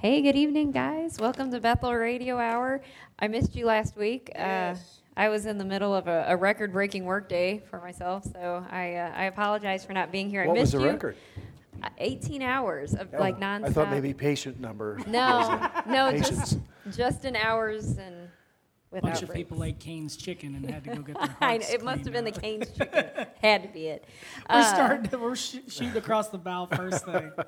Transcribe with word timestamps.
Hey, 0.00 0.22
good 0.22 0.36
evening, 0.36 0.70
guys. 0.72 1.18
Welcome 1.18 1.50
to 1.50 1.60
Bethel 1.60 1.94
Radio 1.94 2.38
Hour. 2.38 2.80
I 3.18 3.28
missed 3.28 3.54
you 3.54 3.66
last 3.66 3.96
week. 3.96 4.30
Uh, 4.34 4.74
I 5.16 5.28
was 5.28 5.44
in 5.46 5.58
the 5.58 5.64
middle 5.64 5.94
of 5.94 6.08
a, 6.08 6.24
a 6.28 6.36
record-breaking 6.36 7.04
workday 7.04 7.62
for 7.68 7.78
myself, 7.80 8.24
so 8.24 8.64
I 8.70 8.94
uh, 8.94 9.12
I 9.14 9.24
apologize 9.24 9.84
for 9.84 9.92
not 9.92 10.10
being 10.10 10.30
here. 10.30 10.42
I 10.42 10.46
What 10.46 10.54
was 10.56 10.62
missed 10.62 10.72
the 10.72 10.80
you. 10.80 10.90
record? 10.90 11.16
Uh, 11.82 11.88
18 11.98 12.40
hours 12.42 12.94
of 12.94 13.12
like 13.12 13.36
Oh, 13.36 13.40
nonstop. 13.40 13.66
I 13.66 13.70
thought 13.72 13.90
maybe 13.90 14.14
patient 14.14 14.58
number. 14.60 14.98
No, 15.06 15.68
no, 15.86 16.10
Patience. 16.12 16.28
just 16.28 16.58
just 16.96 17.24
in 17.26 17.36
hours 17.36 17.98
and 17.98 18.14
A 18.14 18.28
without 18.90 19.12
bunch 19.12 19.22
of 19.22 19.32
people 19.34 19.62
ate 19.64 19.80
Cane's 19.80 20.16
chicken 20.16 20.54
and 20.54 20.70
had 20.70 20.84
to 20.84 20.94
go 20.96 21.02
get 21.02 21.18
their 21.18 21.36
I 21.40 21.46
hearts 21.52 21.68
know, 21.68 21.74
it 21.74 21.84
must 21.84 22.04
have 22.04 22.12
been 22.14 22.24
the 22.24 22.32
Cane's 22.32 22.70
chicken. 22.78 23.04
Had 23.42 23.62
to 23.64 23.68
be 23.68 23.88
it. 23.88 24.04
out. 24.48 24.56
We're 24.56 24.60
Uh, 24.62 24.74
starting. 24.74 25.20
We're 25.20 25.36
sh- 25.36 25.56
shooting 25.68 25.96
across 25.96 26.28
the 26.28 26.38
bow 26.38 26.66
first 26.66 27.04
thing. 27.04 27.32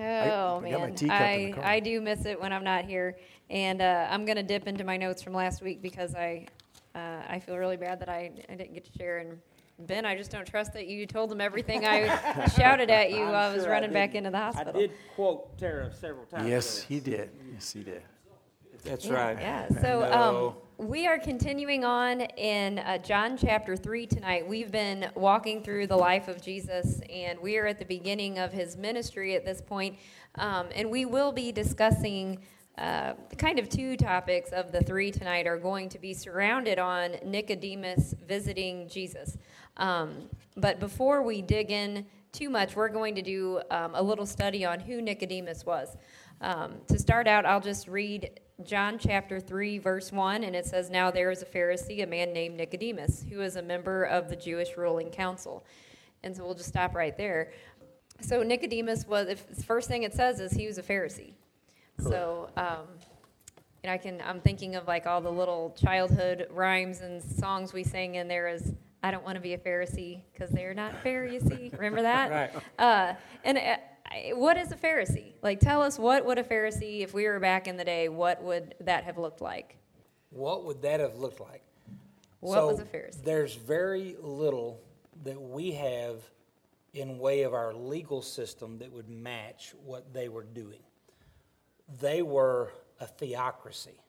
Oh 0.00 0.58
I 0.58 0.60
man, 0.60 0.94
I 1.10 1.46
the 1.46 1.52
car. 1.52 1.64
I 1.64 1.80
do 1.80 2.00
miss 2.00 2.24
it 2.24 2.40
when 2.40 2.52
I'm 2.52 2.64
not 2.64 2.84
here, 2.84 3.16
and 3.50 3.80
uh, 3.80 4.06
I'm 4.10 4.24
gonna 4.24 4.42
dip 4.42 4.66
into 4.66 4.84
my 4.84 4.96
notes 4.96 5.22
from 5.22 5.32
last 5.32 5.62
week 5.62 5.82
because 5.82 6.14
I 6.14 6.46
uh, 6.94 7.22
I 7.28 7.38
feel 7.38 7.56
really 7.56 7.76
bad 7.76 8.00
that 8.00 8.08
I, 8.08 8.30
I 8.48 8.54
didn't 8.54 8.74
get 8.74 8.84
to 8.84 8.98
share. 8.98 9.18
And 9.18 9.38
Ben, 9.80 10.04
I 10.04 10.16
just 10.16 10.30
don't 10.30 10.46
trust 10.46 10.72
that 10.72 10.88
you 10.88 11.06
told 11.06 11.30
him 11.30 11.40
everything 11.40 11.86
I 11.86 12.48
shouted 12.56 12.90
at 12.90 13.10
you 13.10 13.22
I'm 13.22 13.32
while 13.32 13.50
I 13.50 13.54
was 13.54 13.64
sure 13.64 13.72
I 13.72 13.76
running 13.76 13.92
back 13.92 14.14
into 14.14 14.30
the 14.30 14.38
hospital. 14.38 14.72
I 14.74 14.78
did 14.78 14.92
quote 15.14 15.56
Tara 15.58 15.92
several 15.94 16.26
times. 16.26 16.48
Yes, 16.48 16.82
he 16.82 17.00
did. 17.00 17.30
Yes, 17.52 17.72
he 17.72 17.82
did. 17.82 18.02
That's 18.84 19.04
Yeah, 19.04 19.12
right. 19.14 19.38
Yeah. 19.40 19.68
So 19.80 20.00
No. 20.00 20.54
um, 20.78 20.86
we 20.88 21.06
are 21.06 21.18
continuing 21.18 21.84
on 21.84 22.20
in 22.20 22.78
uh, 22.78 22.98
John 22.98 23.36
chapter 23.36 23.76
3 23.76 24.06
tonight. 24.06 24.46
We've 24.46 24.70
been 24.70 25.10
walking 25.14 25.62
through 25.62 25.88
the 25.88 25.96
life 25.96 26.28
of 26.28 26.40
Jesus, 26.40 27.00
and 27.10 27.38
we 27.40 27.56
are 27.58 27.66
at 27.66 27.78
the 27.78 27.84
beginning 27.84 28.38
of 28.38 28.52
his 28.52 28.76
ministry 28.76 29.34
at 29.34 29.44
this 29.44 29.60
point. 29.60 29.96
Um, 30.36 30.68
and 30.74 30.90
we 30.90 31.04
will 31.04 31.32
be 31.32 31.50
discussing 31.50 32.38
uh, 32.78 33.14
kind 33.38 33.58
of 33.58 33.68
two 33.68 33.96
topics 33.96 34.50
of 34.50 34.70
the 34.70 34.80
three 34.80 35.10
tonight 35.10 35.48
are 35.48 35.58
going 35.58 35.88
to 35.88 35.98
be 35.98 36.14
surrounded 36.14 36.78
on 36.78 37.16
Nicodemus 37.24 38.14
visiting 38.24 38.88
Jesus. 38.88 39.36
Um, 39.78 40.28
but 40.56 40.78
before 40.78 41.22
we 41.22 41.42
dig 41.42 41.72
in 41.72 42.06
too 42.30 42.48
much, 42.50 42.76
we're 42.76 42.88
going 42.88 43.16
to 43.16 43.22
do 43.22 43.60
um, 43.72 43.96
a 43.96 44.02
little 44.02 44.26
study 44.26 44.64
on 44.64 44.78
who 44.78 45.02
Nicodemus 45.02 45.66
was. 45.66 45.96
Um, 46.40 46.76
to 46.86 46.98
start 47.00 47.26
out, 47.26 47.44
I'll 47.44 47.60
just 47.60 47.88
read 47.88 48.38
John 48.64 48.98
chapter 48.98 49.38
3, 49.38 49.78
verse 49.78 50.10
1, 50.10 50.42
and 50.42 50.56
it 50.56 50.66
says, 50.66 50.90
Now 50.90 51.12
there 51.12 51.30
is 51.30 51.42
a 51.42 51.46
Pharisee, 51.46 52.02
a 52.02 52.06
man 52.06 52.32
named 52.32 52.56
Nicodemus, 52.56 53.24
who 53.30 53.40
is 53.40 53.54
a 53.54 53.62
member 53.62 54.02
of 54.02 54.28
the 54.28 54.34
Jewish 54.34 54.76
ruling 54.76 55.10
council. 55.10 55.64
And 56.24 56.36
so 56.36 56.44
we'll 56.44 56.54
just 56.56 56.68
stop 56.68 56.96
right 56.96 57.16
there. 57.16 57.52
So 58.20 58.42
Nicodemus 58.42 59.06
was, 59.06 59.28
if, 59.28 59.46
the 59.48 59.62
first 59.62 59.86
thing 59.86 60.02
it 60.02 60.12
says 60.12 60.40
is 60.40 60.50
he 60.50 60.66
was 60.66 60.76
a 60.76 60.82
Pharisee. 60.82 61.34
So, 62.00 62.50
um, 62.56 62.86
and 63.84 63.92
I 63.92 63.96
can, 63.96 64.20
I'm 64.26 64.40
thinking 64.40 64.74
of 64.74 64.88
like 64.88 65.06
all 65.06 65.20
the 65.20 65.30
little 65.30 65.76
childhood 65.80 66.48
rhymes 66.50 67.00
and 67.00 67.22
songs 67.22 67.72
we 67.72 67.84
sang 67.84 68.16
in 68.16 68.26
there 68.26 68.48
is, 68.48 68.74
I 69.04 69.12
don't 69.12 69.24
want 69.24 69.36
to 69.36 69.40
be 69.40 69.54
a 69.54 69.58
Pharisee 69.58 70.22
because 70.32 70.50
they're 70.50 70.74
not 70.74 71.04
Pharisee. 71.04 71.72
Remember 71.72 72.02
that? 72.02 72.52
Right. 72.54 72.62
Uh, 72.76 73.14
and 73.44 73.56
uh, 73.58 73.76
what 74.34 74.56
is 74.56 74.72
a 74.72 74.76
Pharisee? 74.76 75.32
Like, 75.42 75.60
tell 75.60 75.82
us 75.82 75.98
what 75.98 76.24
would 76.24 76.38
a 76.38 76.44
Pharisee, 76.44 77.00
if 77.00 77.14
we 77.14 77.26
were 77.26 77.40
back 77.40 77.66
in 77.66 77.76
the 77.76 77.84
day, 77.84 78.08
what 78.08 78.42
would 78.42 78.74
that 78.80 79.04
have 79.04 79.18
looked 79.18 79.40
like? 79.40 79.76
What 80.30 80.64
would 80.64 80.82
that 80.82 81.00
have 81.00 81.16
looked 81.16 81.40
like? 81.40 81.62
What 82.40 82.54
So, 82.54 82.66
was 82.68 82.80
a 82.80 82.84
Pharisee? 82.84 83.24
There's 83.24 83.54
very 83.54 84.16
little 84.20 84.80
that 85.24 85.40
we 85.40 85.72
have 85.72 86.22
in 86.94 87.18
way 87.18 87.42
of 87.42 87.54
our 87.54 87.74
legal 87.74 88.22
system 88.22 88.78
that 88.78 88.92
would 88.92 89.08
match 89.08 89.74
what 89.84 90.12
they 90.12 90.28
were 90.28 90.44
doing. 90.44 90.80
They 92.00 92.22
were 92.22 92.72
a 93.00 93.06
theocracy. 93.06 94.00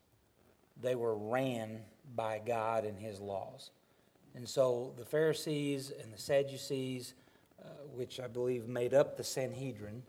They 0.81 0.95
were 0.95 1.15
ran 1.15 1.81
by 2.15 2.41
God 2.45 2.85
and 2.85 2.97
His 2.97 3.19
laws. 3.19 3.71
And 4.35 4.47
so 4.47 4.93
the 4.97 5.05
Pharisees 5.05 5.91
and 6.01 6.13
the 6.13 6.17
Sadducees, 6.17 7.13
which 7.93 8.19
I 8.19 8.27
believe 8.27 8.67
made 8.67 8.93
up 8.93 9.17
the 9.17 9.23
Sanhedrin, 9.23 10.03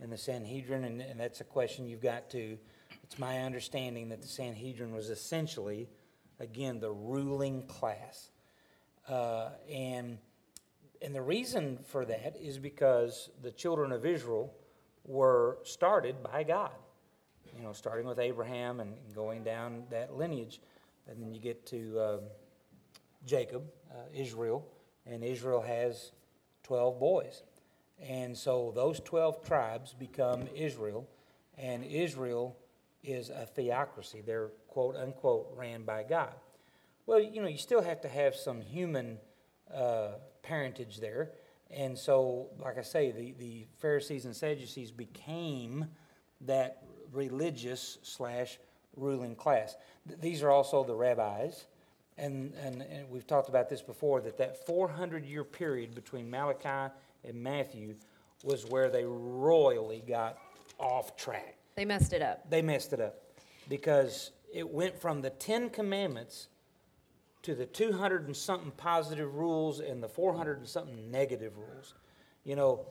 and 0.00 0.12
the 0.12 0.18
Sanhedrin, 0.18 0.84
and, 0.84 1.00
and 1.00 1.20
that's 1.20 1.40
a 1.40 1.44
question 1.44 1.86
you've 1.86 2.02
got 2.02 2.30
to. 2.30 2.58
It's 3.02 3.18
my 3.18 3.42
understanding 3.42 4.08
that 4.08 4.22
the 4.22 4.28
Sanhedrin 4.28 4.94
was 4.94 5.10
essentially, 5.10 5.88
again, 6.40 6.80
the 6.80 6.90
ruling 6.90 7.66
class. 7.66 8.30
Uh, 9.08 9.50
and, 9.70 10.18
and 11.02 11.14
the 11.14 11.22
reason 11.22 11.78
for 11.86 12.04
that 12.04 12.36
is 12.40 12.58
because 12.58 13.30
the 13.42 13.52
children 13.52 13.92
of 13.92 14.06
Israel 14.06 14.52
were 15.04 15.58
started 15.64 16.22
by 16.22 16.42
God. 16.42 16.72
You 17.56 17.62
know, 17.62 17.72
starting 17.72 18.06
with 18.06 18.18
Abraham 18.18 18.80
and 18.80 18.94
going 19.14 19.44
down 19.44 19.84
that 19.90 20.16
lineage. 20.16 20.60
And 21.06 21.22
then 21.22 21.32
you 21.32 21.40
get 21.40 21.66
to 21.66 22.00
um, 22.00 22.20
Jacob, 23.26 23.62
uh, 23.92 23.96
Israel, 24.12 24.66
and 25.06 25.22
Israel 25.22 25.60
has 25.60 26.12
12 26.64 26.98
boys. 26.98 27.42
And 28.00 28.36
so 28.36 28.72
those 28.74 29.00
12 29.00 29.44
tribes 29.44 29.94
become 29.94 30.48
Israel, 30.54 31.08
and 31.56 31.84
Israel 31.84 32.56
is 33.02 33.30
a 33.30 33.46
theocracy. 33.46 34.22
They're 34.24 34.50
quote 34.68 34.96
unquote 34.96 35.52
ran 35.56 35.84
by 35.84 36.02
God. 36.02 36.34
Well, 37.06 37.20
you 37.20 37.40
know, 37.40 37.48
you 37.48 37.58
still 37.58 37.82
have 37.82 38.00
to 38.00 38.08
have 38.08 38.34
some 38.34 38.60
human 38.60 39.18
uh, 39.72 40.12
parentage 40.42 40.98
there. 40.98 41.30
And 41.70 41.96
so, 41.98 42.48
like 42.58 42.78
I 42.78 42.82
say, 42.82 43.10
the, 43.10 43.34
the 43.38 43.66
Pharisees 43.78 44.24
and 44.24 44.34
Sadducees 44.34 44.90
became 44.90 45.86
that 46.42 46.82
religious 47.12 47.98
slash 48.02 48.58
ruling 48.96 49.34
class. 49.34 49.76
Th- 50.06 50.20
These 50.20 50.42
are 50.42 50.50
also 50.50 50.84
the 50.84 50.94
rabbis. 50.94 51.66
And, 52.16 52.54
and, 52.62 52.82
and 52.82 53.10
we've 53.10 53.26
talked 53.26 53.48
about 53.48 53.68
this 53.68 53.82
before 53.82 54.20
that 54.20 54.38
that 54.38 54.66
400 54.66 55.24
year 55.24 55.44
period 55.44 55.94
between 55.94 56.30
Malachi 56.30 56.92
and 57.24 57.34
Matthew 57.42 57.96
was 58.44 58.64
where 58.66 58.88
they 58.88 59.04
royally 59.04 60.02
got 60.06 60.38
off 60.78 61.16
track. 61.16 61.56
They 61.74 61.84
messed 61.84 62.12
it 62.12 62.22
up. 62.22 62.48
They 62.48 62.62
messed 62.62 62.92
it 62.92 63.00
up 63.00 63.16
because 63.68 64.30
it 64.52 64.68
went 64.68 64.96
from 64.96 65.22
the 65.22 65.30
Ten 65.30 65.70
Commandments 65.70 66.48
to 67.42 67.54
the 67.54 67.66
200 67.66 68.26
and 68.26 68.36
something 68.36 68.70
positive 68.76 69.34
rules 69.34 69.80
and 69.80 70.02
the 70.02 70.08
400 70.08 70.58
and 70.58 70.68
something 70.68 71.10
negative 71.10 71.52
rules. 71.56 71.94
You 72.44 72.56
know, 72.56 72.86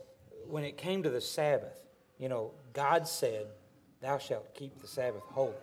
when 0.48 0.64
it 0.64 0.78
came 0.78 1.02
to 1.04 1.10
the 1.10 1.22
Sabbath, 1.22 1.88
you 2.20 2.30
know, 2.30 2.52
God 2.74 3.08
said, 3.08 3.48
Thou 4.02 4.18
shalt 4.18 4.54
keep 4.54 4.82
the 4.82 4.88
Sabbath 4.88 5.24
holy. 5.24 5.54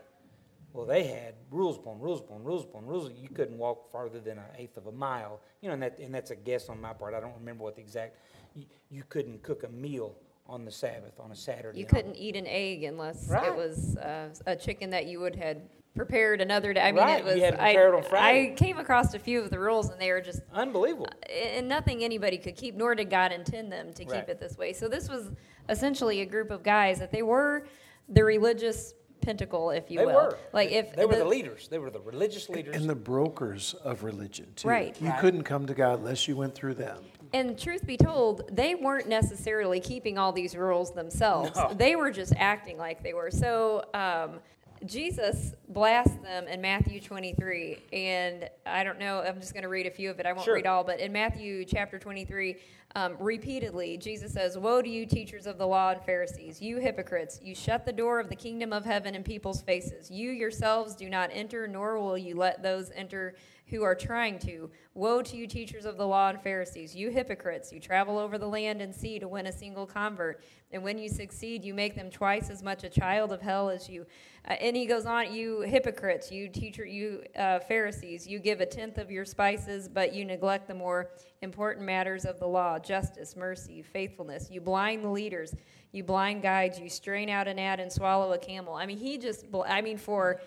Well, 0.73 0.87
they 0.87 1.05
had 1.05 1.35
rules 1.51 1.77
upon 1.79 1.99
rules 2.01 2.21
upon 2.21 2.45
rules 2.45 2.65
upon 2.65 2.87
rules. 2.87 3.11
You 3.21 3.29
couldn't 3.29 3.59
walk 3.59 3.91
farther 3.91 4.21
than 4.21 4.39
an 4.39 4.45
eighth 4.57 4.77
of 4.77 4.87
a 4.87 4.93
mile. 4.93 5.41
You 5.63 5.69
know, 5.69 5.75
and, 5.75 5.83
that, 5.83 5.99
and 5.99 6.15
that's 6.15 6.31
a 6.31 6.37
guess 6.37 6.69
on 6.69 6.81
my 6.81 6.93
part. 6.93 7.15
I 7.15 7.21
don't 7.21 7.35
remember 7.39 7.65
what 7.65 7.75
the 7.77 7.81
exact. 7.83 8.17
You, 8.55 8.65
you 8.91 9.03
couldn't 9.09 9.43
cook 9.43 9.65
a 9.65 9.69
meal 9.69 10.17
on 10.47 10.65
the 10.65 10.71
Sabbath 10.71 11.19
on 11.21 11.31
a 11.31 11.37
Saturday. 11.37 11.79
You 11.79 11.87
couldn't 11.87 12.17
eat 12.17 12.37
an 12.37 12.47
egg 12.47 12.85
unless 12.85 13.31
it 13.31 13.55
was 13.55 13.97
uh, 13.97 14.29
a 14.47 14.57
chicken 14.57 14.91
that 14.91 15.07
you 15.07 15.21
would 15.21 15.37
had 15.37 15.69
prepared 15.95 16.41
another 16.41 16.73
day. 16.73 16.81
I 16.81 16.93
mean, 16.93 17.03
Right, 17.03 17.21
it 17.21 17.27
you 17.27 17.33
was. 17.35 17.43
had 17.43 17.55
to 17.57 17.63
I, 17.63 17.75
on 17.77 18.03
Friday. 18.05 18.53
I 18.53 18.55
came 18.55 18.79
across 18.79 19.15
a 19.15 19.19
few 19.19 19.41
of 19.41 19.51
the 19.51 19.59
rules, 19.59 19.91
and 19.91 20.01
they 20.01 20.11
were 20.11 20.21
just 20.21 20.41
Unbelievable. 20.53 21.09
and 21.29 21.69
nothing 21.69 22.03
anybody 22.05 22.39
could 22.39 22.57
keep, 22.57 22.75
nor 22.77 22.95
did 22.95 23.11
God 23.11 23.33
intend 23.33 23.73
them 23.73 23.93
to 23.95 24.05
keep 24.05 24.13
Right. 24.13 24.29
it 24.29 24.39
this 24.41 24.57
way. 24.57 24.73
So 24.73 24.89
this 24.89 25.09
was 25.09 25.31
essentially 25.69 26.21
a 26.21 26.27
group 26.27 26.51
of 26.51 26.63
guys 26.63 26.99
that 27.01 27.11
they 27.13 27.23
were 27.23 27.67
the 28.09 28.25
religious 28.25 28.95
pentacle, 29.21 29.71
if 29.71 29.91
you 29.91 29.99
They 29.99 30.07
will. 30.07 30.15
were. 30.15 30.39
Like 30.53 30.71
if 30.71 30.95
they 30.95 31.07
were 31.07 31.17
the 31.17 31.25
leaders. 31.25 31.69
They 31.69 31.79
were 31.79 31.91
the 31.91 32.01
religious 32.01 32.49
leaders. 32.49 32.77
And 32.77 32.89
the 32.89 32.95
brokers 32.95 33.75
of 33.85 34.03
religion, 34.03 34.47
too. 34.57 34.69
Right. 34.69 35.01
You 35.01 35.13
couldn't 35.21 35.45
come 35.45 35.67
to 35.67 35.75
God 35.75 36.01
unless 36.01 36.27
you 36.29 36.37
went 36.37 36.55
through 36.55 36.75
them. 36.75 37.03
And 37.33 37.57
truth 37.59 37.87
be 37.87 37.97
told, 37.97 38.43
they 38.51 38.75
weren't 38.75 39.09
necessarily 39.09 39.79
keeping 39.79 40.19
all 40.19 40.33
these 40.33 40.57
rules 40.57 40.93
themselves. 40.93 41.53
No. 41.55 41.73
They 41.73 41.95
were 41.95 42.11
just 42.11 42.33
acting 42.37 42.77
like 42.77 43.03
they 43.03 43.13
were. 43.13 43.31
So 43.31 43.85
um, 43.95 44.41
Jesus 44.87 45.55
blasts 45.69 46.17
them 46.23 46.49
in 46.49 46.61
Matthew 46.61 47.01
23. 47.01 47.79
And 47.93 48.49
I 48.65 48.83
don't 48.83 48.99
know, 48.99 49.21
I'm 49.21 49.41
just 49.41 49.53
going 49.53 49.63
to 49.63 49.69
read 49.69 49.87
a 49.87 49.91
few 49.91 50.11
of 50.11 50.19
it. 50.21 50.27
I 50.27 50.33
won't 50.33 50.45
Sure. 50.45 50.55
read 50.55 50.67
all, 50.67 50.85
but 50.85 51.01
in 51.01 51.13
Matthew 51.13 51.65
chapter 51.65 51.99
23, 51.99 52.57
um, 52.97 53.17
repeatedly, 53.21 53.97
Jesus 53.99 54.33
says, 54.33 54.59
Woe 54.59 54.83
to 54.83 54.89
you, 54.89 55.07
teachers 55.07 55.47
of 55.47 55.59
the 55.59 55.67
law 55.67 55.91
and 55.91 56.03
Pharisees, 56.03 56.61
you 56.61 56.79
hypocrites! 56.79 57.39
You 57.43 57.55
shut 57.55 57.85
the 57.87 57.93
door 57.93 58.19
of 58.19 58.29
the 58.29 58.35
kingdom 58.35 58.73
of 58.73 58.85
heaven 58.85 59.15
in 59.15 59.23
people's 59.23 59.63
faces. 59.63 60.11
You 60.11 60.31
yourselves 60.33 60.97
do 60.97 61.09
not 61.09 61.31
enter, 61.33 61.69
nor 61.69 62.01
will 62.01 62.19
you 62.19 62.35
let 62.35 62.63
those 62.63 62.91
enter 62.97 63.37
who 63.71 63.83
are 63.83 63.95
trying 63.95 64.39
to. 64.41 64.71
Woe 64.95 65.23
to 65.23 65.37
you, 65.37 65.47
teachers 65.47 65.85
of 65.85 65.97
the 65.97 66.07
law 66.07 66.29
and 66.31 66.43
Pharisees, 66.43 66.95
you 66.95 67.11
hypocrites! 67.11 67.73
You 67.73 67.81
travel 67.81 68.19
over 68.19 68.37
the 68.37 68.49
land 68.49 68.83
and 68.83 68.95
sea 68.95 69.19
to 69.21 69.29
win 69.29 69.47
a 69.47 69.53
single 69.53 69.87
convert, 69.87 70.43
and 70.73 70.83
when 70.83 70.99
you 70.99 71.09
succeed, 71.09 71.65
you 71.65 71.73
make 71.73 71.95
them 71.95 72.11
twice 72.11 72.51
as 72.51 72.63
much 72.63 72.85
a 72.85 72.89
child 72.89 73.33
of 73.33 73.41
hell 73.41 73.71
as 73.71 73.89
you. 73.89 74.05
Uh, 74.49 74.55
and 74.55 74.77
he 74.77 74.87
goes 74.87 75.07
on, 75.07 75.33
you 75.33 75.61
hypocrites, 75.61 76.33
you 76.33 76.49
teacher, 76.49 76.85
you 76.85 77.23
uh, 77.37 77.61
Pharisees, 77.61 78.27
you 78.27 78.39
give 78.39 78.61
a 78.61 78.67
tenth 78.67 78.99
of 78.99 79.11
your 79.11 79.25
spices, 79.25 79.89
but 79.89 80.13
you 80.15 80.25
neglect 80.25 80.67
the 80.67 80.75
more 80.75 81.11
important 81.43 81.87
matters 81.87 82.25
of 82.25 82.39
the 82.41 82.47
law: 82.47 82.79
justice, 82.79 83.37
mercy, 83.37 83.83
faithfulness. 83.83 84.49
You 84.51 84.61
blind 84.61 85.05
the 85.05 85.09
leaders, 85.09 85.55
you 85.93 86.03
blind 86.05 86.43
guides, 86.43 86.79
you 86.79 86.89
strain 86.89 87.29
out 87.29 87.47
an 87.47 87.59
ad 87.59 87.79
and 87.81 87.91
swallow 87.91 88.33
a 88.33 88.39
camel. 88.39 88.75
I 88.75 88.87
mean, 88.87 88.99
he 88.99 89.19
just, 89.19 89.47
I 89.67 89.81
mean, 89.81 89.99
for 89.99 90.41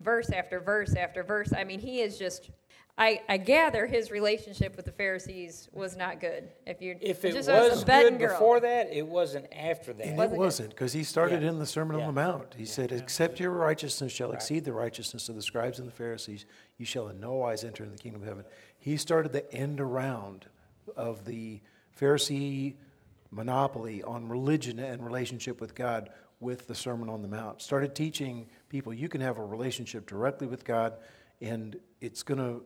verse 0.00 0.30
after 0.30 0.60
verse 0.60 0.94
after 0.94 1.22
verse. 1.22 1.52
I 1.52 1.64
mean, 1.64 1.80
he 1.80 2.00
is 2.00 2.18
just 2.18 2.50
I, 2.98 3.22
I 3.26 3.38
gather 3.38 3.86
his 3.86 4.10
relationship 4.10 4.76
with 4.76 4.84
the 4.84 4.92
Pharisees 4.92 5.68
was 5.72 5.96
not 5.96 6.20
good. 6.20 6.50
If 6.66 6.82
you 6.82 6.96
If 7.00 7.24
it 7.24 7.32
just 7.32 7.48
was 7.48 7.82
a 7.82 7.86
betting 7.86 8.18
good 8.18 8.26
girl. 8.28 8.34
before 8.34 8.60
that, 8.60 8.92
it 8.92 9.06
wasn't 9.06 9.46
after 9.50 9.94
that. 9.94 10.06
And 10.06 10.20
it 10.20 10.24
it? 10.24 10.30
wasn't, 10.32 10.70
because 10.70 10.92
he 10.92 11.02
started 11.02 11.42
Yeah. 11.42 11.48
in 11.50 11.58
the 11.58 11.64
Sermon 11.66 11.96
Yeah. 11.98 12.06
on 12.06 12.14
the 12.14 12.20
Mount. 12.20 12.54
He 12.54 12.66
said, 12.66 12.92
Except 12.92 13.40
your 13.40 13.50
righteousness 13.50 14.12
shall 14.12 14.32
exceed 14.32 14.64
the 14.64 14.74
righteousness 14.74 15.30
of 15.30 15.36
the 15.36 15.42
scribes 15.42 15.78
and 15.78 15.88
the 15.88 15.92
Pharisees, 15.92 16.44
you 16.76 16.84
shall 16.84 17.08
in 17.08 17.18
no 17.18 17.32
wise 17.32 17.64
enter 17.64 17.82
into 17.82 17.96
the 17.96 18.02
kingdom 18.02 18.22
of 18.22 18.28
heaven. 18.28 18.44
He 18.78 18.98
started 18.98 19.32
the 19.32 19.50
end 19.54 19.80
around 19.80 20.46
of 20.94 21.24
the 21.24 21.60
Pharisee 21.98 22.74
monopoly 23.30 24.02
on 24.02 24.28
religion 24.28 24.78
and 24.78 25.02
relationship 25.02 25.62
with 25.62 25.74
God 25.74 26.10
with 26.40 26.66
the 26.66 26.74
Sermon 26.74 27.08
on 27.08 27.22
the 27.22 27.28
Mount. 27.28 27.62
Started 27.62 27.94
teaching 27.94 28.48
people 28.68 28.92
you 28.92 29.08
can 29.08 29.22
have 29.22 29.38
a 29.38 29.44
relationship 29.44 30.06
directly 30.06 30.46
with 30.46 30.64
God, 30.64 30.94
and 31.40 31.76
it's 32.02 32.22
going 32.22 32.38
to 32.38 32.62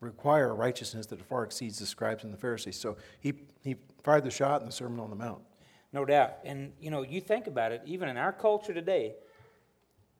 require 0.00 0.50
a 0.50 0.54
righteousness 0.54 1.06
that 1.06 1.20
far 1.24 1.44
exceeds 1.44 1.78
the 1.78 1.86
scribes 1.86 2.24
and 2.24 2.32
the 2.32 2.38
Pharisees. 2.38 2.76
So 2.76 2.96
he, 3.20 3.34
he 3.62 3.76
fired 4.02 4.24
the 4.24 4.30
shot 4.30 4.60
in 4.60 4.66
the 4.66 4.72
Sermon 4.72 5.00
on 5.00 5.10
the 5.10 5.16
Mount. 5.16 5.42
No 5.92 6.04
doubt. 6.04 6.34
And, 6.44 6.72
you 6.80 6.90
know, 6.90 7.02
you 7.02 7.20
think 7.20 7.46
about 7.46 7.72
it, 7.72 7.82
even 7.84 8.08
in 8.08 8.16
our 8.16 8.32
culture 8.32 8.74
today, 8.74 9.14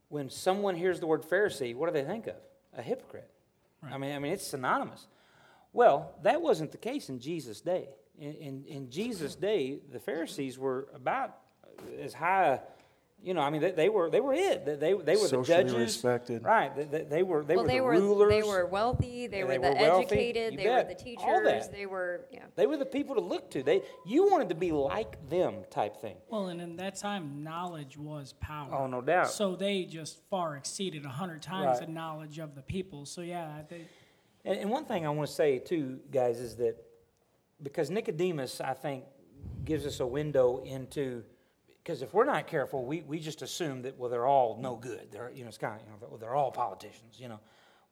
when 0.08 0.30
someone 0.30 0.74
hears 0.74 1.00
the 1.00 1.06
word 1.06 1.22
Pharisee, 1.22 1.74
what 1.74 1.86
do 1.86 1.92
they 1.92 2.04
think 2.04 2.26
of? 2.26 2.36
A 2.76 2.82
hypocrite. 2.82 3.30
I 3.82 3.98
mean, 3.98 4.14
I 4.14 4.18
mean, 4.18 4.32
it's 4.32 4.46
synonymous. 4.46 5.06
Well, 5.72 6.14
that 6.22 6.40
wasn't 6.40 6.72
the 6.72 6.78
case 6.78 7.10
in 7.10 7.20
Jesus' 7.20 7.60
day. 7.60 7.88
In, 8.18 8.32
in, 8.34 8.64
in 8.66 8.90
Jesus' 8.90 9.36
day, 9.36 9.78
the 9.92 10.00
Pharisees 10.00 10.58
were 10.58 10.88
about 10.94 11.36
as 12.00 12.14
high, 12.14 12.60
you 13.20 13.34
know, 13.34 13.40
I 13.40 13.50
mean, 13.50 13.60
they, 13.60 13.72
they 13.72 13.88
were 13.88 14.08
they 14.10 14.20
were 14.20 14.32
it. 14.32 14.64
They, 14.64 14.74
they, 14.76 14.92
they 14.94 15.16
were 15.16 15.26
the 15.28 15.42
judges. 15.42 15.74
respected. 15.74 16.44
Right. 16.44 16.74
They, 16.74 16.84
they, 16.84 17.02
they 17.04 17.22
were 17.24 17.44
they 17.44 17.56
well, 17.56 17.64
were 17.64 17.68
they 17.68 17.78
the 17.78 17.84
were 17.84 17.92
rulers. 17.92 18.30
they 18.30 18.42
were 18.42 18.66
wealthy. 18.66 19.26
They 19.26 19.38
Yeah, 19.40 19.44
were 19.44 19.54
the 19.54 19.60
were 19.60 19.66
educated. 20.00 20.52
You 20.52 20.58
they 20.58 20.64
were 20.68 20.84
bet. 20.84 20.98
the 21.04 21.16
All 21.16 21.42
that. 21.42 21.62
teachers. 21.62 21.68
They 21.76 21.86
were 21.86 22.26
yeah. 22.32 22.44
They 22.54 22.66
were 22.66 22.76
the 22.76 22.86
people 22.86 23.16
to 23.16 23.20
look 23.20 23.50
to. 23.50 23.62
They 23.64 23.82
you 24.06 24.28
wanted 24.30 24.48
to 24.50 24.54
be 24.54 24.70
like 24.70 25.28
them 25.28 25.64
type 25.68 25.96
thing. 25.96 26.16
Well, 26.30 26.46
and 26.46 26.60
in 26.60 26.76
that 26.76 26.94
time, 26.96 27.42
knowledge 27.42 27.96
was 27.98 28.34
power. 28.40 28.72
Oh, 28.72 28.86
no 28.86 29.00
doubt. 29.02 29.30
So 29.30 29.56
they 29.56 29.84
just 29.84 30.20
far 30.30 30.56
exceeded 30.56 31.04
a 31.04 31.08
hundred 31.08 31.42
times 31.42 31.78
Right. 31.80 31.86
the 31.86 31.92
knowledge 31.92 32.38
of 32.38 32.54
the 32.54 32.62
people. 32.62 33.04
So 33.04 33.20
yeah, 33.22 33.62
they, 33.68 33.82
And, 34.44 34.60
and 34.60 34.70
one 34.70 34.84
thing 34.84 35.04
I 35.06 35.10
want 35.10 35.28
to 35.28 35.34
say 35.34 35.58
too, 35.58 35.98
guys, 36.12 36.38
is 36.38 36.54
that 36.56 36.76
because 37.60 37.90
Nicodemus, 37.90 38.60
I 38.60 38.74
think, 38.74 39.02
gives 39.64 39.84
us 39.86 39.98
a 39.98 40.06
window 40.06 40.62
into 40.64 41.24
because 41.88 42.02
if 42.02 42.12
we're 42.12 42.26
not 42.26 42.46
careful, 42.46 42.84
we, 42.84 43.00
we 43.00 43.18
just 43.18 43.40
assume 43.40 43.80
that 43.80 43.98
well 43.98 44.10
they're 44.10 44.26
all 44.26 44.58
no 44.60 44.76
good. 44.76 45.08
They're 45.10 45.32
you 45.34 45.42
know 45.42 45.48
it's 45.48 45.56
kind 45.56 45.80
of 45.80 45.80
you 45.80 46.06
know 46.10 46.18
they're 46.18 46.34
all 46.34 46.50
politicians. 46.50 47.18
You 47.18 47.28
know, 47.28 47.40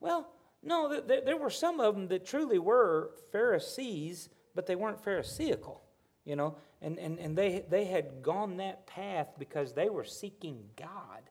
well 0.00 0.28
no, 0.62 0.90
th- 0.90 1.04
there, 1.06 1.22
there 1.22 1.36
were 1.38 1.48
some 1.48 1.80
of 1.80 1.94
them 1.94 2.06
that 2.08 2.26
truly 2.26 2.58
were 2.58 3.12
Pharisees, 3.32 4.28
but 4.54 4.66
they 4.66 4.76
weren't 4.76 5.02
Pharisaical. 5.02 5.82
You 6.26 6.36
know, 6.36 6.56
and, 6.82 6.98
and, 6.98 7.18
and 7.18 7.38
they 7.38 7.64
they 7.70 7.86
had 7.86 8.22
gone 8.22 8.58
that 8.58 8.86
path 8.86 9.28
because 9.38 9.72
they 9.72 9.88
were 9.88 10.04
seeking 10.04 10.64
God. 10.76 11.22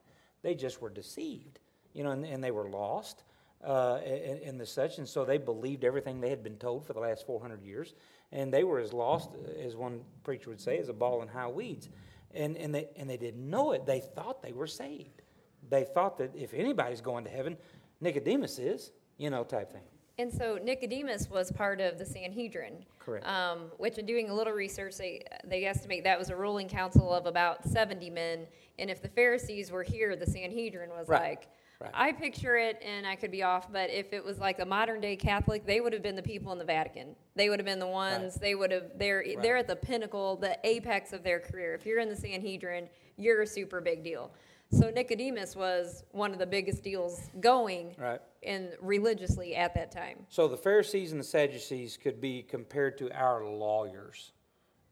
They 0.42 0.56
just 0.56 0.82
were 0.82 0.90
deceived. 0.90 1.60
You 1.92 2.02
know, 2.02 2.10
and, 2.10 2.24
and 2.24 2.42
they 2.42 2.50
were 2.50 2.68
lost 2.68 3.22
uh, 3.64 4.00
in 4.42 4.58
the 4.58 4.66
such, 4.66 4.98
and 4.98 5.08
so 5.08 5.24
they 5.24 5.38
believed 5.38 5.84
everything 5.84 6.20
they 6.20 6.30
had 6.30 6.42
been 6.42 6.56
told 6.56 6.84
for 6.84 6.94
the 6.94 7.00
last 7.00 7.26
400 7.26 7.62
years, 7.62 7.94
and 8.32 8.52
they 8.52 8.64
were 8.64 8.80
as 8.80 8.92
lost, 8.92 9.30
as 9.64 9.76
one 9.76 10.00
preacher 10.24 10.50
would 10.50 10.60
say, 10.60 10.78
as 10.78 10.88
a 10.88 10.92
ball 10.92 11.22
in 11.22 11.28
high 11.28 11.46
weeds. 11.46 11.88
And, 12.36 12.56
and, 12.56 12.74
they, 12.74 12.88
and 12.96 13.08
they 13.08 13.16
didn't 13.16 13.48
know 13.48 13.72
it. 13.72 13.86
They 13.86 14.00
thought 14.00 14.42
they 14.42 14.52
were 14.52 14.66
saved. 14.66 15.22
They 15.70 15.84
thought 15.84 16.18
that 16.18 16.34
if 16.36 16.52
anybody's 16.54 17.00
going 17.00 17.24
to 17.24 17.30
heaven, 17.30 17.56
Nicodemus 18.00 18.58
is, 18.58 18.92
you 19.18 19.30
know, 19.30 19.42
type 19.42 19.72
thing. 19.72 19.82
And 20.18 20.32
so 20.32 20.58
Nicodemus 20.62 21.28
was 21.28 21.52
part 21.52 21.80
of 21.80 21.98
the 21.98 22.04
Sanhedrin. 22.04 22.84
Correct. 22.98 23.26
Um, 23.26 23.70
which, 23.76 23.98
in 23.98 24.06
doing 24.06 24.30
a 24.30 24.34
little 24.34 24.52
research, 24.52 24.96
they, 24.96 25.22
they 25.44 25.64
estimate 25.64 26.04
that 26.04 26.18
was 26.18 26.30
a 26.30 26.36
ruling 26.36 26.68
council 26.68 27.12
of 27.12 27.26
about 27.26 27.64
70 27.68 28.08
men. 28.10 28.46
And 28.78 28.88
if 28.90 29.02
the 29.02 29.08
Pharisees 29.08 29.70
were 29.70 29.82
here, 29.82 30.16
the 30.16 30.26
Sanhedrin 30.26 30.90
was 30.90 31.08
Right. 31.08 31.20
like, 31.30 31.48
Right. 31.80 31.90
I 31.92 32.12
picture 32.12 32.56
it, 32.56 32.80
and 32.82 33.06
I 33.06 33.16
could 33.16 33.30
be 33.30 33.42
off, 33.42 33.70
but 33.70 33.90
if 33.90 34.12
it 34.14 34.24
was 34.24 34.38
like 34.38 34.60
a 34.60 34.64
modern 34.64 35.00
day 35.00 35.14
Catholic, 35.14 35.66
they 35.66 35.80
would 35.80 35.92
have 35.92 36.02
been 36.02 36.16
the 36.16 36.22
people 36.22 36.50
in 36.52 36.58
the 36.58 36.64
Vatican. 36.64 37.14
They 37.34 37.50
would 37.50 37.58
have 37.58 37.66
been 37.66 37.78
the 37.78 37.86
ones. 37.86 38.36
They 38.36 38.54
would 38.54 38.70
have. 38.70 38.84
They're 38.96 39.22
they're 39.42 39.58
at 39.58 39.66
the 39.66 39.76
pinnacle, 39.76 40.36
the 40.36 40.58
apex 40.64 41.12
of 41.12 41.22
their 41.22 41.38
career. 41.38 41.74
If 41.74 41.84
you're 41.84 42.00
in 42.00 42.08
the 42.08 42.16
Sanhedrin, 42.16 42.88
you're 43.18 43.42
a 43.42 43.46
super 43.46 43.80
big 43.82 44.02
deal. 44.02 44.32
So 44.70 44.90
Nicodemus 44.90 45.54
was 45.54 46.02
one 46.12 46.32
of 46.32 46.38
the 46.38 46.46
biggest 46.46 46.82
deals 46.82 47.28
going, 47.40 47.94
Right. 47.98 48.20
and 48.42 48.70
religiously 48.80 49.54
at 49.54 49.74
that 49.74 49.92
time. 49.92 50.26
So 50.28 50.48
the 50.48 50.56
Pharisees 50.56 51.12
and 51.12 51.20
the 51.20 51.24
Sadducees 51.24 51.96
could 51.96 52.20
be 52.20 52.42
compared 52.42 52.98
to 52.98 53.10
our 53.12 53.44
lawyers, 53.44 54.32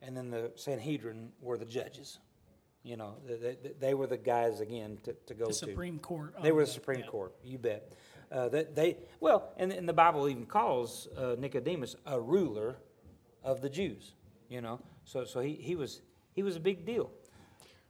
and 0.01 0.17
then 0.17 0.31
the 0.31 0.53
Sanhedrin 0.55 1.33
were 1.41 1.57
the 1.59 1.65
judges. 1.65 2.19
You 2.85 2.99
know, 2.99 3.15
they, 3.27 3.37
they, 3.37 3.73
they 3.81 3.95
were 3.95 4.07
the 4.07 4.19
guys 4.19 4.61
again 4.61 4.99
to, 5.05 5.15
to 5.27 5.35
go 5.35 5.47
the 5.47 5.53
to. 5.53 5.59
Supreme 5.59 5.99
Court. 5.99 6.35
They 6.43 6.53
were 6.53 6.67
the 6.67 6.71
Supreme 6.71 7.01
yeah. 7.01 7.07
Court. 7.07 7.35
You 7.43 7.59
bet. 7.59 7.93
Uh, 8.31 8.49
that 8.51 8.77
they 8.77 8.99
well, 9.21 9.53
and, 9.57 9.73
and 9.73 9.89
the 9.89 9.93
Bible 9.93 10.29
even 10.29 10.45
calls 10.45 11.09
uh, 11.17 11.35
Nicodemus 11.39 11.97
a 12.05 12.21
ruler 12.21 12.77
of 13.43 13.63
the 13.63 13.71
Jews. 13.71 14.15
You 14.51 14.61
know, 14.61 14.81
so 15.05 15.25
so 15.25 15.41
he, 15.41 15.55
he 15.55 15.75
was 15.75 16.03
he 16.35 16.43
was 16.43 16.57
a 16.57 16.61
big 16.61 16.85
deal. 16.85 17.11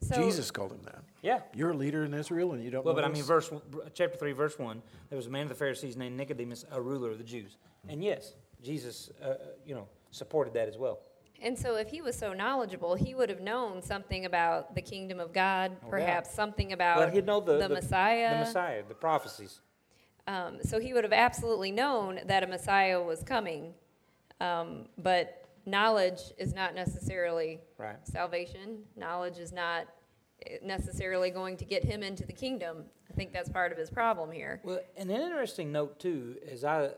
So, 0.00 0.22
Jesus 0.22 0.50
called 0.50 0.72
him 0.72 0.82
that. 0.84 1.02
Yeah. 1.22 1.40
You're 1.54 1.70
a 1.70 1.76
leader 1.76 2.04
in 2.04 2.12
Israel 2.12 2.52
and 2.52 2.62
you 2.62 2.70
don't 2.70 2.84
Well, 2.84 2.94
know 2.94 3.00
but 3.00 3.08
I 3.08 3.12
mean, 3.12 3.22
verse 3.22 3.50
chapter 3.94 4.18
three, 4.18 4.32
verse 4.32 4.58
one. 4.58 4.82
There 5.08 5.16
was 5.16 5.26
a 5.26 5.30
man 5.30 5.42
of 5.42 5.48
the 5.48 5.54
Pharisees 5.54 5.96
named 5.96 6.16
Nicodemus, 6.16 6.66
a 6.70 6.80
ruler 6.80 7.10
of 7.10 7.18
the 7.18 7.24
Jews, 7.24 7.56
and 7.88 8.04
yes, 8.04 8.34
Jesus, 8.62 9.10
uh, 9.22 9.28
uh, 9.28 9.36
you 9.64 9.74
know, 9.74 9.88
supported 10.10 10.54
that 10.54 10.68
as 10.68 10.76
well. 10.76 11.00
And 11.42 11.58
so, 11.58 11.76
if 11.76 11.88
he 11.88 12.00
was 12.00 12.16
so 12.16 12.32
knowledgeable, 12.32 12.94
he 12.94 13.14
would 13.14 13.28
have 13.28 13.40
known 13.40 13.82
something 13.82 14.24
about 14.24 14.74
the 14.74 14.80
kingdom 14.80 15.20
of 15.20 15.32
God, 15.32 15.78
doubt. 15.80 15.90
perhaps 15.90 16.32
something 16.34 16.72
about 16.72 16.98
Well, 16.98 17.10
he'd 17.10 17.26
know 17.26 17.40
the, 17.40 17.58
the, 17.58 17.68
Messiah. 17.68 18.30
the 18.30 18.44
Messiah, 18.44 18.82
the 18.88 18.94
prophecies. 18.94 19.60
Um, 20.26 20.58
so 20.62 20.80
he 20.80 20.94
would 20.94 21.04
have 21.04 21.12
absolutely 21.12 21.70
known 21.70 22.20
that 22.26 22.42
a 22.42 22.46
Messiah 22.46 23.02
was 23.02 23.22
coming. 23.22 23.74
Um, 24.40 24.86
but 24.96 25.44
knowledge 25.66 26.20
is 26.38 26.54
not 26.54 26.74
necessarily 26.74 27.60
Right. 27.76 27.96
salvation. 28.06 28.84
Knowledge 28.96 29.38
is 29.38 29.52
not 29.52 29.86
necessarily 30.62 31.30
going 31.30 31.56
to 31.58 31.64
get 31.64 31.84
him 31.84 32.02
into 32.02 32.24
the 32.26 32.32
kingdom. 32.32 32.84
I 33.10 33.14
think 33.14 33.32
that's 33.32 33.48
part 33.48 33.70
of 33.72 33.78
his 33.78 33.90
problem 33.90 34.30
here. 34.32 34.60
Well, 34.64 34.80
and 34.96 35.10
an 35.10 35.20
interesting 35.20 35.72
note 35.72 35.98
too, 35.98 36.36
as 36.50 36.64
I 36.64 36.86
uh, 36.86 36.90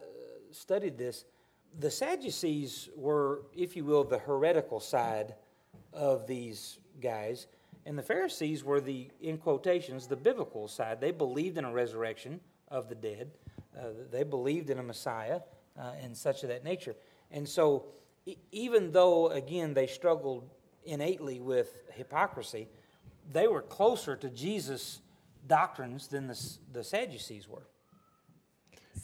studied 0.53 0.97
this, 0.99 1.25
the 1.79 1.91
Sadducees 1.91 2.89
were, 2.97 3.43
if 3.55 3.77
you 3.77 3.85
will, 3.85 4.05
the 4.05 4.19
heretical 4.19 4.81
side 4.81 5.35
of 5.93 6.27
these 6.27 6.79
guys, 7.01 7.47
and 7.85 7.99
the 7.99 8.03
Pharisees 8.03 8.65
were 8.65 8.81
the, 8.81 9.09
in 9.21 9.39
quotations, 9.39 10.07
the 10.07 10.17
biblical 10.17 10.69
side. 10.69 11.01
They 11.01 11.13
believed 11.13 11.59
in 11.59 11.65
a 11.65 11.73
resurrection 11.73 12.41
of 12.69 12.89
the 12.89 12.95
dead. 12.95 13.31
Uh, 13.79 13.89
they 14.11 14.25
believed 14.25 14.71
in 14.71 14.79
a 14.79 14.83
Messiah 14.83 15.41
uh, 15.79 15.93
and 16.03 16.17
such 16.17 16.43
of 16.43 16.49
that 16.49 16.65
nature. 16.65 16.97
And 17.31 17.49
so, 17.49 17.85
e- 18.25 18.37
even 18.51 18.91
though 18.91 19.29
again 19.29 19.75
they 19.75 19.87
struggled 19.87 20.49
innately 20.85 21.41
with 21.41 21.77
hypocrisy, 21.93 22.69
they 23.33 23.47
were 23.47 23.63
closer 23.63 24.17
to 24.17 24.31
Jesus' 24.31 25.01
doctrines 25.47 26.09
than 26.09 26.27
the, 26.27 26.51
the 26.73 26.83
Sadducees 26.83 27.49
were. 27.49 27.69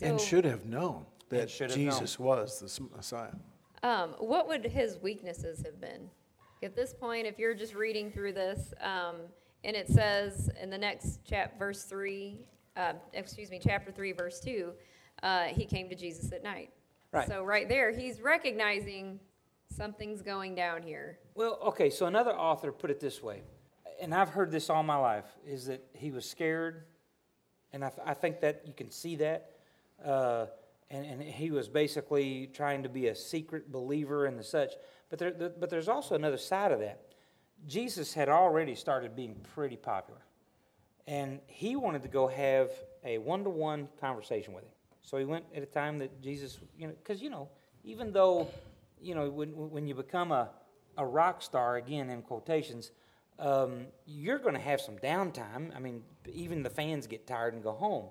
and 0.00 0.20
should 0.20 0.44
have 0.44 0.64
known 0.64 1.06
that 1.38 1.50
should 1.50 1.70
have 1.70 1.78
Jesus 1.78 2.18
was 2.18 2.60
the 2.60 2.96
Messiah. 2.96 3.32
Um, 3.82 4.14
what 4.18 4.46
would 4.48 4.64
his 4.64 4.98
weaknesses 5.02 5.62
have 5.64 5.80
been? 5.80 6.08
At 6.62 6.76
this 6.76 6.94
point, 6.94 7.26
if 7.26 7.38
you're 7.38 7.54
just 7.54 7.74
reading 7.74 8.12
through 8.12 8.34
this, 8.34 8.72
um, 8.80 9.16
and 9.64 9.74
it 9.74 9.88
says 9.88 10.50
in 10.60 10.70
the 10.70 10.78
next 10.78 11.24
chap, 11.24 11.58
verse 11.58 11.84
three, 11.84 12.46
uh, 12.76 12.92
excuse 13.12 13.50
me, 13.50 13.60
chapter 13.62 13.90
three, 13.90 14.12
verse 14.12 14.40
two, 14.40 14.72
uh, 15.22 15.44
he 15.44 15.64
came 15.64 15.88
to 15.88 15.96
Jesus 15.96 16.32
at 16.32 16.42
night. 16.42 16.70
Right. 17.10 17.26
So 17.26 17.42
right 17.42 17.68
there, 17.68 17.92
he's 17.92 18.20
recognizing 18.20 19.18
something's 19.68 20.22
going 20.22 20.54
down 20.54 20.82
here. 20.82 21.18
Well, 21.34 21.58
okay, 21.66 21.90
so 21.90 22.06
another 22.06 22.32
author 22.32 22.70
put 22.70 22.90
it 22.90 23.00
this 23.00 23.22
way, 23.22 23.42
and 24.00 24.14
I've 24.14 24.28
heard 24.28 24.50
this 24.50 24.70
all 24.70 24.82
my 24.82 24.96
life, 24.96 25.26
is 25.46 25.66
that 25.66 25.84
he 25.94 26.10
was 26.10 26.28
scared, 26.28 26.84
and 27.72 27.84
I, 27.84 27.88
th- 27.88 28.06
I 28.06 28.14
think 28.14 28.40
that 28.40 28.62
you 28.66 28.72
can 28.72 28.90
see 28.90 29.16
that. 29.16 29.50
Uh, 30.04 30.46
and, 30.92 31.04
and 31.04 31.22
he 31.22 31.50
was 31.50 31.68
basically 31.68 32.50
trying 32.52 32.82
to 32.82 32.88
be 32.88 33.08
a 33.08 33.14
secret 33.14 33.72
believer 33.72 34.26
and 34.26 34.38
the 34.38 34.44
such. 34.44 34.74
But, 35.10 35.18
there, 35.18 35.32
the, 35.32 35.48
but 35.48 35.70
there's 35.70 35.88
also 35.88 36.14
another 36.14 36.38
side 36.38 36.70
of 36.70 36.80
that. 36.80 37.00
Jesus 37.66 38.12
had 38.12 38.28
already 38.28 38.74
started 38.74 39.16
being 39.16 39.36
pretty 39.54 39.76
popular, 39.76 40.20
and 41.06 41.40
he 41.46 41.76
wanted 41.76 42.02
to 42.02 42.08
go 42.08 42.28
have 42.28 42.70
a 43.04 43.18
one 43.18 43.42
to 43.44 43.50
one 43.50 43.88
conversation 44.00 44.52
with 44.52 44.64
him. 44.64 44.70
So 45.02 45.16
he 45.16 45.24
went 45.24 45.44
at 45.54 45.62
a 45.62 45.66
time 45.66 45.98
that 45.98 46.22
Jesus, 46.22 46.58
you 46.78 46.86
know, 46.86 46.94
because, 47.02 47.20
you 47.20 47.30
know, 47.30 47.48
even 47.84 48.12
though, 48.12 48.48
you 49.00 49.14
know, 49.14 49.28
when, 49.30 49.50
when 49.50 49.86
you 49.86 49.94
become 49.94 50.30
a, 50.30 50.50
a 50.96 51.04
rock 51.04 51.42
star, 51.42 51.76
again, 51.76 52.10
in 52.10 52.22
quotations, 52.22 52.92
um, 53.38 53.86
you're 54.06 54.38
going 54.38 54.54
to 54.54 54.60
have 54.60 54.80
some 54.80 54.96
downtime. 54.98 55.74
I 55.74 55.80
mean, 55.80 56.02
even 56.32 56.62
the 56.62 56.70
fans 56.70 57.06
get 57.06 57.26
tired 57.26 57.54
and 57.54 57.62
go 57.62 57.72
home. 57.72 58.06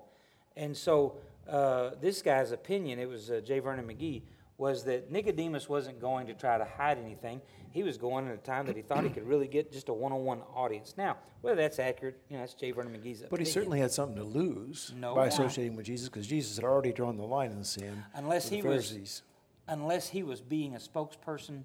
And 0.56 0.76
so 0.76 1.16
uh, 1.48 1.90
this 2.00 2.22
guy's 2.22 2.52
opinion, 2.52 2.98
it 2.98 3.08
was 3.08 3.30
uh, 3.30 3.40
J. 3.44 3.58
Vernon 3.58 3.86
McGee, 3.86 4.22
was 4.58 4.84
that 4.84 5.10
Nicodemus 5.10 5.68
wasn't 5.68 6.00
going 6.00 6.26
to 6.28 6.34
try 6.34 6.56
to 6.58 6.64
hide 6.64 6.98
anything. 6.98 7.40
He 7.70 7.82
was 7.82 7.96
going 7.96 8.28
at 8.28 8.34
a 8.34 8.38
time 8.38 8.66
that 8.66 8.76
he 8.76 8.82
thought 8.82 9.02
he 9.02 9.10
could 9.10 9.26
really 9.26 9.48
get 9.48 9.72
just 9.72 9.88
a 9.88 9.92
one-on-one 9.94 10.42
audience. 10.54 10.94
Now, 10.96 11.16
whether 11.40 11.56
that's 11.56 11.78
accurate, 11.78 12.20
you 12.28 12.36
know, 12.36 12.42
that's 12.42 12.54
J. 12.54 12.70
Vernon 12.70 12.92
McGee's 12.92 13.20
opinion. 13.22 13.28
But 13.30 13.40
he 13.40 13.46
certainly 13.46 13.80
had 13.80 13.90
something 13.90 14.16
to 14.16 14.24
lose 14.24 14.92
No 14.96 15.14
by 15.14 15.24
doubt. 15.24 15.32
associating 15.32 15.74
with 15.76 15.86
Jesus 15.86 16.08
because 16.08 16.26
Jesus 16.26 16.56
had 16.56 16.64
already 16.64 16.92
drawn 16.92 17.16
the 17.16 17.24
line 17.24 17.50
in 17.50 17.58
the 17.58 17.64
sand. 17.64 18.02
Unless 18.14 18.50
with 18.50 18.62
the 18.62 18.68
he 18.68 18.74
was- 18.74 19.22
unless 19.68 20.08
he 20.08 20.22
was 20.22 20.40
being 20.42 20.74
a 20.74 20.78
spokesperson, 20.78 21.64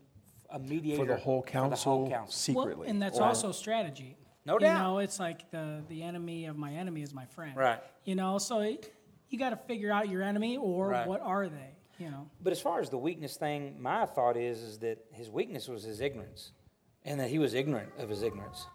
a 0.50 0.58
mediator 0.60 1.04
for 1.04 1.06
the 1.08 1.18
whole 1.18 1.42
for 1.42 1.46
the 1.48 1.52
council, 1.52 1.92
whole 1.92 2.10
council. 2.10 2.32
secretly. 2.34 2.76
Well, 2.76 2.90
and 2.90 3.02
that's 3.02 3.20
Right. 3.20 3.28
also 3.28 3.52
strategy. 3.52 4.18
No 4.46 4.58
doubt. 4.58 4.78
you 4.78 4.84
know, 4.84 5.00
it's 5.00 5.20
like 5.20 5.52
the 5.52 5.84
the 5.90 6.04
enemy 6.04 6.46
of 6.46 6.56
my 6.58 6.72
enemy 6.72 7.02
is 7.02 7.14
my 7.14 7.26
friend. 7.26 7.54
Right. 7.58 7.84
You 8.06 8.16
know, 8.16 8.38
so 8.38 8.62
it, 8.62 8.94
you 9.30 9.38
got 9.40 9.50
to 9.52 9.58
figure 9.58 9.92
out 9.92 10.10
your 10.10 10.24
enemy 10.24 10.58
or 10.58 10.90
Right. 10.90 11.08
what 11.08 11.22
are 11.22 11.48
they. 11.48 11.72
You 12.00 12.12
know. 12.12 12.30
But 12.42 12.52
as 12.54 12.62
far 12.62 12.80
as 12.80 12.90
the 12.92 12.98
weakness 12.98 13.38
thing, 13.38 13.76
my 13.82 14.06
thought 14.06 14.38
is 14.38 14.62
is 14.62 14.78
that 14.80 15.00
his 15.12 15.30
weakness 15.32 15.68
was 15.68 15.84
his 15.84 16.00
ignorance, 16.00 16.52
and 17.06 17.20
that 17.20 17.30
he 17.30 17.40
was 17.40 17.54
ignorant 17.56 17.90
of 17.98 18.08
his 18.10 18.22
ignorance. 18.22 18.68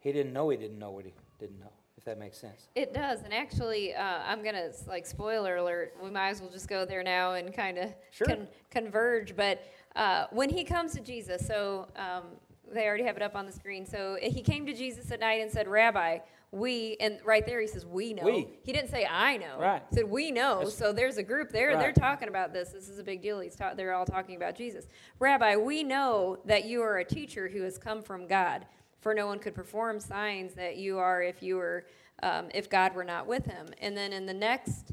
He 0.00 0.10
didn't 0.12 0.32
know 0.32 0.48
he 0.48 0.56
didn't 0.56 0.78
know 0.78 0.90
what 0.90 1.04
he 1.04 1.14
didn't 1.38 1.60
know. 1.60 1.72
If 1.96 2.04
that 2.04 2.18
makes 2.18 2.36
sense. 2.38 2.68
It 2.74 2.92
does, 2.92 3.22
and 3.22 3.32
actually, 3.32 3.94
uh, 3.94 4.02
I'm 4.26 4.42
gonna 4.44 4.70
like 4.86 5.06
spoiler 5.06 5.56
alert. 5.56 5.94
We 6.02 6.10
might 6.10 6.28
as 6.30 6.40
well 6.42 6.50
just 6.50 6.68
go 6.68 6.84
there 6.84 7.02
now 7.02 7.34
and 7.34 7.54
kind 7.54 7.78
of 7.78 7.94
Sure. 8.10 8.26
con- 8.26 8.48
converge. 8.70 9.34
But 9.36 9.62
uh, 9.94 10.26
when 10.30 10.50
he 10.50 10.62
comes 10.64 10.92
to 10.94 11.00
Jesus, 11.00 11.46
so 11.46 11.86
um, 11.96 12.24
they 12.70 12.86
already 12.86 13.04
have 13.04 13.16
it 13.16 13.22
up 13.22 13.34
on 13.36 13.46
the 13.46 13.52
screen. 13.52 13.86
So 13.86 14.18
he 14.20 14.42
came 14.42 14.66
to 14.66 14.74
Jesus 14.74 15.10
at 15.12 15.20
night 15.20 15.40
and 15.40 15.50
said, 15.50 15.68
"Rabbi, 15.68 16.18
we," 16.52 16.96
and 17.00 17.18
right 17.24 17.44
there 17.44 17.60
he 17.60 17.66
says, 17.66 17.84
"We 17.84 18.14
know." 18.14 18.24
We. 18.24 18.48
He 18.62 18.72
didn't 18.72 18.90
say, 18.90 19.06
"I 19.10 19.36
know." 19.36 19.58
Right. 19.58 19.82
He 19.90 19.96
said, 19.96 20.10
"We 20.10 20.30
know." 20.30 20.58
That's- 20.58 20.74
so 20.74 20.92
there's 20.92 21.18
a 21.18 21.22
group 21.22 21.50
there. 21.50 21.76
They're 21.76 21.92
talking 21.92 22.28
about 22.28 22.52
this. 22.52 22.70
This 22.70 22.88
is 22.88 22.98
a 22.98 23.04
big 23.04 23.20
deal. 23.22 23.40
He's 23.40 23.56
ta- 23.56 23.74
they're 23.74 23.94
all 23.94 24.06
talking 24.06 24.36
about 24.36 24.54
Jesus. 24.56 24.86
Rabbi, 25.18 25.56
we 25.56 25.82
know 25.82 26.38
that 26.44 26.64
you 26.64 26.82
are 26.82 26.98
a 26.98 27.04
teacher 27.04 27.48
who 27.48 27.62
has 27.62 27.78
come 27.78 28.02
from 28.02 28.26
God. 28.26 28.66
For 29.00 29.14
no 29.14 29.26
one 29.26 29.38
could 29.38 29.54
perform 29.54 30.00
signs 30.00 30.54
that 30.54 30.78
you 30.78 30.98
are 30.98 31.22
if 31.22 31.40
you 31.42 31.56
were, 31.56 31.86
um, 32.22 32.48
if 32.54 32.68
God 32.68 32.94
were 32.94 33.04
not 33.04 33.26
with 33.26 33.46
him. 33.46 33.68
And 33.80 33.96
then 33.96 34.12
in 34.12 34.26
the 34.26 34.34
next 34.34 34.92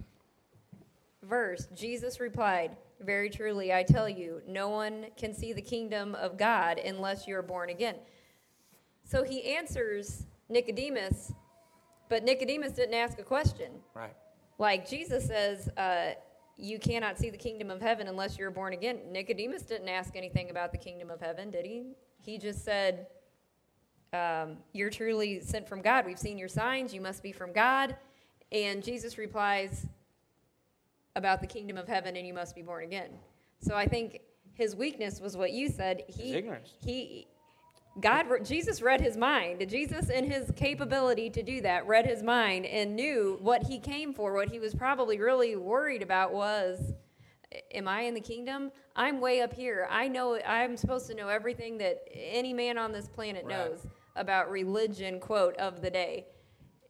verse, 1.23 1.67
Jesus 1.73 2.19
replied, 2.19 2.75
Very 2.99 3.29
truly, 3.29 3.73
I 3.73 3.83
tell 3.83 4.07
you, 4.07 4.41
no 4.47 4.69
one 4.69 5.07
can 5.17 5.33
see 5.33 5.51
the 5.51 5.61
kingdom 5.61 6.15
of 6.15 6.37
God 6.37 6.77
unless 6.77 7.27
you 7.27 7.35
are 7.35 7.41
born 7.41 7.69
again. 7.69 7.95
So 9.03 9.23
he 9.23 9.55
answers 9.55 10.25
Nicodemus, 10.47 11.33
but 12.09 12.23
Nicodemus 12.23 12.73
didn't 12.73 12.95
ask 12.95 13.19
a 13.19 13.23
question. 13.23 13.71
Right. 13.93 14.13
Like 14.57 14.87
Jesus 14.87 15.25
says, 15.25 15.69
uh, 15.77 16.11
you 16.57 16.77
cannot 16.79 17.17
see 17.17 17.29
the 17.29 17.37
kingdom 17.37 17.71
of 17.71 17.81
heaven 17.81 18.07
unless 18.07 18.37
you're 18.37 18.51
born 18.51 18.73
again. 18.73 18.99
Nicodemus 19.11 19.63
didn't 19.63 19.89
ask 19.89 20.15
anything 20.15 20.49
about 20.49 20.71
the 20.71 20.77
kingdom 20.77 21.09
of 21.09 21.19
heaven, 21.19 21.49
did 21.49 21.65
he? 21.65 21.93
He 22.21 22.37
just 22.37 22.63
said, 22.63 23.07
um, 24.13 24.57
You're 24.71 24.91
truly 24.91 25.39
sent 25.41 25.67
from 25.67 25.81
God. 25.81 26.05
We've 26.05 26.19
seen 26.19 26.37
your 26.37 26.47
signs. 26.47 26.93
You 26.93 27.01
must 27.01 27.23
be 27.23 27.31
from 27.31 27.51
God. 27.51 27.95
And 28.51 28.83
Jesus 28.83 29.17
replies 29.17 29.87
about 31.15 31.41
the 31.41 31.47
kingdom 31.47 31.77
of 31.77 31.87
heaven, 31.87 32.15
and 32.15 32.25
you 32.25 32.33
must 32.33 32.55
be 32.55 32.61
born 32.61 32.83
again. 32.83 33.09
So 33.59 33.75
I 33.75 33.87
think 33.87 34.21
his 34.53 34.75
weakness 34.75 35.19
was 35.19 35.35
what 35.35 35.51
you 35.51 35.69
said. 35.69 36.03
He, 36.07 36.27
His 36.27 36.35
ignorance. 36.35 36.73
He, 36.83 37.27
God, 37.99 38.25
Jesus 38.43 38.81
read 38.81 39.01
his 39.01 39.15
mind. 39.17 39.63
Jesus, 39.69 40.09
in 40.09 40.29
his 40.29 40.51
capability 40.55 41.29
to 41.29 41.43
do 41.43 41.61
that, 41.61 41.85
read 41.85 42.05
his 42.07 42.23
mind 42.23 42.65
and 42.65 42.95
knew 42.95 43.37
what 43.41 43.63
he 43.63 43.77
came 43.79 44.13
for. 44.13 44.33
What 44.33 44.49
he 44.49 44.59
was 44.59 44.73
probably 44.73 45.19
really 45.19 45.55
worried 45.55 46.01
about 46.01 46.33
was, 46.33 46.93
am 47.71 47.87
I 47.87 48.01
in 48.01 48.15
the 48.15 48.21
kingdom? 48.21 48.71
I'm 48.95 49.21
way 49.21 49.41
up 49.41 49.53
here. 49.53 49.87
I 49.91 50.07
know. 50.07 50.39
I'm 50.45 50.75
supposed 50.75 51.05
to 51.07 51.13
know 51.13 51.27
everything 51.27 51.77
that 51.79 52.01
any 52.13 52.51
man 52.53 52.77
on 52.79 52.91
this 52.91 53.07
planet 53.07 53.45
Right. 53.45 53.55
knows 53.57 53.85
about 54.15 54.49
religion. 54.49 55.19
Quote 55.19 55.55
of 55.57 55.81
the 55.81 55.89
day. 55.91 56.25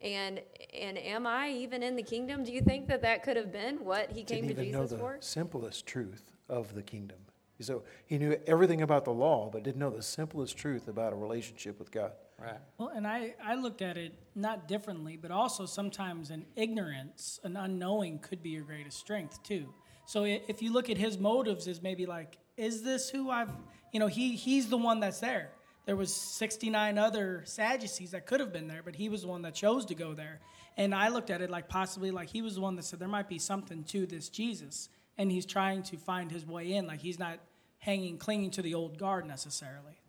And 0.00 0.40
and 0.74 0.98
am 0.98 1.26
I 1.26 1.48
even 1.50 1.82
in 1.82 1.96
the 1.96 2.02
kingdom? 2.02 2.44
Do 2.44 2.52
you 2.52 2.60
think 2.60 2.88
that 2.88 3.00
that 3.02 3.22
could 3.22 3.36
have 3.36 3.50
been 3.52 3.76
what 3.84 4.10
he 4.10 4.22
came 4.22 4.46
didn't 4.46 4.56
to 4.56 4.64
Jesus 4.64 4.90
the 4.90 4.98
for? 4.98 5.16
simplest 5.20 5.86
truth 5.86 6.32
of 6.48 6.74
the 6.74 6.82
kingdom. 6.82 7.18
So 7.60 7.84
he 8.06 8.18
knew 8.18 8.36
everything 8.46 8.82
about 8.82 9.04
the 9.04 9.12
law, 9.12 9.48
but 9.52 9.62
didn't 9.62 9.78
know 9.78 9.90
the 9.90 10.02
simplest 10.02 10.56
truth 10.56 10.88
about 10.88 11.12
a 11.12 11.16
relationship 11.16 11.78
with 11.78 11.90
God. 11.92 12.12
Right. 12.38 12.58
Well, 12.78 12.88
and 12.88 13.06
I, 13.06 13.34
I 13.42 13.54
looked 13.54 13.80
at 13.80 13.96
it 13.96 14.12
not 14.34 14.66
differently, 14.66 15.16
but 15.16 15.30
also 15.30 15.66
sometimes 15.66 16.30
an 16.30 16.46
ignorance, 16.56 17.38
an 17.44 17.56
unknowing 17.56 18.18
could 18.18 18.42
be 18.42 18.50
your 18.50 18.64
greatest 18.64 18.98
strength 18.98 19.42
too. 19.44 19.72
So 20.04 20.24
if 20.24 20.60
you 20.60 20.72
look 20.72 20.90
at 20.90 20.98
his 20.98 21.16
motives 21.16 21.68
as 21.68 21.80
maybe 21.80 22.06
like, 22.06 22.38
is 22.56 22.82
this 22.82 23.08
who 23.08 23.30
I've, 23.30 23.50
you 23.92 24.00
know, 24.00 24.08
he, 24.08 24.34
he's 24.34 24.68
the 24.68 24.76
one 24.76 25.00
that's 25.00 25.20
there. 25.20 25.50
There 25.86 25.96
was 25.96 26.14
69 26.14 26.98
other 26.98 27.42
Sadducees 27.44 28.12
that 28.12 28.26
could 28.26 28.40
have 28.40 28.52
been 28.52 28.66
there, 28.66 28.82
but 28.82 28.96
he 28.96 29.08
was 29.08 29.22
the 29.22 29.28
one 29.28 29.42
that 29.42 29.54
chose 29.54 29.84
to 29.86 29.94
go 29.94 30.14
there. 30.14 30.40
And 30.76 30.94
I 30.94 31.08
looked 31.08 31.30
at 31.30 31.40
it 31.40 31.50
like 31.50 31.68
possibly 31.68 32.10
like 32.10 32.28
he 32.28 32.42
was 32.42 32.56
the 32.56 32.60
one 32.60 32.74
that 32.76 32.84
said 32.84 32.98
there 32.98 33.08
might 33.08 33.28
be 33.28 33.38
something 33.38 33.84
to 33.84 34.06
this 34.06 34.28
Jesus, 34.28 34.88
and 35.18 35.30
he's 35.30 35.46
trying 35.46 35.82
to 35.84 35.96
find 35.96 36.30
his 36.30 36.46
way 36.46 36.72
in. 36.74 36.86
Like 36.86 37.00
he's 37.00 37.18
not 37.18 37.38
hanging, 37.78 38.18
clinging 38.18 38.50
to 38.52 38.62
the 38.62 38.74
old 38.74 38.98
guard 38.98 39.26
necessarily. 39.26 40.00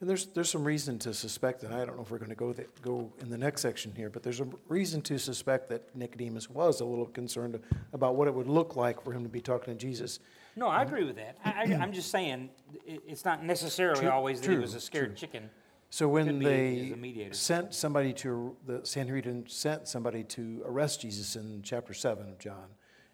And 0.00 0.08
there's, 0.08 0.26
there's 0.26 0.48
some 0.48 0.62
reason 0.62 0.96
to 1.00 1.12
suspect, 1.12 1.60
that 1.62 1.72
I 1.72 1.84
don't 1.84 1.96
know 1.96 2.02
if 2.02 2.10
we're 2.12 2.18
going 2.18 2.30
to 2.30 2.36
go, 2.36 2.52
th- 2.52 2.68
go 2.82 3.12
in 3.20 3.30
the 3.30 3.38
next 3.38 3.62
section 3.62 3.92
here, 3.96 4.08
but 4.08 4.22
there's 4.22 4.38
a 4.38 4.46
reason 4.68 5.02
to 5.02 5.18
suspect 5.18 5.68
that 5.70 5.94
Nicodemus 5.96 6.48
was 6.48 6.80
a 6.80 6.84
little 6.84 7.06
concerned 7.06 7.58
about 7.92 8.14
what 8.14 8.28
it 8.28 8.34
would 8.34 8.46
look 8.46 8.76
like 8.76 9.02
for 9.02 9.12
him 9.12 9.24
to 9.24 9.28
be 9.28 9.40
talking 9.40 9.76
to 9.76 9.78
Jesus. 9.78 10.20
No, 10.54 10.68
I 10.68 10.82
agree 10.82 11.02
with 11.02 11.16
that. 11.16 11.36
I, 11.44 11.50
I, 11.50 11.78
I'm 11.80 11.92
just 11.92 12.12
saying 12.12 12.50
it's 12.86 13.24
not 13.24 13.42
necessarily 13.42 14.02
True, 14.02 14.10
always 14.10 14.40
that 14.40 14.48
he 14.48 14.54
true, 14.54 14.62
was 14.62 14.74
a 14.74 14.80
scared 14.80 15.16
chicken. 15.16 15.50
So 15.90 16.06
when 16.06 16.38
they 16.38 16.86
as 16.86 16.92
a 16.92 16.96
mediator. 16.96 17.34
sent 17.34 17.74
somebody 17.74 18.12
to, 18.14 18.56
the 18.66 18.84
Sanhedrin 18.84 19.46
sent 19.48 19.88
somebody 19.88 20.22
to 20.24 20.62
arrest 20.64 21.00
Jesus 21.00 21.34
in 21.34 21.62
chapter 21.62 21.92
7 21.92 22.28
of 22.28 22.38
John, 22.38 22.66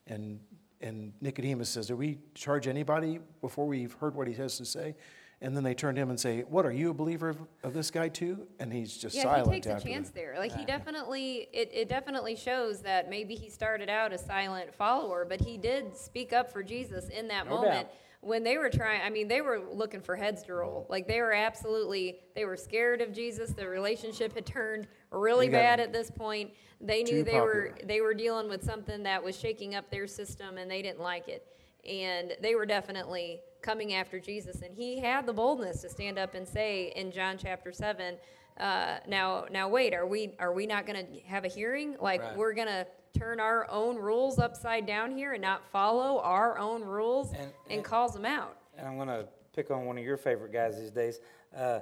and, 0.06 0.38
and 0.80 1.12
Nicodemus 1.20 1.68
says, 1.70 1.88
Do 1.88 1.96
we 1.96 2.18
charge 2.34 2.66
anybody 2.66 3.20
before 3.40 3.66
we've 3.66 3.92
heard 3.94 4.14
what 4.14 4.28
he 4.28 4.34
has 4.34 4.56
to 4.58 4.64
say? 4.64 4.94
And 5.40 5.54
then 5.54 5.62
they 5.64 5.74
turn 5.74 5.94
to 5.96 6.00
him 6.00 6.10
and 6.10 6.18
say, 6.18 6.42
What, 6.42 6.64
are 6.64 6.72
you 6.72 6.90
a 6.90 6.94
believer 6.94 7.28
of, 7.28 7.38
of 7.62 7.74
this 7.74 7.90
guy 7.90 8.08
too? 8.08 8.46
And 8.58 8.72
he's 8.72 8.96
just 8.96 9.14
Yeah, 9.16 9.24
silent 9.24 9.54
he 9.54 9.60
takes 9.60 9.82
a 9.82 9.86
chance 9.86 10.08
that. 10.08 10.14
there. 10.14 10.34
Like 10.38 10.56
he 10.56 10.64
definitely, 10.64 11.48
it, 11.52 11.70
it 11.72 11.88
definitely 11.88 12.36
shows 12.36 12.80
that 12.82 13.10
maybe 13.10 13.34
he 13.34 13.50
started 13.50 13.88
out 13.90 14.12
a 14.12 14.18
silent 14.18 14.74
follower, 14.74 15.26
but 15.28 15.40
he 15.40 15.58
did 15.58 15.96
speak 15.96 16.32
up 16.32 16.52
for 16.52 16.62
Jesus 16.62 17.08
in 17.08 17.28
that 17.28 17.46
No 17.46 17.56
moment 17.56 17.88
doubt. 17.88 17.94
when 18.20 18.42
they 18.42 18.56
were 18.56 18.70
trying. 18.70 19.02
I 19.02 19.10
mean, 19.10 19.28
they 19.28 19.40
were 19.42 19.60
looking 19.72 20.00
for 20.00 20.16
heads 20.16 20.42
to 20.44 20.54
roll. 20.54 20.86
Like 20.88 21.06
they 21.06 21.20
were 21.20 21.34
absolutely, 21.34 22.20
they 22.34 22.44
were 22.46 22.56
scared 22.56 23.00
of 23.02 23.12
Jesus. 23.12 23.50
The 23.52 23.66
relationship 23.68 24.34
had 24.34 24.46
turned 24.46 24.86
really 25.14 25.48
bad 25.48 25.80
at 25.80 25.92
this 25.92 26.10
point. 26.10 26.50
They 26.80 27.02
knew 27.02 27.22
they 27.22 27.40
were 27.40 27.74
they 27.84 28.00
were 28.00 28.14
dealing 28.14 28.48
with 28.48 28.62
something 28.64 29.02
that 29.04 29.22
was 29.22 29.38
shaking 29.38 29.74
up 29.74 29.90
their 29.90 30.06
system, 30.06 30.58
and 30.58 30.70
they 30.70 30.82
didn't 30.82 31.00
like 31.00 31.28
it. 31.28 31.46
And 31.88 32.34
they 32.40 32.54
were 32.54 32.66
definitely 32.66 33.40
coming 33.62 33.94
after 33.94 34.18
Jesus, 34.18 34.62
and 34.62 34.74
he 34.74 34.98
had 35.00 35.26
the 35.26 35.32
boldness 35.32 35.80
to 35.82 35.88
stand 35.88 36.18
up 36.18 36.34
and 36.34 36.46
say 36.46 36.92
in 36.96 37.10
John 37.10 37.38
chapter 37.38 37.72
seven, 37.72 38.16
uh, 38.58 38.98
"Now, 39.06 39.46
now 39.50 39.68
wait, 39.68 39.94
are 39.94 40.06
we 40.06 40.34
are 40.38 40.52
we 40.52 40.66
not 40.66 40.86
going 40.86 41.06
to 41.06 41.20
have 41.26 41.44
a 41.44 41.48
hearing? 41.48 41.96
Like 42.00 42.20
Right. 42.22 42.36
we're 42.36 42.52
going 42.54 42.68
to 42.68 42.86
turn 43.18 43.38
our 43.40 43.70
own 43.70 43.96
rules 43.96 44.38
upside 44.38 44.86
down 44.86 45.16
here 45.16 45.32
and 45.34 45.42
not 45.42 45.64
follow 45.70 46.20
our 46.20 46.58
own 46.58 46.82
rules?" 46.82 47.32
And- 47.32 47.40
And, 47.42 47.52
and- 47.70 47.84
calls 47.84 48.12
them 48.12 48.26
out. 48.26 48.56
and 48.76 48.86
I'm 48.86 48.96
going 48.96 49.08
to 49.08 49.26
pick 49.54 49.70
on 49.70 49.86
one 49.86 49.96
of 49.96 50.04
your 50.04 50.16
favorite 50.16 50.52
guys 50.52 50.78
these 50.78 50.90
days. 50.90 51.20
Uh, 51.56 51.80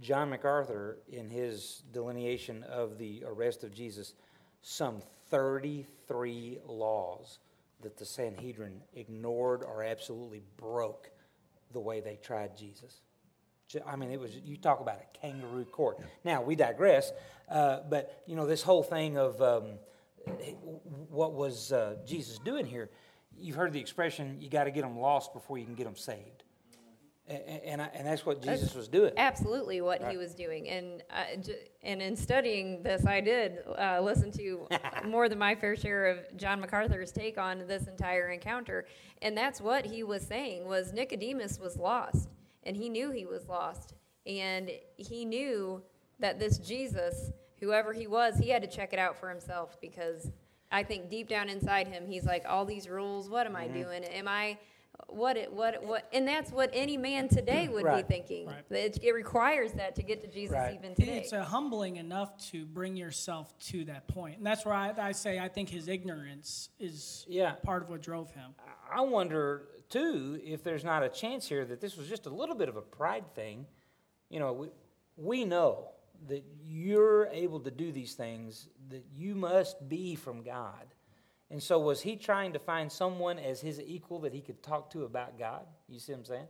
John 0.00 0.30
MacArthur, 0.30 0.98
in 1.10 1.30
his 1.30 1.82
delineation 1.92 2.62
of 2.64 2.98
the 2.98 3.24
arrest 3.26 3.64
of 3.64 3.72
Jesus, 3.72 4.14
some 4.62 5.02
33 5.30 6.58
laws 6.66 7.38
that 7.82 7.96
the 7.96 8.04
Sanhedrin 8.04 8.80
ignored 8.94 9.62
or 9.62 9.82
absolutely 9.82 10.42
broke 10.56 11.10
the 11.72 11.80
way 11.80 12.00
they 12.00 12.16
tried 12.16 12.56
Jesus. 12.56 13.00
I 13.86 13.96
mean, 13.96 14.10
it 14.10 14.18
was, 14.18 14.34
you 14.36 14.56
talk 14.56 14.80
about 14.80 15.00
a 15.00 15.18
kangaroo 15.18 15.64
court. 15.66 15.98
Now, 16.24 16.42
we 16.42 16.56
digress, 16.56 17.12
uh, 17.50 17.80
but, 17.88 18.22
you 18.26 18.34
know, 18.34 18.46
this 18.46 18.62
whole 18.62 18.82
thing 18.82 19.18
of 19.18 19.40
um, 19.42 19.64
what 21.10 21.34
was 21.34 21.72
uh, 21.72 21.96
Jesus 22.06 22.38
doing 22.38 22.64
here? 22.64 22.88
you've 23.40 23.56
heard 23.56 23.72
the 23.72 23.80
expression, 23.80 24.36
you 24.40 24.48
got 24.48 24.64
to 24.64 24.70
get 24.70 24.82
them 24.82 24.98
lost 24.98 25.32
before 25.32 25.58
you 25.58 25.64
can 25.64 25.74
get 25.74 25.84
them 25.84 25.96
saved. 25.96 26.37
And, 27.28 27.62
and, 27.64 27.82
I, 27.82 27.90
and 27.94 28.06
that's 28.06 28.24
what 28.24 28.42
Jesus 28.42 28.74
was 28.74 28.88
doing. 28.88 29.12
absolutely 29.16 29.80
what 29.80 30.02
he 30.10 30.16
was 30.16 30.34
doing. 30.34 30.68
And 30.68 31.02
uh, 31.10 31.36
j- 31.42 31.68
and 31.82 32.00
in 32.00 32.16
studying 32.16 32.82
this, 32.82 33.06
I 33.06 33.20
did 33.20 33.58
uh, 33.78 34.00
listen 34.00 34.32
to 34.32 34.66
more 35.06 35.28
than 35.28 35.38
my 35.38 35.54
fair 35.54 35.76
share 35.76 36.06
of 36.06 36.18
John 36.36 36.60
MacArthur's 36.60 37.12
take 37.12 37.36
on 37.36 37.66
this 37.66 37.86
entire 37.86 38.28
encounter. 38.30 38.86
And 39.20 39.36
that's 39.36 39.60
what 39.60 39.84
he 39.84 40.02
was 40.02 40.22
saying 40.22 40.66
was 40.66 40.92
Nicodemus 40.92 41.58
was 41.58 41.76
lost, 41.76 42.28
and 42.62 42.76
he 42.76 42.88
knew 42.88 43.10
he 43.10 43.26
was 43.26 43.46
lost, 43.48 43.94
and 44.26 44.70
he 44.96 45.24
knew 45.24 45.82
that 46.20 46.38
this 46.38 46.58
Jesus, 46.58 47.30
whoever 47.60 47.92
he 47.92 48.06
was, 48.06 48.38
he 48.38 48.48
had 48.48 48.62
to 48.62 48.68
check 48.68 48.92
it 48.92 48.98
out 48.98 49.16
for 49.18 49.28
himself 49.28 49.76
because 49.80 50.30
I 50.70 50.82
think 50.82 51.10
deep 51.10 51.28
down 51.28 51.48
inside 51.48 51.88
him, 51.88 52.06
he's 52.06 52.24
like, 52.24 52.44
all 52.46 52.64
these 52.64 52.88
rules, 52.88 53.28
what 53.28 53.46
am 53.46 53.56
I 53.56 53.68
doing? 53.68 54.04
Am 54.04 54.28
I 54.28 54.58
what 55.06 55.36
it 55.36 55.52
what 55.52 55.82
what 55.84 56.06
and 56.12 56.26
that's 56.26 56.50
what 56.50 56.70
any 56.72 56.96
man 56.96 57.28
today 57.28 57.68
would 57.68 57.84
Right. 57.84 58.06
be 58.06 58.12
thinking 58.14 58.46
Right. 58.46 58.64
it, 58.70 58.98
it 59.02 59.12
requires 59.12 59.72
that 59.74 59.94
to 59.96 60.02
get 60.02 60.20
to 60.22 60.26
jesus 60.26 60.54
Right. 60.56 60.74
even 60.74 60.94
today 60.94 61.18
It's 61.18 61.32
a 61.32 61.42
humbling 61.44 61.96
enough 61.96 62.36
to 62.50 62.66
bring 62.66 62.96
yourself 62.96 63.56
to 63.68 63.84
that. 63.86 64.04
And 64.16 64.44
that's 64.44 64.64
where 64.64 64.74
I, 64.74 64.92
I 64.98 65.12
say 65.12 65.38
I 65.38 65.48
think 65.48 65.68
his 65.68 65.88
ignorance 65.88 66.70
is 66.78 67.24
Yeah. 67.28 67.52
part 67.52 67.82
of 67.82 67.88
what 67.90 68.02
drove 68.02 68.30
him. 68.32 68.54
I 68.90 69.00
wonder 69.02 69.68
too 69.88 70.40
if 70.44 70.62
there's 70.62 70.84
not 70.84 71.02
a 71.02 71.08
chance 71.08 71.46
here 71.48 71.64
that 71.64 71.80
this 71.80 71.96
was 71.96 72.08
just 72.08 72.26
a 72.26 72.30
little 72.30 72.54
bit 72.54 72.68
of 72.68 72.76
a 72.76 72.82
pride 72.82 73.34
thing. 73.34 73.66
You 74.28 74.40
know, 74.40 74.52
we, 74.52 74.68
we 75.16 75.44
know 75.44 75.90
that 76.26 76.44
you're 76.60 77.26
able 77.28 77.60
to 77.60 77.70
do 77.70 77.92
these 77.92 78.14
things, 78.14 78.68
that 78.90 79.04
you 79.14 79.34
must 79.34 79.88
be 79.88 80.16
from 80.16 80.42
God. 80.42 80.86
And 81.50 81.62
so, 81.62 81.78
was 81.78 82.02
he 82.02 82.16
trying 82.16 82.52
to 82.52 82.58
find 82.58 82.92
someone 82.92 83.38
as 83.38 83.60
his 83.60 83.80
equal 83.80 84.20
that 84.20 84.34
he 84.34 84.40
could 84.40 84.62
talk 84.62 84.90
to 84.90 85.04
about 85.04 85.38
God? 85.38 85.62
You 85.88 85.98
see 85.98 86.12
what 86.12 86.18
I'm 86.18 86.24
saying? 86.26 86.48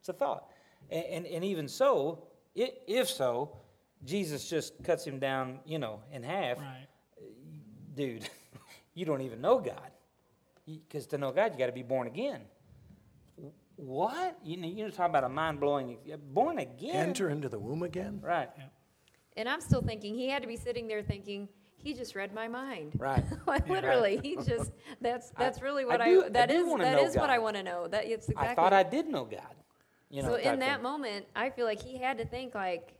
It's 0.00 0.08
a 0.08 0.12
thought. 0.12 0.50
And, 0.90 1.04
and, 1.04 1.26
and 1.26 1.44
even 1.44 1.68
so, 1.68 2.28
i 2.56 2.72
if 2.86 3.08
so, 3.08 3.56
Jesus 4.04 4.48
just 4.48 4.82
cuts 4.84 5.04
him 5.04 5.18
down, 5.18 5.58
you 5.66 5.78
know, 5.78 6.00
in 6.12 6.22
half. 6.22 6.58
Right. 6.58 6.86
Dude, 7.94 8.28
you 8.94 9.04
don't 9.04 9.22
even 9.22 9.40
know 9.40 9.58
God. 9.58 9.90
Because 10.66 11.06
to 11.08 11.18
know 11.18 11.32
God, 11.32 11.52
you 11.52 11.58
got 11.58 11.66
to 11.66 11.72
be 11.72 11.82
born 11.82 12.06
again. 12.06 12.42
What? 13.74 14.38
You 14.44 14.56
know, 14.56 14.68
you 14.68 14.90
talk 14.90 15.08
about 15.08 15.24
a 15.24 15.28
mind 15.28 15.60
blowing. 15.60 15.96
Born 16.32 16.58
again? 16.58 16.94
Enter 16.94 17.28
into 17.30 17.48
the 17.48 17.58
womb 17.58 17.82
again? 17.82 18.20
Right, 18.22 18.50
and 19.38 19.48
i'm 19.48 19.60
still 19.60 19.80
thinking 19.80 20.14
he 20.14 20.28
had 20.28 20.42
to 20.42 20.48
be 20.48 20.56
sitting 20.56 20.86
there 20.88 21.02
thinking 21.02 21.48
he 21.88 21.94
just 21.94 22.14
read 22.14 22.34
my 22.34 22.46
mind 22.48 22.92
right. 22.98 23.24
Like, 23.46 23.66
literally 23.66 24.20
he 24.22 24.36
just 24.36 24.72
that's 25.00 25.30
that's 25.38 25.62
really 25.62 25.86
what 25.86 26.02
I 26.02 26.04
i, 26.04 26.08
do- 26.10 26.24
I 26.24 26.28
that 26.28 26.48
do 26.50 26.54
is 26.74 26.78
that 26.80 26.98
is 27.00 27.16
what 27.16 27.30
i 27.30 27.38
want 27.38 27.56
to 27.56 27.62
know 27.62 27.88
that 27.88 28.04
it's 28.04 28.28
exactly 28.28 28.50
I 28.50 28.54
thought 28.54 28.72
I 28.74 28.82
did 28.82 29.08
know 29.08 29.24
God. 29.24 29.40
You 30.10 30.22
know, 30.22 30.28
so 30.28 30.34
in 30.34 30.58
that 30.58 30.74
thing. 30.76 30.82
moment 30.82 31.24
i 31.34 31.48
feel 31.48 31.64
like 31.64 31.80
he 31.82 31.96
had 31.96 32.18
to 32.18 32.26
think 32.26 32.54
like 32.54 32.92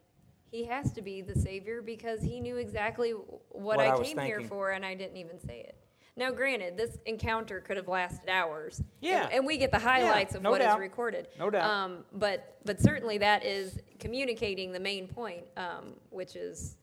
he 0.51 0.65
has 0.65 0.91
to 0.93 1.03
be 1.03 1.21
the 1.21 1.39
savior 1.39 1.83
because 1.83 2.23
he 2.23 2.41
knew 2.41 2.57
exactly 2.57 3.11
what, 3.11 3.77
What 3.77 3.81
I 3.81 3.95
I 3.95 4.03
came 4.03 4.19
here 4.21 4.41
for 4.41 4.71
and 4.71 4.87
i 4.87 4.95
didn't 4.95 5.19
even 5.19 5.39
say 5.39 5.59
it 5.69 5.77
now 6.17 6.31
granted 6.31 6.79
this 6.79 6.97
encounter 7.05 7.61
could 7.61 7.77
have 7.77 7.89
lasted 7.89 8.31
hours 8.31 8.83
Yeah. 9.03 9.25
and, 9.25 9.33
and 9.35 9.47
we 9.47 9.59
get 9.59 9.71
the 9.71 9.79
highlights 9.79 10.35
of 10.35 10.41
no 10.43 10.51
what 10.51 10.63
is 10.63 10.67
doubt. 10.67 10.81
recorded 10.81 11.29
No 11.39 11.51
doubt. 11.51 11.69
um, 11.71 12.05
but 12.15 12.57
but 12.65 12.81
certainly 12.81 13.19
that 13.19 13.45
is 13.45 13.79
communicating 14.01 14.73
the 14.73 14.81
main 14.81 15.07
point 15.09 15.45
um, 15.59 15.93
which 16.09 16.35
is 16.37 16.78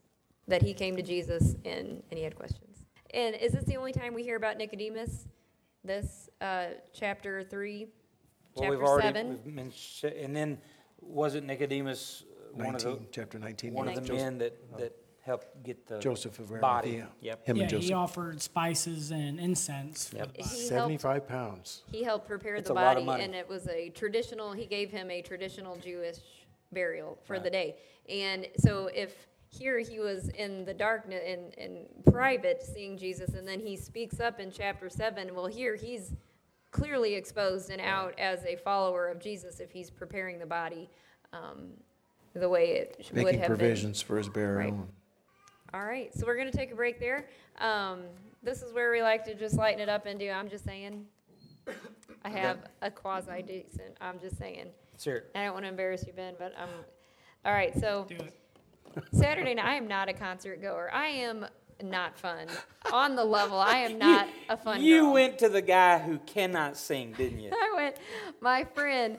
that 0.48 0.62
he 0.62 0.74
came 0.74 0.96
to 0.96 1.02
jesus 1.02 1.56
and, 1.66 2.02
and 2.10 2.18
he 2.18 2.24
had 2.24 2.36
questions 2.36 2.86
and 3.14 3.36
is 3.36 3.54
this 3.54 3.64
the 3.66 3.78
only 3.78 3.92
time 3.94 4.14
we 4.14 4.24
hear 4.24 4.36
about 4.36 4.58
nicodemus 4.58 5.28
this 5.84 6.30
uh, 6.42 6.68
chapter 6.94 7.44
3 7.44 7.88
well, 8.56 8.64
chapter 8.64 8.78
we've 8.78 8.88
already, 8.88 9.08
7 9.20 9.40
we've 9.46 9.54
mentioned, 9.54 10.14
and 10.14 10.36
then 10.36 10.58
wasn't 11.02 11.46
Nicodemus 11.46 12.24
uh, 12.24 12.64
one 12.64 12.76
of 12.76 12.82
the 12.82 12.90
19, 12.90 13.08
chapter 13.12 13.40
19. 13.40 13.74
one 13.74 13.88
yeah, 13.88 13.94
of 13.94 14.02
the 14.02 14.08
Joseph, 14.08 14.24
men 14.24 14.38
that, 14.40 14.78
that 14.78 14.96
helped 15.22 15.64
get 15.64 15.88
the 15.88 16.00
Joseph 16.00 16.40
of 16.40 16.62
body? 16.62 17.04
Yep. 17.22 17.46
Him 17.46 17.58
yeah, 17.58 17.64
and 17.64 17.70
Joseph. 17.70 17.88
he 17.88 17.94
offered 17.94 18.42
spices 18.42 19.12
and 19.12 19.40
incense. 19.40 20.10
for 20.10 20.18
Yep. 20.18 20.28
the 20.28 20.44
body. 20.44 20.44
he 20.44 20.50
helped 20.50 20.68
75 20.68 21.28
pounds. 21.28 21.84
He 21.92 22.04
helped 22.04 22.28
prepare 22.28 22.56
It's 22.56 22.68
the 22.68 22.74
a 22.74 22.76
lot 22.76 22.98
of 22.98 23.06
body, 23.06 23.06
money. 23.06 23.24
and 23.26 23.36
it 23.36 23.48
was 23.48 23.68
a 23.68 23.90
traditional. 23.90 24.54
He 24.54 24.66
gave 24.66 24.90
him 24.92 25.12
a 25.12 25.22
traditional 25.22 25.76
Jewish 25.78 26.18
burial 26.72 27.18
for 27.24 27.40
the 27.40 27.50
day, 27.50 27.76
and 28.10 28.48
so 28.58 28.88
if 28.88 29.28
here 29.58 29.80
he 29.80 30.00
was 30.00 30.30
in 30.30 30.66
the 30.66 30.74
darkness 30.74 31.22
in 31.26 31.52
in 31.64 31.86
private 32.12 32.62
seeing 32.62 32.98
Jesus, 32.98 33.34
and 33.36 33.48
then 33.48 33.60
he 33.60 33.76
speaks 33.78 34.20
up 34.20 34.40
in 34.40 34.52
chapter 34.52 34.90
seven. 34.90 35.34
Well, 35.34 35.48
here 35.48 35.76
he's 35.76 36.14
clearly 36.72 37.14
exposed 37.16 37.70
and 37.70 37.80
out 37.82 38.14
as 38.20 38.44
a 38.46 38.56
follower 38.58 39.08
of 39.08 39.20
Jesus 39.20 39.60
if 39.60 39.72
he's 39.72 39.90
preparing 39.90 40.40
the 40.40 40.46
body 40.46 40.90
um, 41.32 41.70
the 42.34 42.50
way 42.50 42.72
it 42.74 42.98
sh- 43.00 43.12
would 43.12 43.24
Making 43.24 43.40
have 43.40 43.48
been. 43.50 43.58
provisions 43.58 44.02
for 44.02 44.18
his 44.18 44.28
burial. 44.28 44.72
Right. 44.72 44.86
All 45.74 45.84
right, 45.86 46.14
so 46.14 46.26
we're 46.26 46.36
going 46.36 46.50
to 46.52 46.58
take 46.58 46.72
a 46.72 46.76
break 46.76 47.00
there. 47.00 47.28
Um, 47.60 48.02
this 48.44 48.62
is 48.62 48.74
where 48.74 48.92
we 48.92 49.02
like 49.02 49.24
to 49.26 49.36
just 49.36 49.56
lighten 49.56 49.82
it 49.82 49.90
up 49.90 50.06
and 50.06 50.20
do. 50.20 50.30
I'm 50.30 50.50
just 50.50 50.64
saying. 50.66 51.06
I 52.24 52.30
have 52.30 52.60
a 52.82 52.92
quasi 52.92 53.42
decent. 53.42 53.96
I'm 54.02 54.20
just 54.20 54.38
saying. 54.38 54.68
Sure. 55.00 55.24
I 55.34 55.44
don't 55.46 55.54
want 55.54 55.66
to 55.66 55.70
embarrass 55.70 56.06
you, 56.06 56.14
Ben, 56.14 56.34
but 56.38 56.54
I'm. 56.58 56.70
All 57.46 57.52
right, 57.54 57.74
so 57.80 58.06
Do 58.10 58.16
it. 58.16 58.34
Saturday 59.12 59.54
night, 59.54 59.66
I 59.66 59.76
am 59.76 59.88
not 59.88 60.10
a 60.10 60.14
concert 60.14 60.62
goer. 60.62 60.90
I 60.94 61.08
am 61.08 61.46
not 61.84 62.18
fun 62.18 62.48
on 62.92 63.16
the 63.16 63.24
level. 63.26 63.58
I 63.60 63.78
am 63.80 63.98
not 64.00 64.28
a 64.50 64.58
fun. 64.58 64.82
You 64.82 65.02
girl. 65.02 65.14
went 65.14 65.40
to 65.40 65.50
the 65.50 65.62
guy 65.62 66.00
who 66.00 66.20
cannot 66.20 66.78
sing, 66.78 67.14
didn't 67.18 67.40
you? 67.40 67.50
I 67.54 67.74
went. 67.76 67.98
My 68.42 68.64
friend. 68.64 69.18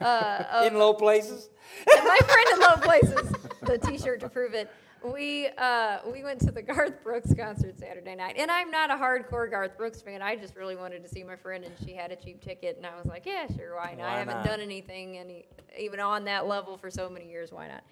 Uh, 0.00 0.64
In 0.66 0.78
low 0.78 0.94
places? 0.94 1.50
my 1.86 2.18
friend 2.24 2.46
in 2.54 2.60
low 2.60 2.76
places, 2.76 3.32
the 3.62 3.78
T-shirt 3.78 4.20
to 4.20 4.28
prove 4.28 4.54
it. 4.54 4.68
We 5.04 5.48
uh, 5.56 5.98
we 6.10 6.24
went 6.24 6.40
to 6.40 6.50
the 6.50 6.62
Garth 6.62 7.04
Brooks 7.04 7.32
concert 7.32 7.78
Saturday 7.78 8.16
night, 8.16 8.34
and 8.36 8.50
I'm 8.50 8.70
not 8.72 8.90
a 8.90 8.94
hardcore 8.94 9.48
Garth 9.48 9.76
Brooks 9.76 10.02
fan. 10.02 10.20
I 10.20 10.34
just 10.34 10.56
really 10.56 10.74
wanted 10.74 11.04
to 11.04 11.08
see 11.08 11.22
my 11.22 11.36
friend, 11.36 11.62
and 11.64 11.72
she 11.84 11.92
had 11.92 12.10
a 12.10 12.16
cheap 12.16 12.42
ticket, 12.42 12.76
and 12.78 12.86
I 12.86 12.96
was 12.96 13.06
like, 13.06 13.24
yeah, 13.24 13.46
sure, 13.54 13.76
why 13.76 13.90
not? 13.96 13.98
Why 13.98 14.14
I 14.14 14.18
haven't 14.18 14.38
not? 14.38 14.46
done 14.46 14.60
anything 14.60 15.18
any 15.18 15.44
even 15.78 16.00
on 16.00 16.24
that 16.24 16.48
level 16.48 16.76
for 16.76 16.90
so 16.90 17.08
many 17.08 17.28
years. 17.30 17.52
Why 17.52 17.68
not? 17.68 17.84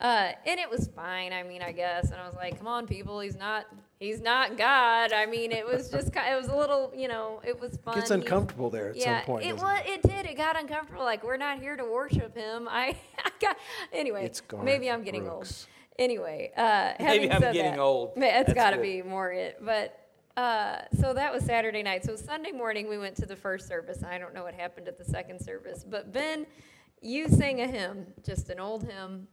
Uh, 0.00 0.32
and 0.46 0.58
it 0.58 0.70
was 0.70 0.88
fine. 0.96 1.32
I 1.32 1.42
mean, 1.42 1.60
I 1.62 1.72
guess. 1.72 2.06
And 2.10 2.14
I 2.20 2.26
was 2.26 2.34
like, 2.34 2.56
come 2.58 2.66
on, 2.66 2.86
people, 2.86 3.20
he's 3.20 3.36
not 3.36 3.66
he's 3.98 4.20
not 4.20 4.56
God. 4.56 5.12
I 5.12 5.26
mean, 5.26 5.52
it 5.52 5.66
was 5.66 5.90
just 5.90 6.12
ki- 6.14 6.20
it 6.30 6.36
was 6.36 6.48
a 6.48 6.56
little, 6.56 6.90
you 6.96 7.06
know, 7.06 7.40
it 7.44 7.60
was 7.60 7.76
fun. 7.84 7.96
Gets 7.96 8.08
He- 8.08 8.14
uncomfortable 8.14 8.70
there 8.70 8.90
at 8.90 8.96
yeah, 8.96 9.18
some 9.18 9.26
point. 9.26 9.44
it 9.44 9.50
doesn't 9.50 9.66
was. 9.66 9.80
It 9.84 10.02
did. 10.02 10.24
It 10.26 10.36
got 10.38 10.58
uncomfortable. 10.58 11.04
Like 11.04 11.22
we're 11.22 11.36
not 11.36 11.58
here 11.60 11.76
to 11.76 11.84
worship 11.84 12.34
him. 12.36 12.66
I, 12.70 12.96
I 13.24 13.30
got. 13.40 13.56
Anyway, 13.92 14.24
It's 14.24 14.40
Garth 14.40 14.64
maybe 14.64 14.90
I'm 14.90 15.02
getting 15.02 15.24
Brooks. 15.24 15.66
old. 15.66 15.98
Anyway, 15.98 16.50
uh, 16.56 16.92
Maybe 16.98 17.04
having 17.28 17.32
I'm 17.32 17.40
said 17.42 17.52
getting 17.52 17.72
that, 17.72 17.78
old. 17.80 18.16
ma- 18.16 18.24
It's 18.28 18.46
That's 18.46 18.54
got 18.54 18.70
to 18.70 18.78
be 18.78 19.02
more 19.02 19.30
it. 19.32 19.58
But 19.62 19.98
uh, 20.34 20.78
so 20.98 21.12
that 21.12 21.30
was 21.30 21.44
Saturday 21.44 21.82
night. 21.82 22.04
So 22.06 22.16
Sunday 22.16 22.52
morning 22.52 22.88
we 22.88 22.96
went 22.96 23.16
to 23.16 23.26
the 23.26 23.36
first 23.36 23.68
service. 23.68 24.02
I 24.02 24.16
don't 24.16 24.32
know 24.32 24.42
what 24.44 24.54
happened 24.54 24.88
at 24.88 24.96
the 24.96 25.04
second 25.04 25.40
service, 25.40 25.84
but 25.86 26.10
Ben, 26.10 26.46
you 27.02 27.28
sang 27.28 27.60
a 27.60 27.66
hymn, 27.66 28.06
just 28.24 28.48
an 28.48 28.58
old 28.60 28.84
hymn. 28.84 29.28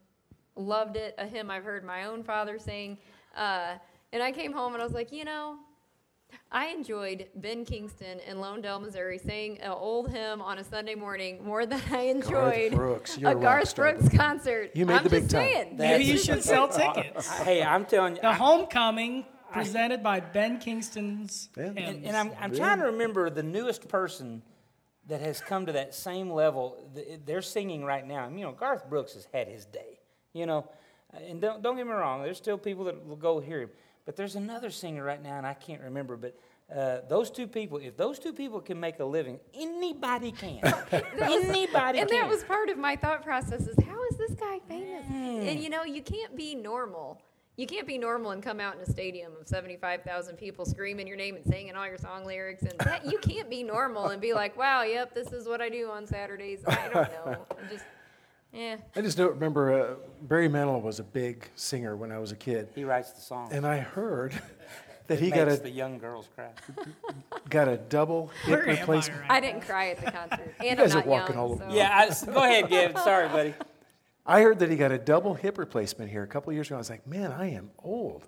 Loved 0.58 0.98
it. 0.98 1.15
A 1.17 1.26
hymn 1.26 1.50
I've 1.50 1.63
heard 1.63 1.84
my 1.86 2.06
own 2.06 2.24
father 2.24 2.60
sing. 2.60 2.98
Uh, 3.36 3.76
and 4.12 4.24
I 4.24 4.32
came 4.32 4.52
home 4.52 4.74
and 4.74 4.82
I 4.82 4.86
was 4.86 4.93
like, 4.93 5.12
you 5.12 5.24
know, 5.26 5.58
I 6.52 6.67
enjoyed 6.67 7.28
Ben 7.36 7.65
Kingston 7.65 8.20
in 8.28 8.38
Lonedell, 8.38 8.82
Missouri, 8.82 9.17
saying 9.17 9.60
an 9.60 9.72
old 9.72 10.10
hymn 10.10 10.41
on 10.41 10.58
a 10.60 10.63
Sunday 10.63 10.96
morning 10.96 11.43
more 11.43 11.65
than 11.65 11.82
I 11.91 12.02
enjoyed 12.04 12.72
Garth 12.72 12.76
Brooks, 12.76 13.17
you're 13.17 13.30
a 13.30 13.34
a 13.34 13.36
rock 13.36 13.43
Garth 13.43 13.67
star. 13.70 13.93
Brooks 13.93 14.15
concert. 14.15 14.72
You 14.74 14.86
made 14.86 14.98
I'm 14.98 15.04
the 15.04 15.10
big 15.10 15.24
just 15.30 15.36
time. 15.36 15.78
Maybe 15.78 16.06
you 16.06 16.17
should 16.17 16.43
sell 16.43 16.67
tickets. 16.67 17.30
Hey, 17.39 17.63
I'm 17.63 17.86
telling 17.86 18.15
you. 18.15 18.22
The 18.22 18.30
I- 18.30 18.34
homecoming 18.34 19.26
presented 19.52 20.04
by 20.04 20.20
Ben 20.20 20.60
Kingston's 20.60 21.50
Yeah. 21.56 21.63
And, 21.76 22.06
and 22.06 22.17
I'm, 22.17 22.32
I'm 22.39 22.54
trying 22.54 22.80
to 22.80 22.86
remember 22.86 23.30
the 23.30 23.43
newest 23.43 23.88
person 23.88 24.41
that 25.08 25.22
has 25.22 25.39
come 25.39 25.65
to 25.65 25.72
that 25.74 25.96
same 25.96 26.30
level. 26.30 26.78
They're 27.26 27.41
singing 27.41 27.86
right 27.86 28.06
now. 28.06 28.28
You 28.30 28.41
know, 28.41 28.52
Garth 28.52 28.89
Brooks 28.89 29.13
has 29.13 29.28
had 29.34 29.48
his 29.48 29.65
day. 29.65 29.96
You 30.38 30.45
know, 30.45 30.69
and 31.13 31.41
don't, 31.41 31.62
don't 31.62 31.76
get 31.76 31.86
me 31.86 31.93
wrong. 31.93 32.23
There's 32.23 32.38
still 32.38 32.58
people 32.58 32.86
that 32.86 33.06
will 33.06 33.15
go 33.15 33.39
hear 33.39 33.62
him. 33.62 33.69
But 34.06 34.15
there's 34.15 34.36
another 34.36 34.69
singer 34.69 35.04
right 35.04 35.21
now, 35.21 35.38
and 35.38 35.45
I 35.45 35.54
can't 35.54 35.82
remember. 35.82 36.15
But 36.15 36.38
uh, 36.73 37.00
those 37.10 37.30
two 37.30 37.47
people, 37.47 37.78
if 37.78 37.97
those 37.97 38.19
two 38.19 38.34
people 38.34 38.62
can 38.62 38.80
make 38.80 39.00
a 39.00 39.06
living, 39.06 39.39
anybody 39.54 40.32
can. 40.32 40.60
anybody 41.21 42.00
and 42.00 42.10
can. 42.10 42.21
that 42.21 42.30
was 42.30 42.43
part 42.43 42.69
of 42.69 42.78
my 42.78 42.95
thought 42.95 43.23
process 43.23 43.67
is 43.67 43.76
how 43.86 44.04
is 44.12 44.17
this 44.17 44.32
guy 44.32 44.60
famous? 44.67 45.06
Hmm. 45.06 45.47
And 45.47 45.60
you 45.60 45.69
know, 45.69 45.84
you 45.84 46.02
can't 46.02 46.36
be 46.36 46.56
normal. 46.56 47.21
You 47.58 47.65
can't 47.65 47.88
be 47.88 47.97
normal 47.97 48.32
and 48.32 48.43
come 48.43 48.60
out 48.60 48.76
in 48.76 48.82
a 48.82 48.86
stadium 48.86 49.32
of 49.41 49.47
75,000 49.47 50.38
people 50.38 50.63
screaming 50.63 51.08
your 51.08 51.17
name 51.17 51.36
and 51.36 51.43
singing 51.43 51.76
all 51.76 51.88
your 51.88 51.97
song 51.97 52.23
lyrics. 52.23 52.62
And 52.62 52.78
that, 52.80 53.04
you 53.04 53.17
can't 53.17 53.50
be 53.50 53.63
normal 53.63 54.10
and 54.10 54.21
be 54.21 54.36
like, 54.36 54.56
wow, 54.56 54.84
yep, 54.84 55.15
this 55.15 55.34
is 55.34 55.47
what 55.47 55.60
I 55.60 55.67
do 55.67 55.89
on 55.89 56.06
Saturdays. 56.06 56.60
I 56.67 56.89
don't 56.93 57.12
know. 57.12 57.45
I'm 57.60 57.69
just, 57.69 57.84
yeah. 58.58 58.78
I 58.96 59.02
just 59.02 59.17
don't 59.17 59.32
remember 59.34 59.72
uh, 59.74 59.96
Barry 60.24 60.50
Manilow 60.50 60.82
was 60.82 61.00
a 61.00 61.04
big 61.04 61.48
singer 61.56 61.96
when 61.96 62.12
I 62.12 62.20
was 62.20 62.32
a 62.32 62.36
kid. 62.36 62.70
he 62.76 62.84
writes 62.84 63.12
the 63.12 63.22
song. 63.22 63.50
And 63.52 63.65
I 63.65 63.78
heard 63.80 64.34
that 65.08 65.20
he 65.20 65.28
It 65.28 65.36
got 65.36 65.48
a 65.48 65.58
the 65.58 65.70
young 65.70 66.00
girls 66.00 66.28
cry. 66.36 66.50
got 67.50 67.67
a 67.67 67.78
double 67.78 68.28
hip 68.46 68.50
Where 68.60 68.63
am 68.63 68.70
I 68.76 68.80
replacement. 68.80 69.22
right 69.22 69.32
I 69.32 69.39
didn't 69.39 69.62
cry 69.62 69.89
at 69.91 70.04
the 70.04 70.12
concert. 70.12 70.56
And 70.60 70.78
guys 70.80 70.96
I'm 70.96 71.04
are 71.04 71.06
walking 71.08 71.36
young, 71.36 71.46
all 71.46 71.52
over- 71.54 71.70
so- 71.70 71.76
Yeah, 71.76 71.91
I, 72.12 72.26
go 72.34 72.43
ahead, 72.43 72.70
Gavin. 72.70 72.98
Sorry, 72.98 73.28
buddy. 73.30 73.54
I 74.26 74.41
heard 74.41 74.60
that 74.60 74.70
he 74.70 74.76
got 74.76 74.91
a 74.91 74.98
double 74.98 75.36
hip 75.36 75.58
replacement 75.58 76.12
here 76.12 76.24
a 76.24 76.28
couple 76.28 76.52
years 76.52 76.67
ago. 76.67 76.76
I 76.76 76.80
was 76.80 76.89
like, 76.89 77.08
man, 77.08 77.32
I 77.32 77.52
am 77.52 77.70
old. 77.84 78.28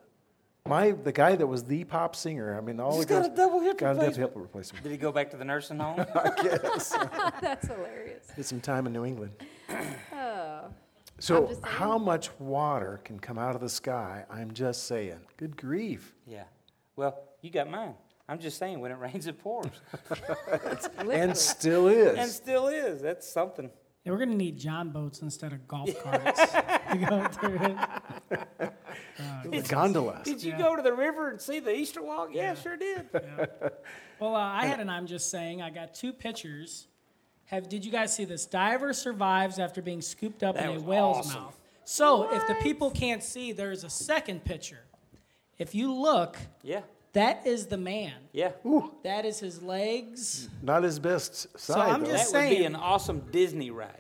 My 0.68 0.92
the 0.92 1.12
guy 1.12 1.36
that 1.36 1.48
was 1.48 1.64
the 1.64 1.84
pop 1.84 2.16
singer. 2.16 2.56
I 2.56 2.62
mean, 2.62 2.80
all 2.80 2.96
He's 2.98 3.06
the 3.06 3.14
got 3.14 3.22
girls 3.24 3.34
a 3.34 3.36
double 3.36 3.60
hip 3.62 3.78
got 3.80 3.96
a 3.96 4.00
double 4.00 4.14
hip 4.14 4.32
replacement. 4.36 4.84
Did 4.84 4.92
he 4.92 4.98
go 4.98 5.12
back 5.12 5.32
to 5.32 5.38
the 5.38 5.44
nursing 5.44 5.80
home? 5.80 6.00
I 6.16 6.32
guess. 6.44 6.96
That's 7.42 7.68
hilarious. 7.68 8.28
Did 8.36 8.46
some 8.46 8.62
time 8.62 8.86
in 8.86 8.94
New 8.94 9.04
England. 9.04 9.32
So, 11.20 11.60
how 11.64 11.98
much 11.98 12.30
water 12.40 13.02
can 13.04 13.20
come 13.20 13.38
out 13.38 13.56
of 13.56 13.62
the 13.62 13.70
sky? 13.70 14.26
I'm 14.30 14.52
just 14.54 14.86
saying. 14.88 15.20
Good 15.38 15.58
grief. 15.58 16.14
yeah. 16.26 16.44
Well, 16.96 17.18
you 17.42 17.50
got 17.50 17.70
mine. 17.70 17.94
I'm 18.28 18.40
just 18.40 18.58
saying, 18.58 18.80
when 18.80 18.92
it 18.92 18.96
rains, 19.00 19.26
it 19.28 19.40
pours, 19.40 19.68
And 21.12 21.36
still 21.36 21.88
is. 21.88 22.18
and 22.18 22.30
still 22.30 22.68
is. 22.68 23.02
That's 23.02 23.28
something. 23.28 23.70
Yeah, 24.06 24.12
we're 24.14 24.20
gonna 24.20 24.36
need 24.36 24.58
John 24.58 24.90
boats 24.92 25.22
instead 25.22 25.52
of 25.52 25.68
golf 25.68 25.90
carts 26.04 26.40
to 26.40 26.98
go 27.10 27.28
through 27.28 27.60
it. 29.52 29.68
Gondolas. 29.68 30.24
Did 30.24 30.42
you 30.44 30.52
Yeah. 30.52 30.58
go 30.58 30.76
to 30.76 30.82
the 30.82 30.94
river 30.94 31.30
and 31.30 31.40
see 31.42 31.60
the 31.60 31.74
Easter 31.76 32.02
log? 32.02 32.34
Yeah, 32.34 32.54
sure 32.56 32.78
did. 32.78 33.10
Well, 34.20 34.36
uh, 34.36 34.40
I 34.40 34.66
had 34.68 34.80
an 34.80 34.90
I'm 34.90 35.06
just 35.08 35.30
saying. 35.30 35.62
I 35.62 35.70
got 35.70 35.94
two 35.94 36.14
pictures. 36.14 36.88
Have 37.50 37.68
did 37.70 37.84
you 37.86 37.92
guys 37.92 38.16
see 38.16 38.26
this? 38.26 38.46
Diver 38.46 38.94
survives 38.94 39.60
after 39.60 39.82
being 39.82 40.02
scooped 40.02 40.44
up 40.44 40.56
That 40.56 40.70
in 40.70 40.78
a 40.78 40.80
whale's 40.82 41.18
awesome. 41.28 41.42
mouth. 41.44 41.60
So 41.86 42.32
if 42.34 42.46
the 42.48 42.56
people 42.56 42.92
can't 42.92 43.24
see, 43.24 43.52
there's 43.52 43.84
a 43.84 43.90
second 43.90 44.46
picture. 44.46 44.82
If 45.58 45.74
you 45.74 45.92
look, 45.94 46.38
Yeah, 46.64 46.82
that 47.14 47.46
is 47.48 47.66
the 47.66 47.78
man. 47.78 48.14
yeah. 48.32 48.52
That 49.04 49.26
is 49.26 49.40
his 49.40 49.62
legs. 49.64 50.48
Not 50.62 50.84
his 50.84 51.00
best 51.00 51.34
side. 51.60 51.74
So 51.74 51.80
I'm 51.80 52.04
though. 52.04 52.12
just- 52.12 52.32
That 52.34 52.50
would 52.50 52.58
be 52.58 52.64
an 52.66 52.76
awesome 52.76 53.22
Disney 53.32 53.72
ride. 53.72 53.96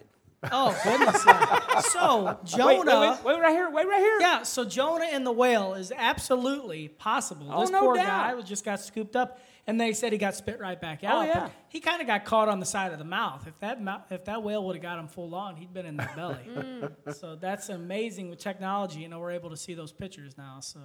Oh 0.52 0.74
goodness! 0.86 1.26
So 1.92 2.38
Jonah. 2.46 2.66
wait, 2.66 2.86
wait, 2.86 3.24
wait, 3.26 3.42
right 3.42 3.52
here, 3.52 3.70
wait, 3.70 3.88
right 3.88 4.00
here. 4.00 4.18
Yeah, 4.22 4.44
so 4.44 4.64
Jonah 4.64 5.08
and 5.12 5.26
the 5.26 5.32
whale 5.34 5.74
is 5.74 5.92
absolutely 5.96 6.88
possible. 6.88 7.48
Oh, 7.52 7.62
this 7.62 7.70
no 7.72 7.82
poor 7.82 7.96
doubt. 7.96 8.06
guy 8.08 8.34
was 8.36 8.46
just 8.46 8.64
got 8.64 8.80
scooped 8.80 9.16
up, 9.18 9.40
and 9.67 9.80
they 9.80 9.93
said 9.93 10.12
he 10.12 10.17
got 10.17 10.36
spit 10.36 10.60
right 10.60 10.80
back 10.80 11.04
out. 11.04 11.17
Oh, 11.17 11.24
yeah. 11.24 11.50
He 11.67 11.80
kind 11.80 12.02
of 12.02 12.08
got 12.08 12.26
caught 12.26 12.48
on 12.50 12.60
the 12.60 12.65
side 12.65 12.91
of 12.91 13.00
the 13.00 13.06
mouth. 13.06 13.45
If 13.48 13.60
that 13.60 13.82
mou- 13.82 14.02
if 14.10 14.26
that 14.26 14.41
whale 14.43 14.63
would 14.65 14.76
have 14.76 14.84
got 14.84 15.00
him 15.00 15.08
full 15.08 15.34
on, 15.36 15.56
he'd 15.56 15.74
been 15.74 15.86
in 15.86 15.98
the 15.98 16.10
belly. 16.15 16.38
Mm. 16.50 17.15
so 17.15 17.36
that's 17.36 17.69
amazing 17.69 18.30
with 18.30 18.39
technology. 18.39 19.00
You 19.02 19.10
know, 19.10 19.19
we're 19.19 19.32
able 19.32 19.50
to 19.50 19.58
see 19.58 19.74
those 19.74 19.91
pictures 19.91 20.38
now. 20.38 20.60
So 20.62 20.80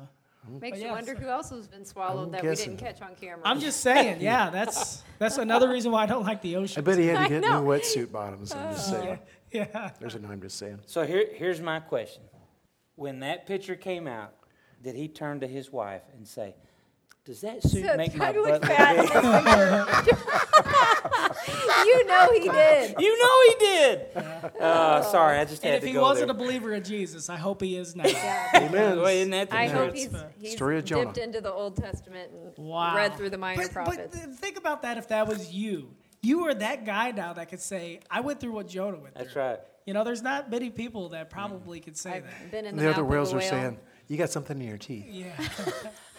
Makes 0.60 0.78
But 0.78 0.86
you 0.86 0.92
wonder 0.92 1.14
so- 1.14 1.20
who 1.22 1.28
else 1.28 1.48
has 1.50 1.66
been 1.66 1.86
swallowed 1.86 2.26
I'm 2.26 2.32
that 2.32 2.42
guessing. 2.42 2.72
we 2.72 2.76
didn't 2.76 2.86
catch 2.98 3.00
on 3.02 3.14
camera. 3.14 3.40
I'm 3.46 3.60
just 3.60 3.80
saying, 3.80 4.20
yeah, 4.20 4.50
that's 4.58 5.02
that's 5.18 5.38
another 5.38 5.70
reason 5.70 5.90
why 5.90 6.02
I 6.02 6.06
don't 6.06 6.24
like 6.24 6.42
the 6.42 6.56
ocean. 6.56 6.80
I 6.80 6.84
bet 6.84 6.98
he 6.98 7.06
had 7.06 7.22
to 7.22 7.28
get 7.28 7.40
new 7.40 7.48
wetsuit 7.62 8.12
bottoms. 8.12 8.52
I'm 8.52 8.72
just 8.74 8.90
saying. 8.90 9.18
yeah. 9.52 9.90
There's 9.98 10.14
an 10.16 10.26
I'm 10.30 10.42
just 10.42 10.58
saying. 10.58 10.80
So 10.86 11.04
here, 11.06 11.26
here's 11.32 11.60
my 11.62 11.80
question: 11.80 12.22
When 12.96 13.20
that 13.20 13.46
picture 13.46 13.74
came 13.74 14.06
out, 14.06 14.34
did 14.82 14.94
he 14.94 15.08
turn 15.08 15.40
to 15.40 15.46
his 15.46 15.72
wife 15.72 16.02
and 16.12 16.28
say, 16.28 16.54
"Does 17.24 17.40
that 17.40 17.62
suit 17.62 17.84
So 17.86 17.96
make 17.96 18.14
my 18.14 18.26
totally 18.32 18.52
butt 18.52 18.62
look 18.62 18.70
fat 18.70 18.96
big?" 18.96 19.04
in 19.04 19.22
this 20.04 20.04
picture. 20.04 20.84
you 21.86 22.06
know 22.06 22.32
he 22.32 22.48
did. 22.48 22.94
You 22.98 23.18
know 23.22 23.42
he 23.48 23.54
did. 23.58 24.16
Uh, 24.60 25.02
sorry, 25.02 25.38
I 25.38 25.44
just 25.44 25.62
had 25.62 25.62
to 25.62 25.62
say 25.62 25.68
that. 25.70 25.74
And 25.76 25.84
if 25.84 25.90
he 25.90 25.98
wasn't 25.98 26.28
there. 26.28 26.36
a 26.36 26.38
believer 26.38 26.72
in 26.72 26.84
Jesus, 26.84 27.28
I 27.28 27.36
hope 27.36 27.60
he 27.62 27.76
is 27.76 27.94
now. 27.96 28.04
Amen. 28.54 28.96
Well, 28.98 29.06
isn't 29.06 29.30
that 29.30 29.50
the 29.50 29.56
I 29.56 29.68
hope 29.68 29.90
truth? 29.90 30.12
he's, 30.12 30.24
he's 30.38 30.52
Story 30.52 30.78
of 30.78 30.84
Jonah. 30.84 31.06
dipped 31.06 31.18
into 31.18 31.40
the 31.40 31.52
Old 31.52 31.76
Testament 31.76 32.30
and 32.32 32.52
Wow. 32.66 32.94
read 32.96 33.14
through 33.16 33.30
the 33.30 33.38
minor 33.38 33.62
but, 33.62 33.72
prophets. 33.72 34.18
But 34.20 34.34
think 34.36 34.56
about 34.58 34.82
that 34.82 34.98
if 34.98 35.08
that 35.08 35.26
was 35.26 35.52
you. 35.52 35.90
You 36.22 36.46
are 36.46 36.54
that 36.54 36.86
guy 36.86 37.10
now 37.10 37.34
that 37.34 37.48
could 37.50 37.60
say, 37.60 38.00
I 38.10 38.20
went 38.20 38.40
through 38.40 38.52
what 38.52 38.66
Jonah 38.68 38.98
went 38.98 39.14
through. 39.14 39.24
That's 39.24 39.36
right. 39.36 39.58
You 39.86 39.92
know, 39.92 40.04
there's 40.04 40.22
not 40.22 40.50
many 40.50 40.70
people 40.70 41.10
that 41.10 41.28
probably 41.28 41.80
could 41.80 41.96
say 41.98 42.20
that. 42.20 42.32
I've 42.42 42.50
been 42.50 42.64
in 42.64 42.76
the, 42.76 42.82
The 42.82 42.90
other 42.90 43.02
of 43.02 43.08
a 43.08 43.10
whales 43.10 43.34
are 43.34 43.40
saying, 43.42 43.78
"You 44.08 44.16
got 44.16 44.30
something 44.30 44.58
in 44.58 44.66
your 44.66 44.78
teeth." 44.78 45.04
Yeah. 45.06 45.32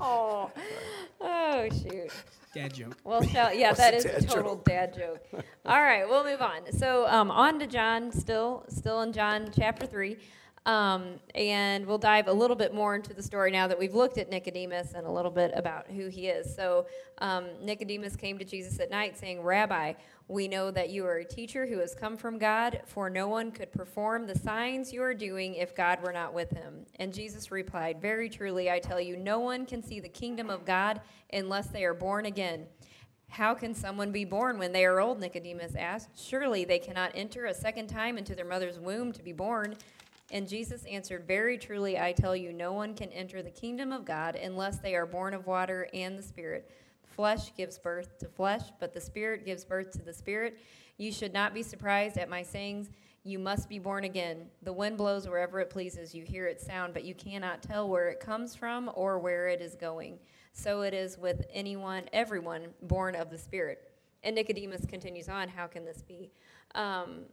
Oh, 0.00 0.50
oh 1.20 1.68
shoot. 1.70 2.10
Dad 2.54 2.74
joke. 2.74 2.96
Well, 3.04 3.22
shall, 3.22 3.54
yeah, 3.54 3.68
What's 3.68 3.80
that 3.80 3.90
the 3.92 3.96
is 3.96 4.04
a 4.04 4.20
dad 4.20 4.28
total 4.28 4.56
dad 4.56 4.94
joke. 4.94 5.24
All 5.64 5.82
right, 5.82 6.06
we'll 6.06 6.24
move 6.24 6.42
on. 6.42 6.70
So, 6.72 7.06
um, 7.08 7.30
on 7.30 7.58
to 7.60 7.66
John, 7.66 8.12
still, 8.12 8.64
still 8.68 9.00
in 9.02 9.12
John 9.12 9.50
chapter 9.56 9.86
three, 9.86 10.18
um, 10.64 11.20
and 11.34 11.84
we'll 11.86 11.98
dive 11.98 12.28
a 12.28 12.32
little 12.32 12.54
bit 12.54 12.72
more 12.72 12.94
into 12.94 13.12
the 13.12 13.22
story 13.22 13.50
now 13.50 13.66
that 13.66 13.78
we've 13.78 13.94
looked 13.94 14.16
at 14.18 14.30
Nicodemus 14.30 14.94
and 14.94 15.06
a 15.06 15.10
little 15.10 15.30
bit 15.30 15.50
about 15.54 15.88
who 15.88 16.06
he 16.06 16.28
is. 16.28 16.54
So, 16.54 16.86
um, 17.18 17.46
Nicodemus 17.60 18.14
came 18.14 18.38
to 18.38 18.44
Jesus 18.44 18.78
at 18.78 18.90
night, 18.90 19.18
saying, 19.18 19.42
"Rabbi, 19.42 19.94
we 20.28 20.46
know 20.46 20.70
that 20.70 20.90
you 20.90 21.04
are 21.04 21.16
a 21.16 21.24
teacher 21.24 21.66
who 21.66 21.78
has 21.78 21.94
come 21.94 22.16
from 22.16 22.38
God, 22.38 22.80
for 22.86 23.10
no 23.10 23.26
one 23.26 23.50
could 23.50 23.72
perform 23.72 24.26
the 24.26 24.38
signs 24.38 24.92
you 24.92 25.02
are 25.02 25.14
doing 25.14 25.54
if 25.56 25.74
God 25.74 26.00
were 26.00 26.12
not 26.12 26.32
with 26.32 26.50
him." 26.50 26.86
And 27.00 27.12
Jesus 27.12 27.50
replied, 27.50 28.00
"Very 28.00 28.28
truly, 28.28 28.70
I 28.70 28.78
tell 28.78 29.00
you, 29.00 29.16
no 29.16 29.40
one 29.40 29.66
can 29.66 29.82
see 29.82 29.98
the 29.98 30.08
kingdom 30.08 30.48
of 30.48 30.64
God 30.64 31.00
unless 31.32 31.68
they 31.68 31.84
are 31.84 31.94
born 31.94 32.26
again." 32.26 32.66
How 33.30 33.54
can 33.54 33.74
someone 33.74 34.12
be 34.12 34.26
born 34.26 34.58
when 34.58 34.72
they 34.72 34.84
are 34.84 35.00
old? 35.00 35.18
Nicodemus 35.18 35.74
asked. 35.74 36.10
Surely 36.20 36.66
they 36.66 36.78
cannot 36.78 37.12
enter 37.14 37.46
a 37.46 37.54
second 37.54 37.86
time 37.86 38.18
into 38.18 38.34
their 38.34 38.44
mother's 38.44 38.78
womb 38.78 39.10
to 39.12 39.22
be 39.22 39.32
born. 39.32 39.74
And 40.30 40.48
Jesus 40.48 40.84
answered, 40.84 41.26
Very 41.26 41.58
truly, 41.58 41.98
I 41.98 42.12
tell 42.12 42.34
you, 42.34 42.52
no 42.52 42.72
one 42.72 42.94
can 42.94 43.10
enter 43.10 43.42
the 43.42 43.50
kingdom 43.50 43.92
of 43.92 44.04
God 44.04 44.36
unless 44.36 44.78
they 44.78 44.94
are 44.94 45.06
born 45.06 45.34
of 45.34 45.46
water 45.46 45.88
and 45.92 46.18
the 46.18 46.22
Spirit. 46.22 46.70
Flesh 47.04 47.54
gives 47.56 47.78
birth 47.78 48.18
to 48.18 48.28
flesh, 48.28 48.62
but 48.80 48.94
the 48.94 49.00
Spirit 49.00 49.44
gives 49.44 49.64
birth 49.64 49.90
to 49.92 50.02
the 50.02 50.14
Spirit. 50.14 50.58
You 50.96 51.12
should 51.12 51.34
not 51.34 51.52
be 51.52 51.62
surprised 51.62 52.16
at 52.16 52.30
my 52.30 52.42
sayings. 52.42 52.88
You 53.24 53.38
must 53.38 53.68
be 53.68 53.78
born 53.78 54.04
again. 54.04 54.46
The 54.62 54.72
wind 54.72 54.96
blows 54.96 55.28
wherever 55.28 55.60
it 55.60 55.70
pleases. 55.70 56.14
You 56.14 56.24
hear 56.24 56.46
its 56.46 56.64
sound, 56.64 56.94
but 56.94 57.04
you 57.04 57.14
cannot 57.14 57.62
tell 57.62 57.88
where 57.88 58.08
it 58.08 58.18
comes 58.18 58.54
from 58.54 58.90
or 58.94 59.18
where 59.18 59.48
it 59.48 59.60
is 59.60 59.74
going. 59.74 60.18
So 60.52 60.82
it 60.82 60.92
is 60.92 61.18
with 61.18 61.44
anyone, 61.52 62.04
everyone 62.12 62.68
born 62.82 63.14
of 63.14 63.30
the 63.30 63.38
Spirit. 63.38 63.90
And 64.24 64.34
Nicodemus 64.34 64.86
continues 64.86 65.28
on, 65.28 65.48
How 65.48 65.66
can 65.66 65.84
this 65.84 66.02
be? 66.02 66.30
Um, 66.74 67.26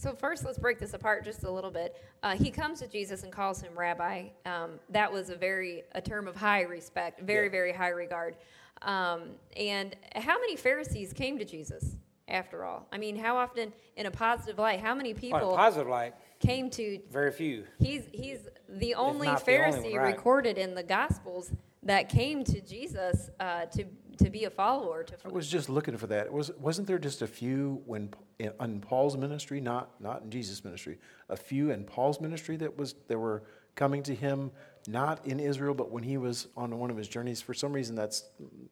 so 0.00 0.14
first, 0.14 0.46
let's 0.46 0.58
break 0.58 0.78
this 0.78 0.94
apart 0.94 1.24
just 1.24 1.44
a 1.44 1.50
little 1.50 1.70
bit. 1.70 2.02
Uh, 2.22 2.34
he 2.34 2.50
comes 2.50 2.80
to 2.80 2.86
Jesus 2.86 3.22
and 3.22 3.30
calls 3.30 3.60
him 3.60 3.72
Rabbi. 3.76 4.28
Um, 4.46 4.80
that 4.88 5.12
was 5.12 5.28
a 5.28 5.36
very 5.36 5.82
a 5.92 6.00
term 6.00 6.26
of 6.26 6.34
high 6.34 6.62
respect, 6.62 7.20
very 7.20 7.50
very 7.50 7.70
high 7.70 7.90
regard. 7.90 8.36
Um, 8.80 9.32
and 9.58 9.94
how 10.16 10.38
many 10.40 10.56
Pharisees 10.56 11.12
came 11.12 11.38
to 11.38 11.44
Jesus? 11.44 11.96
After 12.28 12.64
all, 12.64 12.86
I 12.92 12.96
mean, 12.96 13.16
how 13.16 13.36
often, 13.36 13.72
in 13.96 14.06
a 14.06 14.10
positive 14.10 14.56
light, 14.56 14.78
how 14.78 14.94
many 14.94 15.14
people 15.14 15.54
positive 15.56 15.88
light, 15.88 16.14
came 16.38 16.70
to 16.70 17.00
very 17.10 17.32
few. 17.32 17.64
He's 17.78 18.04
he's 18.12 18.48
the 18.68 18.94
only 18.94 19.26
not 19.26 19.44
the 19.44 19.52
only 19.52 19.64
Pharisee 19.64 19.92
one, 19.92 20.00
right. 20.00 20.16
recorded 20.16 20.56
in 20.56 20.74
the 20.76 20.84
Gospels 20.84 21.52
that 21.82 22.08
came 22.08 22.44
to 22.44 22.60
Jesus 22.60 23.30
uh, 23.40 23.66
to 23.66 23.84
to 24.20 24.30
be 24.30 24.44
a 24.44 24.50
follower. 24.50 25.02
To 25.02 25.14
I 25.24 25.28
was 25.28 25.48
just 25.48 25.68
looking 25.68 25.96
for 25.96 26.06
that. 26.08 26.32
Was 26.32 26.50
wasn't 26.58 26.86
there 26.86 26.98
just 26.98 27.22
a 27.22 27.26
few 27.26 27.82
when 27.86 28.10
in, 28.38 28.80
Paul's 28.80 29.16
ministry, 29.16 29.60
not 29.60 30.00
not 30.00 30.22
in 30.22 30.30
Jesus' 30.30 30.64
ministry, 30.64 30.98
a 31.28 31.36
few 31.36 31.70
in 31.70 31.84
Paul's 31.84 32.20
ministry 32.20 32.56
that 32.56 32.76
was 32.76 32.94
that 33.08 33.18
were 33.18 33.42
coming 33.74 34.02
to 34.02 34.14
him, 34.14 34.50
not 34.88 35.24
in 35.26 35.40
Israel, 35.40 35.74
but 35.74 35.90
when 35.90 36.02
he 36.02 36.16
was 36.16 36.48
on 36.56 36.78
one 36.78 36.90
of 36.90 36.96
his 36.96 37.08
journeys. 37.08 37.40
For 37.40 37.54
some 37.54 37.72
reason, 37.72 37.94
that's 37.96 38.24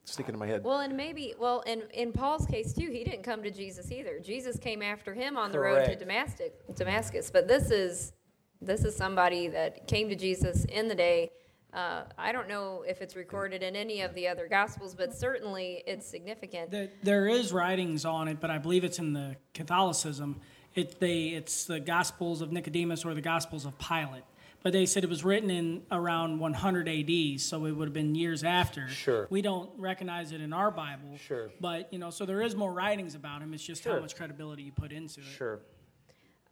sticking 0.05 0.35
in 0.35 0.39
my 0.39 0.47
head. 0.47 0.65
well, 0.65 0.81
and 0.81 0.97
maybe 0.97 1.35
well, 1.39 1.61
in 1.61 1.83
in 1.95 2.13
Paul's 2.13 2.47
case 2.47 2.73
too, 2.73 2.91
he 2.91 3.05
didn't 3.05 3.23
come 3.23 3.43
to 3.43 3.51
Jesus 3.51 3.91
either. 3.91 4.19
Jesus 4.19 4.59
came 4.59 4.83
after 4.83 5.15
him 5.15 5.37
on 5.37 5.53
the 5.53 5.61
road 5.61 5.87
to 5.87 5.97
Damascus. 5.97 6.51
Damascus, 6.75 7.31
but 7.31 7.49
this 7.49 7.71
is 7.71 8.13
this 8.61 8.85
is 8.85 8.97
somebody 8.97 9.49
that 9.49 9.87
came 9.87 10.09
to 10.09 10.17
Jesus 10.17 10.65
in 10.65 10.89
the 10.89 10.95
day. 10.95 11.31
Uh, 11.73 12.03
I 12.17 12.33
don't 12.33 12.49
know 12.49 12.83
if 12.89 13.03
it's 13.03 13.15
recorded 13.15 13.63
in 13.63 13.77
any 13.77 14.01
of 14.01 14.15
the 14.15 14.29
other 14.29 14.49
Gospels, 14.49 14.95
but 14.95 15.15
certainly 15.15 15.83
it's 15.87 16.07
significant. 16.07 16.71
There, 16.71 16.89
there 17.03 17.29
is 17.29 17.53
writings 17.53 18.05
on 18.05 18.27
it, 18.29 18.41
but 18.41 18.51
I 18.51 18.59
believe 18.59 18.85
it's 18.85 18.99
in 18.99 19.13
the 19.13 19.37
Catholicism. 19.53 20.41
It, 20.75 20.99
they, 20.99 21.29
it's 21.29 21.67
the 21.67 21.79
Gospels 21.79 22.41
of 22.41 22.53
Nicodemus 22.53 23.05
or 23.05 23.13
the 23.13 23.21
Gospels 23.21 23.67
of 23.67 23.79
Pilate. 23.79 24.25
But 24.63 24.73
they 24.73 24.87
said 24.87 25.05
it 25.05 25.11
was 25.11 25.25
written 25.25 25.51
in 25.51 25.83
around 25.93 26.41
100 26.41 26.89
AD, 26.89 27.41
so 27.41 27.67
it 27.67 27.73
would 27.73 27.87
have 27.87 27.95
been 27.95 28.15
years 28.15 28.43
after. 28.43 28.89
Sure. 28.89 29.29
We 29.31 29.41
don't 29.41 29.71
recognize 29.79 30.33
it 30.33 30.41
in 30.41 30.53
our 30.53 30.71
Bible. 30.71 31.17
Sure. 31.19 31.51
But, 31.61 31.93
you 31.93 31.99
know, 31.99 32.11
so 32.11 32.27
there 32.27 32.43
is 32.43 32.57
more 32.57 32.73
writings 32.73 33.15
about 33.15 33.41
him. 33.43 33.55
It's 33.55 33.63
just 33.63 33.83
Sure. 33.85 33.95
how 33.95 34.01
much 34.01 34.17
credibility 34.17 34.63
you 34.63 34.73
put 34.73 34.91
into 34.91 35.21
it. 35.21 35.27
Sure. 35.27 35.61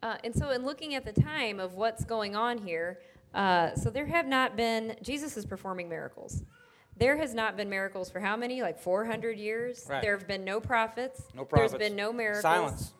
Uh, 0.03 0.19
and 0.23 0.35
so, 0.35 0.51
in 0.51 0.65
looking 0.65 0.95
at 0.95 1.05
the 1.05 1.21
time 1.21 1.59
of 1.59 1.75
what's 1.75 2.05
going 2.05 2.37
on 2.37 2.59
here, 2.59 3.01
uh, 3.35 3.75
so 3.75 3.91
there 3.91 4.07
have 4.07 4.27
not 4.27 4.57
been, 4.57 4.97
Jesus 5.03 5.37
is 5.37 5.47
performing 5.47 5.89
miracles. 5.89 6.43
There 6.97 7.17
has 7.19 7.35
not 7.35 7.57
been 7.57 7.69
miracles 7.69 8.11
for 8.11 8.21
how 8.21 8.37
many? 8.37 8.63
Like 8.63 8.79
400 8.79 9.39
years? 9.39 9.87
Right. 9.89 10.01
There 10.01 10.17
have 10.17 10.27
been 10.27 10.45
no 10.45 10.61
prophets. 10.61 11.23
No 11.35 11.45
prophets. 11.45 11.73
There's 11.73 11.91
been 11.91 11.97
no 11.97 12.13
miracles. 12.13 12.43
Silence. 12.43 12.93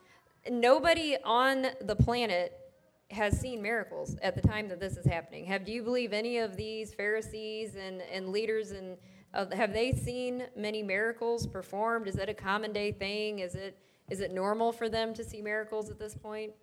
Nobody 0.49 1.17
on 1.23 1.67
the 1.81 1.95
planet 1.95 2.59
has 3.09 3.39
seen 3.39 3.61
miracles 3.61 4.15
at 4.21 4.35
the 4.35 4.41
time 4.41 4.67
that 4.69 4.79
this 4.79 4.97
is 4.97 5.05
happening. 5.05 5.45
Have 5.45 5.65
do 5.65 5.71
you 5.71 5.81
believe 5.81 6.13
any 6.13 6.37
of 6.37 6.55
these 6.55 6.93
Pharisees 6.93 7.75
and, 7.75 8.01
and 8.01 8.29
leaders 8.29 8.71
and 8.71 8.97
uh, 9.33 9.45
have 9.55 9.73
they 9.73 9.93
seen 9.93 10.43
many 10.55 10.83
miracles 10.83 11.47
performed? 11.47 12.07
Is 12.07 12.15
that 12.15 12.29
a 12.29 12.33
common 12.33 12.73
day 12.73 12.91
thing? 12.91 13.39
Is 13.39 13.55
it 13.55 13.77
is 14.09 14.21
it 14.21 14.31
normal 14.31 14.71
for 14.71 14.89
them 14.89 15.13
to 15.15 15.23
see 15.23 15.41
miracles 15.41 15.89
at 15.89 15.99
this 15.99 16.15
point? 16.15 16.53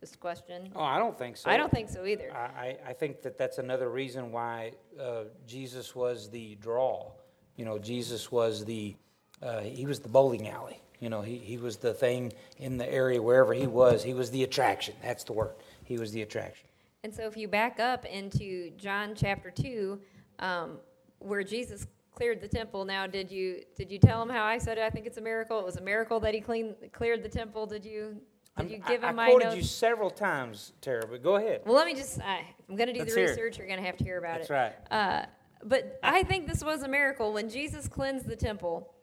Just 0.00 0.18
question. 0.18 0.70
Oh, 0.74 0.82
I 0.82 0.98
don't 0.98 1.18
think 1.18 1.36
so. 1.36 1.50
I 1.50 1.58
don't 1.58 1.70
think 1.70 1.90
so 1.90 2.06
either. 2.06 2.32
I, 2.34 2.78
I 2.86 2.92
think 2.94 3.20
that 3.22 3.36
that's 3.36 3.58
another 3.58 3.90
reason 3.90 4.32
why 4.32 4.72
uh, 4.98 5.24
Jesus 5.46 5.94
was 5.94 6.30
the 6.30 6.54
draw. 6.56 7.12
You 7.56 7.66
know, 7.66 7.78
Jesus 7.78 8.32
was 8.32 8.64
the, 8.64 8.96
uh, 9.42 9.60
he 9.60 9.84
was 9.84 10.00
the 10.00 10.08
bowling 10.08 10.48
alley. 10.48 10.80
You 11.00 11.10
know, 11.10 11.20
he, 11.20 11.36
he 11.36 11.58
was 11.58 11.76
the 11.76 11.92
thing 11.92 12.32
in 12.56 12.78
the 12.78 12.90
area 12.90 13.20
wherever 13.20 13.52
he 13.52 13.66
was. 13.66 14.02
He 14.02 14.14
was 14.14 14.30
the 14.30 14.42
attraction. 14.42 14.94
That's 15.02 15.24
the 15.24 15.34
word. 15.34 15.54
He 15.84 15.98
was 15.98 16.12
the 16.12 16.22
attraction. 16.22 16.66
And 17.04 17.14
so, 17.14 17.26
if 17.26 17.36
you 17.36 17.48
back 17.48 17.80
up 17.80 18.04
into 18.04 18.70
John 18.76 19.14
chapter 19.14 19.50
two, 19.50 20.00
um, 20.38 20.78
where 21.18 21.42
Jesus 21.42 21.86
cleared 22.14 22.40
the 22.42 22.48
temple. 22.48 22.84
Now, 22.84 23.06
did 23.06 23.30
you 23.30 23.62
did 23.76 23.90
you 23.90 23.98
tell 23.98 24.20
him 24.20 24.28
how 24.28 24.44
I 24.44 24.58
said 24.58 24.76
it? 24.76 24.82
I 24.82 24.90
think 24.90 25.06
it's 25.06 25.16
a 25.16 25.22
miracle. 25.22 25.58
It 25.58 25.64
was 25.64 25.76
a 25.76 25.82
miracle 25.82 26.20
that 26.20 26.34
he 26.34 26.40
cleaned 26.40 26.74
cleared 26.92 27.22
the 27.22 27.28
temple. 27.28 27.64
Did 27.66 27.84
you 27.84 28.20
did 28.62 28.70
you 28.70 28.82
give 28.86 29.04
I, 29.04 29.10
him 29.10 29.18
I 29.18 29.24
my 29.24 29.30
quoted 29.30 29.44
notes? 29.46 29.56
you 29.56 29.62
several 29.62 30.10
times, 30.10 30.72
Tara, 30.80 31.06
but 31.06 31.22
go 31.22 31.36
ahead. 31.36 31.62
Well, 31.64 31.74
let 31.74 31.86
me 31.86 31.94
just. 31.94 32.20
I, 32.20 32.44
I'm 32.68 32.76
going 32.76 32.88
to 32.88 32.92
do 32.92 33.00
Let's 33.00 33.14
the 33.14 33.22
research. 33.22 33.58
You're 33.58 33.66
going 33.66 33.80
to 33.80 33.86
have 33.86 33.96
to 33.96 34.04
hear 34.04 34.18
about 34.18 34.38
That's 34.38 34.50
it. 34.50 34.52
That's 34.52 34.90
right. 34.90 35.22
Uh, 35.22 35.26
but 35.64 35.98
I 36.02 36.22
think 36.22 36.46
this 36.46 36.64
was 36.64 36.82
a 36.82 36.88
miracle 36.88 37.32
when 37.32 37.48
Jesus 37.48 37.88
cleansed 37.88 38.26
the 38.26 38.36
temple 38.36 38.94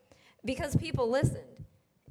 because 0.45 0.75
people 0.75 1.09
listened. 1.09 1.43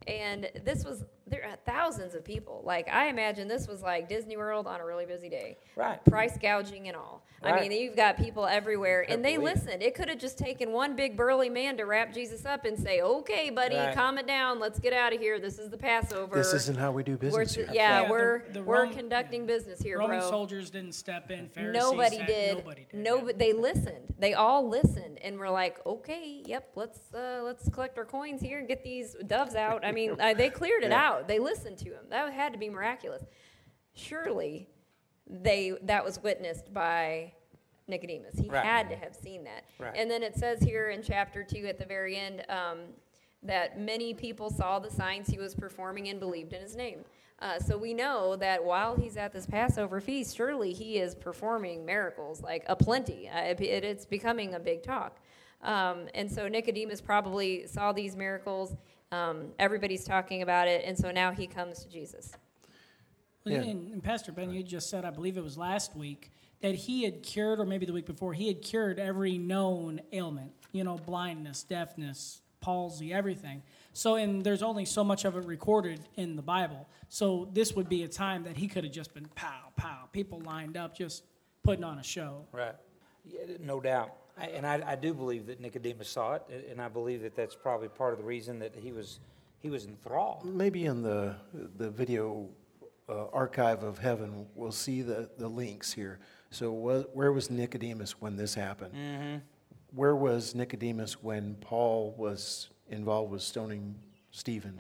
And 0.06 0.48
this 0.64 0.84
was, 0.84 1.04
there 1.26 1.44
are 1.50 1.56
thousands 1.66 2.14
of 2.14 2.24
people. 2.24 2.62
Like, 2.64 2.88
I 2.88 3.08
imagine 3.08 3.48
this 3.48 3.66
was 3.66 3.82
like 3.82 4.08
Disney 4.08 4.36
World 4.36 4.68
on 4.68 4.80
a 4.80 4.84
really 4.84 5.04
busy 5.04 5.28
day. 5.28 5.58
Right. 5.74 6.04
Price 6.04 6.38
gouging 6.40 6.86
and 6.86 6.96
all. 6.96 7.26
I 7.46 7.52
Right. 7.52 7.68
mean, 7.70 7.80
you've 7.80 7.96
got 7.96 8.16
people 8.16 8.46
everywhere. 8.46 9.04
And 9.08 9.24
they 9.24 9.36
believe 9.36 9.56
it. 9.56 9.64
listened. 9.64 9.82
It 9.82 9.94
could 9.94 10.08
have 10.08 10.18
just 10.18 10.36
taken 10.38 10.72
one 10.72 10.96
big 10.96 11.16
burly 11.16 11.48
man 11.48 11.76
to 11.76 11.84
wrap 11.84 12.12
Jesus 12.12 12.44
up 12.44 12.64
and 12.64 12.78
say, 12.78 13.00
okay, 13.00 13.50
buddy, 13.50 13.76
Right. 13.76 13.94
calm 13.94 14.18
it 14.18 14.26
down. 14.26 14.58
Let's 14.58 14.78
get 14.78 14.92
out 14.92 15.12
of 15.12 15.20
here. 15.20 15.38
This 15.38 15.58
is 15.58 15.70
the 15.70 15.78
Passover. 15.78 16.34
This 16.36 16.52
isn't 16.52 16.76
how 16.78 16.90
we 16.92 17.02
do 17.02 17.12
We're, 17.12 17.18
business 17.18 17.54
here. 17.54 17.66
yeah, 17.72 18.02
Yeah, 18.02 18.10
we're, 18.10 18.42
the- 18.48 18.52
the 18.54 18.62
we're 18.62 18.84
Rome- 18.84 18.92
conducting 18.94 19.46
business 19.46 19.80
here, 19.80 19.98
Roman 19.98 20.18
bro. 20.20 20.28
soldiers 20.30 20.70
didn't 20.70 20.92
step 20.92 21.30
in. 21.30 21.48
Pharisees 21.48 21.80
Nobody 21.82 22.16
sat- 22.18 22.26
did. 22.26 22.56
Nobody 22.58 22.86
did. 22.90 22.98
No, 23.00 23.16
yeah. 23.16 23.22
but 23.24 23.38
they 23.38 23.52
listened. 23.52 24.14
They 24.18 24.32
all 24.34 24.66
listened, 24.68 25.18
and 25.22 25.38
were 25.38 25.50
like, 25.50 25.84
"Okay, 25.84 26.42
yep, 26.46 26.70
let's 26.74 27.12
uh, 27.12 27.42
let's 27.44 27.68
collect 27.68 27.98
our 27.98 28.06
coins 28.06 28.40
here 28.40 28.58
and 28.58 28.66
get 28.66 28.82
these 28.82 29.14
doves 29.26 29.54
out." 29.54 29.84
I 29.84 29.92
mean, 29.92 30.18
uh, 30.18 30.32
they 30.32 30.48
cleared 30.48 30.84
it 30.84 30.92
out. 31.06 31.28
They 31.28 31.38
listened 31.38 31.76
to 31.78 31.90
him. 31.90 32.06
That 32.08 32.32
had 32.32 32.52
to 32.54 32.58
be 32.58 32.70
miraculous. 32.70 33.22
Surely, 33.94 34.68
they 35.26 35.72
that 35.82 36.04
was 36.04 36.22
witnessed 36.22 36.72
by 36.72 37.32
Nicodemus. 37.88 38.38
He 38.38 38.48
Right. 38.48 38.64
had 38.64 38.88
to 38.90 38.96
have 38.96 39.14
seen 39.14 39.44
that. 39.44 39.64
Right. 39.78 39.94
And 39.96 40.10
then 40.10 40.22
it 40.22 40.34
says 40.36 40.60
here 40.60 40.90
in 40.90 41.02
chapter 41.02 41.44
two 41.44 41.66
at 41.66 41.78
the 41.78 41.84
very 41.84 42.16
end 42.16 42.44
um, 42.48 42.80
that 43.42 43.78
many 43.78 44.12
people 44.14 44.50
saw 44.50 44.78
the 44.78 44.90
signs 44.90 45.28
he 45.28 45.38
was 45.38 45.54
performing 45.54 46.08
and 46.08 46.18
believed 46.18 46.52
in 46.52 46.60
his 46.60 46.76
name. 46.76 47.04
Uh, 47.38 47.58
so 47.58 47.76
we 47.76 47.92
know 47.92 48.34
that 48.36 48.64
while 48.64 48.96
he's 48.96 49.16
at 49.16 49.32
this 49.32 49.46
Passover 49.46 50.00
feast, 50.00 50.36
surely 50.36 50.72
he 50.72 50.98
is 50.98 51.14
performing 51.14 51.84
miracles 51.84 52.42
like 52.42 52.64
aplenty. 52.66 53.28
Uh, 53.28 53.40
it, 53.40 53.60
it- 53.60 53.84
it's 53.84 54.06
becoming 54.06 54.54
a 54.54 54.58
big 54.60 54.82
talk. 54.82 55.20
Um, 55.62 56.08
and 56.14 56.30
so 56.30 56.48
Nicodemus 56.48 57.00
probably 57.00 57.66
saw 57.66 57.92
these 57.92 58.16
miracles. 58.16 58.74
Um, 59.12 59.52
everybody's 59.58 60.04
talking 60.04 60.42
about 60.42 60.66
it, 60.68 60.84
and 60.84 60.98
so 60.98 61.10
now 61.10 61.30
he 61.30 61.46
comes 61.46 61.82
to 61.84 61.88
Jesus. 61.88 62.32
Yeah. 63.44 63.58
And, 63.60 63.92
and 63.92 64.02
Pastor 64.02 64.32
Ben, 64.32 64.50
you 64.50 64.62
just 64.64 64.90
said, 64.90 65.04
I 65.04 65.10
believe 65.10 65.36
it 65.36 65.44
was 65.44 65.56
last 65.56 65.94
week, 65.96 66.32
that 66.60 66.74
he 66.74 67.04
had 67.04 67.22
cured, 67.22 67.60
or 67.60 67.66
maybe 67.66 67.86
the 67.86 67.92
week 67.92 68.06
before, 68.06 68.32
he 68.32 68.48
had 68.48 68.62
cured 68.62 68.98
every 68.98 69.38
known 69.38 70.00
ailment. 70.12 70.52
You 70.72 70.84
know, 70.84 70.96
blindness, 70.96 71.62
deafness, 71.62 72.42
palsy, 72.60 73.12
everything. 73.12 73.62
So, 73.92 74.16
and 74.16 74.44
there's 74.44 74.62
only 74.62 74.84
so 74.84 75.02
much 75.02 75.24
of 75.24 75.36
it 75.36 75.44
recorded 75.44 76.00
in 76.16 76.36
the 76.36 76.42
Bible. 76.42 76.86
So, 77.08 77.48
this 77.52 77.74
would 77.74 77.88
be 77.88 78.02
a 78.02 78.08
time 78.08 78.44
that 78.44 78.56
he 78.56 78.68
could 78.68 78.84
have 78.84 78.92
just 78.92 79.14
been 79.14 79.26
pow, 79.34 79.72
pow, 79.76 80.08
people 80.12 80.40
lined 80.40 80.76
up, 80.76 80.96
just 80.96 81.24
putting 81.62 81.84
on 81.84 81.98
a 81.98 82.02
show. 82.02 82.44
Right. 82.52 82.74
Yeah, 83.24 83.56
no 83.60 83.80
doubt. 83.80 84.12
I, 84.38 84.46
and 84.48 84.66
I, 84.66 84.82
I 84.86 84.96
do 84.96 85.14
believe 85.14 85.46
that 85.46 85.60
Nicodemus 85.60 86.08
saw 86.08 86.34
it, 86.34 86.68
and 86.70 86.80
I 86.80 86.88
believe 86.88 87.22
that 87.22 87.34
that's 87.34 87.54
probably 87.54 87.88
part 87.88 88.12
of 88.12 88.18
the 88.18 88.24
reason 88.24 88.58
that 88.58 88.74
he 88.74 88.92
was 88.92 89.20
he 89.60 89.70
was 89.70 89.86
enthralled. 89.86 90.44
Maybe 90.44 90.84
in 90.84 91.02
the, 91.02 91.34
the 91.76 91.90
video 91.90 92.48
uh, 93.08 93.26
archive 93.32 93.82
of 93.82 93.98
heaven, 93.98 94.46
we'll 94.54 94.70
see 94.70 95.02
the, 95.02 95.28
the 95.38 95.48
links 95.48 95.92
here. 95.92 96.18
So 96.50 96.72
where 97.12 97.32
was 97.32 97.50
Nicodemus 97.50 98.20
when 98.20 98.36
this 98.36 98.54
happened? 98.54 99.42
Where 99.94 100.16
was 100.16 100.54
Nicodemus 100.54 101.22
when 101.22 101.54
Paul 101.60 102.14
was 102.16 102.68
involved 102.90 103.30
with 103.32 103.42
stoning 103.42 103.94
Stephen? 104.30 104.78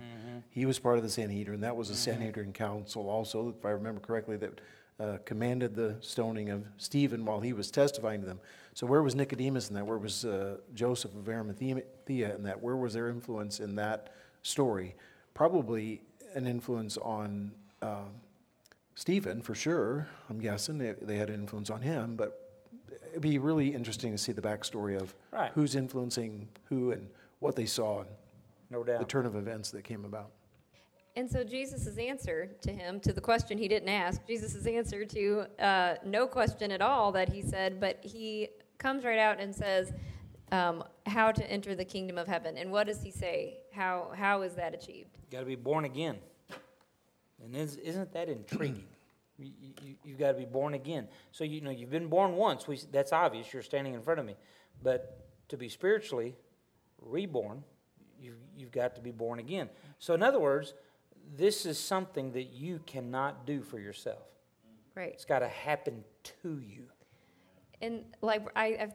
He 0.50 0.66
was 0.66 0.78
part 0.78 0.96
of 0.96 1.02
the 1.02 1.10
Sanhedrin. 1.10 1.60
That 1.60 1.76
was 1.76 1.90
a 1.90 1.94
Sanhedrin 1.94 2.52
council 2.52 3.08
also, 3.08 3.54
if 3.58 3.64
I 3.64 3.70
remember 3.70 4.00
correctly, 4.00 4.36
that 4.38 4.60
uh, 4.98 5.18
commanded 5.26 5.74
the 5.74 5.96
stoning 6.00 6.48
of 6.50 6.64
Stephen 6.78 7.24
while 7.26 7.40
he 7.40 7.52
was 7.52 7.70
testifying 7.70 8.20
to 8.20 8.26
them. 8.26 8.40
So 8.72 8.86
where 8.86 9.02
was 9.02 9.14
Nicodemus 9.14 9.68
in 9.68 9.74
that? 9.74 9.86
Where 9.86 9.98
was 9.98 10.24
uh, 10.24 10.56
Joseph 10.74 11.14
of 11.14 11.28
Arimathea 11.28 11.82
in 12.08 12.42
that? 12.44 12.62
Where 12.62 12.76
was 12.76 12.94
their 12.94 13.08
influence 13.08 13.60
in 13.60 13.74
that 13.76 14.14
story? 14.42 14.94
Probably 15.34 16.02
an 16.34 16.46
influence 16.46 16.96
on 16.98 17.52
um, 17.82 18.10
Stephen, 18.96 19.42
for 19.42 19.54
sure. 19.54 20.08
I'm 20.28 20.38
guessing 20.38 20.78
they, 20.78 20.94
they 21.00 21.16
had 21.16 21.28
an 21.28 21.36
influence 21.36 21.68
on 21.70 21.82
him, 21.82 22.16
but 22.16 22.50
it'd 23.10 23.20
be 23.20 23.38
really 23.38 23.68
interesting 23.68 24.10
to 24.10 24.18
see 24.18 24.32
the 24.32 24.42
backstory 24.42 25.00
of 25.00 25.14
Right. 25.30 25.52
who's 25.54 25.76
influencing 25.76 26.48
who 26.64 26.90
and 26.92 27.08
what 27.38 27.54
they 27.54 27.66
saw 27.66 28.00
and 28.00 28.08
No 28.70 28.82
the 28.82 29.04
turn 29.04 29.26
of 29.26 29.36
events 29.36 29.70
that 29.72 29.84
came 29.84 30.04
about. 30.06 30.30
And 31.14 31.30
so 31.30 31.44
Jesus' 31.44 31.96
answer 31.98 32.50
to 32.62 32.72
him, 32.72 32.98
to 33.00 33.12
the 33.12 33.20
question 33.20 33.58
he 33.58 33.68
didn't 33.68 33.88
ask, 33.90 34.26
Jesus' 34.26 34.66
answer 34.66 35.04
to 35.04 35.46
uh, 35.58 35.94
no 36.04 36.26
question 36.26 36.70
at 36.72 36.80
all 36.80 37.12
that 37.12 37.28
he 37.28 37.42
said, 37.42 37.78
but 37.80 37.98
he 38.02 38.48
comes 38.78 39.04
right 39.04 39.18
out 39.18 39.40
and 39.40 39.54
says, 39.54 39.92
um, 40.52 40.84
how 41.06 41.32
to 41.32 41.50
enter 41.50 41.74
the 41.74 41.84
kingdom 41.84 42.16
of 42.16 42.26
heaven. 42.26 42.56
And 42.56 42.70
what 42.70 42.86
does 42.86 43.02
he 43.02 43.10
say? 43.10 43.58
How, 43.72 44.10
how 44.14 44.42
is 44.42 44.54
that 44.54 44.74
achieved? 44.74 45.18
Got 45.30 45.40
to 45.40 45.46
be 45.46 45.56
born 45.56 45.84
again. 45.84 46.18
And 47.46 47.56
is, 47.56 47.76
isn't 47.76 48.12
that 48.12 48.28
intriguing? 48.28 48.88
you, 49.38 49.52
you, 49.82 49.94
you've 50.04 50.18
got 50.18 50.32
to 50.32 50.38
be 50.38 50.44
born 50.44 50.74
again. 50.74 51.08
So 51.32 51.44
you 51.44 51.60
know 51.60 51.70
you've 51.70 51.90
been 51.90 52.08
born 52.08 52.36
once. 52.36 52.66
We, 52.66 52.78
that's 52.92 53.12
obvious. 53.12 53.52
You're 53.52 53.62
standing 53.62 53.94
in 53.94 54.02
front 54.02 54.20
of 54.20 54.26
me. 54.26 54.36
But 54.82 55.26
to 55.48 55.56
be 55.56 55.68
spiritually 55.68 56.34
reborn, 57.00 57.62
you've, 58.20 58.36
you've 58.56 58.72
got 58.72 58.94
to 58.96 59.00
be 59.00 59.10
born 59.10 59.38
again. 59.38 59.68
So 59.98 60.14
in 60.14 60.22
other 60.22 60.40
words, 60.40 60.74
this 61.36 61.66
is 61.66 61.78
something 61.78 62.32
that 62.32 62.52
you 62.52 62.80
cannot 62.86 63.46
do 63.46 63.62
for 63.62 63.78
yourself. 63.78 64.22
Right. 64.94 65.12
It's 65.12 65.24
got 65.24 65.40
to 65.40 65.48
happen 65.48 66.04
to 66.42 66.60
you. 66.60 66.84
And 67.82 68.04
like 68.22 68.42
I, 68.56 68.76
I've 68.80 68.94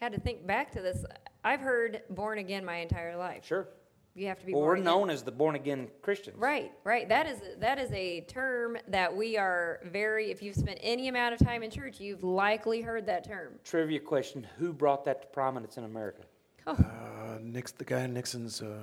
had 0.00 0.12
to 0.12 0.20
think 0.20 0.46
back 0.46 0.72
to 0.72 0.80
this. 0.80 1.04
I've 1.44 1.60
heard 1.60 2.02
born 2.10 2.38
again 2.38 2.64
my 2.64 2.76
entire 2.76 3.16
life. 3.16 3.44
Sure. 3.44 3.68
You 4.14 4.26
have 4.26 4.38
to 4.40 4.46
be 4.46 4.52
Well, 4.52 4.60
born 4.62 4.68
we're 4.68 4.74
again. 4.74 4.84
known 4.84 5.10
as 5.10 5.22
the 5.22 5.32
born 5.32 5.54
again 5.54 5.88
Christians. 6.02 6.36
Right, 6.38 6.70
right. 6.84 7.08
That 7.08 7.26
is 7.26 7.40
that 7.60 7.78
is 7.78 7.90
a 7.92 8.20
term 8.22 8.76
that 8.88 9.16
we 9.16 9.38
are 9.38 9.80
very. 9.84 10.30
If 10.30 10.42
you've 10.42 10.54
spent 10.56 10.78
any 10.82 11.08
amount 11.08 11.32
of 11.32 11.40
time 11.46 11.62
in 11.62 11.70
church, 11.70 11.98
you've 11.98 12.22
likely 12.22 12.82
heard 12.82 13.06
that 13.06 13.24
term. 13.24 13.54
Trivia 13.64 14.00
question: 14.00 14.46
Who 14.58 14.72
brought 14.74 15.04
that 15.06 15.22
to 15.22 15.28
prominence 15.28 15.78
in 15.78 15.84
America? 15.84 16.22
Uh, 16.66 16.76
Nix, 17.40 17.72
the 17.72 17.84
guy 17.84 18.02
in 18.02 18.12
Nixon's 18.12 18.60
uh, 18.60 18.82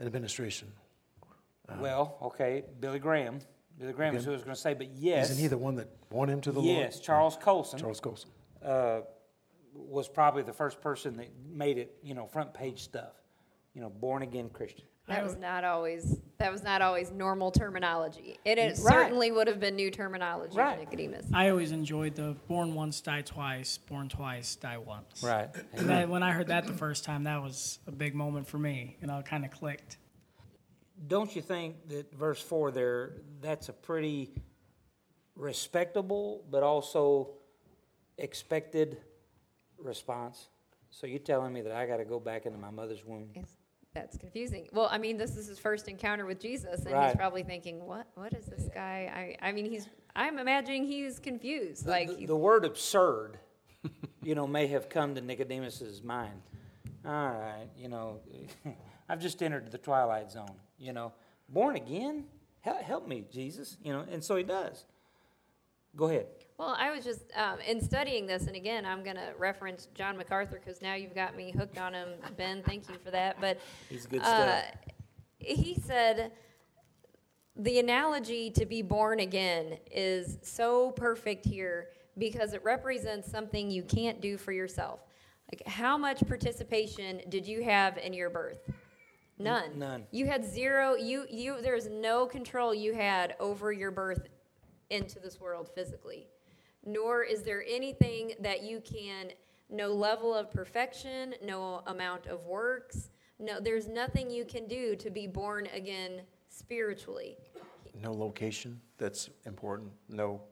administration. 0.00 0.72
well, 1.80 2.18
okay, 2.22 2.64
Billy 2.80 2.98
Graham. 2.98 3.38
Billy 3.78 3.92
Graham 3.92 4.16
is 4.16 4.24
who 4.24 4.30
I 4.30 4.34
was 4.34 4.42
going 4.42 4.54
to 4.54 4.60
say, 4.60 4.72
but 4.74 4.88
yes, 4.96 5.30
Isn't 5.30 5.40
he 5.42 5.48
the 5.48 5.58
one 5.58 5.76
that 5.76 5.88
won 6.10 6.28
him 6.30 6.40
to 6.42 6.52
the 6.52 6.60
Lord? 6.60 6.78
yes, 6.78 6.98
Charles 7.00 7.36
Colson 7.36 7.78
Charles 7.78 8.00
Colson. 8.00 8.30
uh, 8.64 9.00
was 9.74 10.08
probably 10.08 10.42
the 10.42 10.52
first 10.54 10.80
person 10.80 11.16
that 11.18 11.28
made 11.52 11.76
it, 11.76 11.94
you 12.02 12.14
know, 12.14 12.26
front 12.26 12.54
page 12.54 12.82
stuff. 12.82 13.12
You 13.76 13.82
know, 13.82 13.90
born 13.90 14.22
again 14.22 14.48
Christian. 14.48 14.86
That 15.06 15.22
was 15.22 15.36
not 15.36 15.62
always 15.62 16.22
that 16.38 16.50
was 16.50 16.62
not 16.62 16.80
always 16.80 17.10
normal 17.12 17.50
terminology. 17.50 18.38
It, 18.42 18.56
it 18.58 18.68
Right. 18.68 18.76
certainly 18.78 19.30
would 19.30 19.46
have 19.48 19.60
been 19.60 19.76
new 19.76 19.90
terminology 19.90 20.56
Right. 20.56 20.76
to 20.78 20.84
Nicodemus. 20.84 21.26
I 21.32 21.50
always 21.50 21.72
enjoyed 21.72 22.14
the 22.14 22.36
born 22.48 22.74
once, 22.74 23.02
die 23.02 23.20
twice, 23.20 23.76
born 23.76 24.08
twice, 24.08 24.56
die 24.56 24.78
once. 24.78 25.22
Right. 25.22 25.50
And 25.74 25.90
that, 25.90 26.08
when 26.08 26.22
I 26.22 26.32
heard 26.32 26.46
that 26.46 26.66
the 26.66 26.72
first 26.72 27.04
time, 27.04 27.24
that 27.24 27.42
was 27.42 27.78
a 27.86 27.92
big 27.92 28.14
moment 28.14 28.48
for 28.48 28.58
me. 28.58 28.96
You 29.02 29.08
know, 29.08 29.18
it 29.18 29.26
kind 29.26 29.44
of 29.44 29.50
clicked. 29.50 29.98
Don't 31.06 31.36
you 31.36 31.42
think 31.42 31.88
that 31.90 32.14
verse 32.14 32.40
four 32.40 32.70
there? 32.70 33.12
That's 33.42 33.68
a 33.68 33.74
pretty 33.74 34.30
respectable, 35.34 36.46
but 36.50 36.62
also 36.62 37.34
expected 38.16 38.96
response. 39.76 40.48
So 40.90 41.06
you're 41.06 41.18
telling 41.18 41.52
me 41.52 41.60
that 41.60 41.72
I 41.72 41.86
got 41.86 41.98
to 41.98 42.06
go 42.06 42.18
back 42.18 42.46
into 42.46 42.58
my 42.58 42.70
mother's 42.70 43.04
womb? 43.04 43.28
It's, 43.34 43.52
That's 43.96 44.18
confusing. 44.18 44.68
Well, 44.74 44.88
I 44.92 44.98
mean, 44.98 45.16
this 45.16 45.38
is 45.38 45.46
his 45.46 45.58
first 45.58 45.88
encounter 45.88 46.26
with 46.26 46.38
Jesus, 46.38 46.84
and 46.84 46.92
Right. 46.92 47.06
he's 47.08 47.16
probably 47.16 47.42
thinking, 47.42 47.86
"What? 47.86 48.06
What 48.12 48.34
is 48.34 48.44
this 48.44 48.68
guy?" 48.74 49.36
I, 49.40 49.48
I 49.48 49.52
mean, 49.52 49.64
he's. 49.64 49.88
I'm 50.14 50.38
imagining 50.38 50.84
he's 50.84 51.18
confused. 51.18 51.86
Like, 51.86 52.08
the, 52.14 52.26
the 52.26 52.36
word 52.36 52.66
absurd, 52.66 53.38
you 54.22 54.34
know, 54.34 54.46
may 54.46 54.66
have 54.66 54.90
come 54.90 55.14
to 55.14 55.22
Nicodemus's 55.22 56.02
mind. 56.02 56.42
All 57.06 57.10
right, 57.10 57.68
you 57.74 57.88
know, 57.88 58.20
I've 59.08 59.20
just 59.20 59.42
entered 59.42 59.72
the 59.72 59.78
twilight 59.78 60.30
zone. 60.30 60.56
You 60.78 60.92
know, 60.92 61.14
born 61.48 61.76
again, 61.76 62.26
help, 62.60 62.82
help 62.82 63.08
me, 63.08 63.24
Jesus. 63.32 63.78
You 63.82 63.94
know, 63.94 64.04
and 64.10 64.22
so 64.22 64.36
he 64.36 64.42
does. 64.42 64.84
Go 65.96 66.10
ahead. 66.10 66.26
Well, 66.58 66.74
I 66.78 66.90
was 66.90 67.04
just 67.04 67.22
um, 67.36 67.58
in 67.60 67.80
studying 67.80 68.26
this, 68.26 68.46
and 68.46 68.56
again, 68.56 68.86
I'm 68.86 69.04
going 69.04 69.16
to 69.16 69.32
reference 69.38 69.88
John 69.94 70.16
MacArthur 70.16 70.60
because 70.64 70.80
now 70.80 70.94
you've 70.94 71.14
got 71.14 71.36
me 71.36 71.52
hooked 71.52 71.78
on 71.78 71.92
him, 71.92 72.08
Ben. 72.36 72.62
Thank 72.62 72.88
you 72.88 72.96
for 73.04 73.10
that. 73.10 73.40
But 73.40 73.60
He's 73.88 74.06
good 74.06 74.22
uh, 74.22 74.58
stuff. 74.58 74.64
he 75.38 75.74
said 75.74 76.32
the 77.56 77.78
analogy 77.78 78.50
to 78.50 78.66
be 78.66 78.82
born 78.82 79.20
again 79.20 79.78
is 79.90 80.38
so 80.42 80.92
perfect 80.92 81.44
here 81.44 81.88
because 82.18 82.54
it 82.54 82.64
represents 82.64 83.30
something 83.30 83.70
you 83.70 83.82
can't 83.82 84.20
do 84.20 84.36
for 84.36 84.52
yourself. 84.52 85.00
Like, 85.52 85.66
how 85.66 85.96
much 85.96 86.26
participation 86.26 87.20
did 87.28 87.46
you 87.46 87.62
have 87.62 87.98
in 87.98 88.12
your 88.12 88.30
birth? 88.30 88.58
None. 89.38 89.78
none. 89.78 90.06
You 90.10 90.26
had 90.26 90.44
zero. 90.44 90.94
You 90.94 91.26
you. 91.30 91.60
There's 91.60 91.88
no 91.88 92.26
control 92.26 92.74
you 92.74 92.94
had 92.94 93.36
over 93.38 93.70
your 93.70 93.90
birth 93.90 94.26
into 94.88 95.18
this 95.18 95.38
world 95.38 95.68
physically. 95.74 96.26
Nor 96.86 97.24
is 97.24 97.42
there 97.42 97.64
anything 97.68 98.32
that 98.40 98.62
you 98.62 98.80
can. 98.80 99.30
No 99.68 99.92
level 99.92 100.32
of 100.32 100.50
perfection. 100.50 101.34
No 101.44 101.82
amount 101.86 102.26
of 102.28 102.46
works. 102.46 103.10
No. 103.38 103.60
There's 103.60 103.88
nothing 103.88 104.30
you 104.30 104.44
can 104.44 104.66
do 104.66 104.96
to 104.96 105.10
be 105.10 105.26
born 105.26 105.68
again 105.74 106.22
spiritually. 106.48 107.36
No 108.02 108.12
location 108.12 108.80
that's 108.98 109.30
important, 109.46 109.90
no 110.08 110.42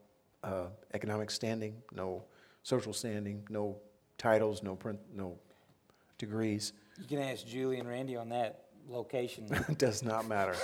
uh, 0.42 0.66
economic 0.92 1.30
standing, 1.30 1.74
no 1.92 2.24
social 2.62 2.92
standing, 2.92 3.46
no 3.50 3.76
titles, 4.18 4.62
no, 4.62 4.74
print, 4.76 4.98
no 5.14 5.38
degrees. 6.18 6.72
You 6.98 7.06
can 7.06 7.18
ask 7.18 7.46
Julie 7.46 7.78
and 7.78 7.88
Randy 7.88 8.16
on 8.16 8.28
that 8.30 8.64
location. 8.88 9.46
It 9.68 9.78
does 9.78 10.02
not 10.02 10.26
matter. 10.28 10.54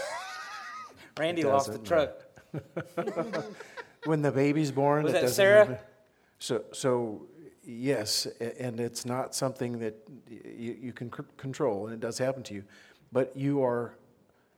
Randy 1.18 1.42
lost 1.42 1.72
the 1.72 1.78
truck. 1.78 2.22
When 4.05 4.23
the 4.23 4.33
baby's 4.33 4.73
born, 4.73 5.05
Was 5.05 5.13
it 5.13 5.15
that 5.15 5.21
doesn't 5.23 5.37
Sarah? 5.37 5.65
matter. 5.67 5.81
So, 6.39 6.65
so 6.73 7.27
yes, 7.65 8.27
and 8.59 8.81
it's 8.81 9.05
not 9.05 9.35
something 9.35 9.79
that 9.81 9.95
you, 10.29 10.77
you 10.81 10.93
can 10.93 11.13
c- 11.13 11.23
control, 11.37 11.87
and 11.87 11.95
it 11.95 12.01
does 12.01 12.17
happen 12.19 12.43
to 12.45 12.55
you. 12.55 12.65
But 13.13 13.37
you 13.37 13.63
are, 13.63 13.95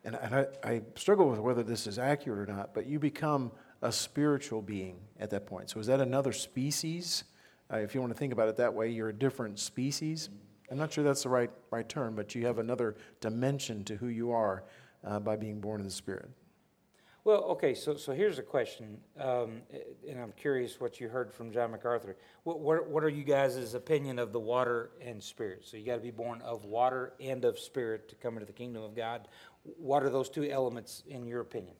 and, 0.04 0.14
and 0.14 0.34
I, 0.34 0.46
I 0.62 0.82
struggle 0.94 1.28
with 1.28 1.40
whether 1.40 1.62
this 1.62 1.86
is 1.86 1.98
accurate 1.98 2.48
or 2.48 2.52
not. 2.52 2.72
But 2.74 2.86
you 2.86 2.98
become 2.98 3.50
a 3.82 3.90
spiritual 3.90 4.62
being 4.62 5.00
at 5.18 5.30
that 5.30 5.46
point. 5.46 5.70
So 5.70 5.80
is 5.80 5.86
that 5.88 6.00
another 6.00 6.32
species? 6.32 7.24
Uh, 7.72 7.78
if 7.78 7.94
you 7.94 8.00
want 8.00 8.12
to 8.12 8.18
think 8.18 8.32
about 8.32 8.48
it 8.48 8.56
that 8.58 8.72
way, 8.72 8.90
you're 8.90 9.08
a 9.08 9.12
different 9.14 9.58
species. 9.58 10.28
I'm 10.70 10.78
not 10.78 10.92
sure 10.92 11.02
that's 11.02 11.24
the 11.24 11.28
right 11.28 11.50
right 11.70 11.88
term, 11.88 12.14
but 12.14 12.34
you 12.34 12.46
have 12.46 12.58
another 12.58 12.94
dimension 13.20 13.82
to 13.84 13.96
who 13.96 14.06
you 14.06 14.30
are 14.30 14.62
uh, 15.04 15.18
by 15.18 15.36
being 15.36 15.60
born 15.60 15.80
in 15.80 15.86
the 15.86 15.92
Spirit. 15.92 16.30
Well, 17.24 17.44
okay, 17.50 17.74
so, 17.74 17.94
so 17.94 18.12
here's 18.12 18.40
a 18.40 18.42
question, 18.42 18.98
um, 19.20 19.62
and 20.08 20.20
I'm 20.20 20.32
curious 20.32 20.80
what 20.80 21.00
you 21.00 21.08
heard 21.08 21.32
from 21.32 21.52
John 21.52 21.70
MacArthur. 21.70 22.16
What, 22.42 22.58
what, 22.58 22.88
what 22.88 23.04
are 23.04 23.08
you 23.08 23.22
guys' 23.22 23.74
opinion 23.74 24.18
of 24.18 24.32
the 24.32 24.40
water 24.40 24.90
and 25.00 25.22
spirit? 25.22 25.64
So 25.64 25.76
you 25.76 25.86
got 25.86 25.94
to 25.94 26.00
be 26.00 26.10
born 26.10 26.42
of 26.42 26.64
water 26.64 27.12
and 27.20 27.44
of 27.44 27.60
spirit 27.60 28.08
to 28.08 28.16
come 28.16 28.34
into 28.34 28.46
the 28.46 28.52
kingdom 28.52 28.82
of 28.82 28.96
God. 28.96 29.28
What 29.62 30.02
are 30.02 30.10
those 30.10 30.28
two 30.28 30.50
elements 30.50 31.04
in 31.06 31.24
your 31.24 31.42
opinion? 31.42 31.76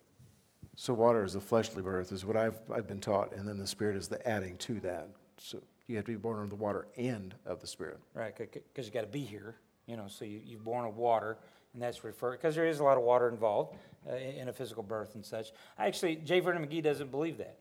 So 0.77 0.95
water 0.95 1.25
is 1.25 1.33
the 1.33 1.41
fleshly 1.41 1.83
birth, 1.83 2.13
is 2.13 2.25
what 2.25 2.37
I've, 2.37 2.61
I've 2.73 2.87
been 2.87 3.01
taught, 3.01 3.35
and 3.35 3.47
then 3.47 3.59
the 3.59 3.67
spirit 3.67 3.97
is 3.97 4.07
the 4.07 4.25
adding 4.27 4.57
to 4.59 4.79
that. 4.81 5.09
So 5.39 5.61
you 5.89 5.97
have 5.97 6.05
to 6.05 6.13
be 6.13 6.19
born 6.19 6.41
of 6.41 6.51
the 6.51 6.57
water 6.57 6.87
and 6.97 7.35
of 7.47 7.61
the 7.61 7.67
spirit. 7.67 7.99
Right, 8.15 8.33
because 8.37 8.87
you 8.87 8.93
got 8.93 9.01
to 9.01 9.07
be 9.09 9.25
here, 9.25 9.57
you 9.87 9.97
know, 9.97 10.07
so 10.07 10.25
you, 10.25 10.41
you're 10.45 10.61
born 10.61 10.85
of 10.85 10.99
water, 10.99 11.37
and 11.75 11.83
that's 11.83 12.05
referred, 12.05 12.41
because 12.41 12.55
there 12.55 12.67
is 12.67 12.79
a 12.79 12.85
lot 12.85 12.97
of 12.97 13.03
water 13.03 13.29
involved 13.29 13.77
uh, 14.11 14.15
in 14.15 14.37
in 14.43 14.49
a 14.49 14.53
physical 14.53 14.83
birth 14.83 15.15
and 15.15 15.25
such. 15.25 15.53
Actually, 15.79 16.17
J. 16.17 16.41
Vernon 16.41 16.67
McGee 16.67 16.83
doesn't 16.83 17.11
believe 17.11 17.39
that. 17.39 17.59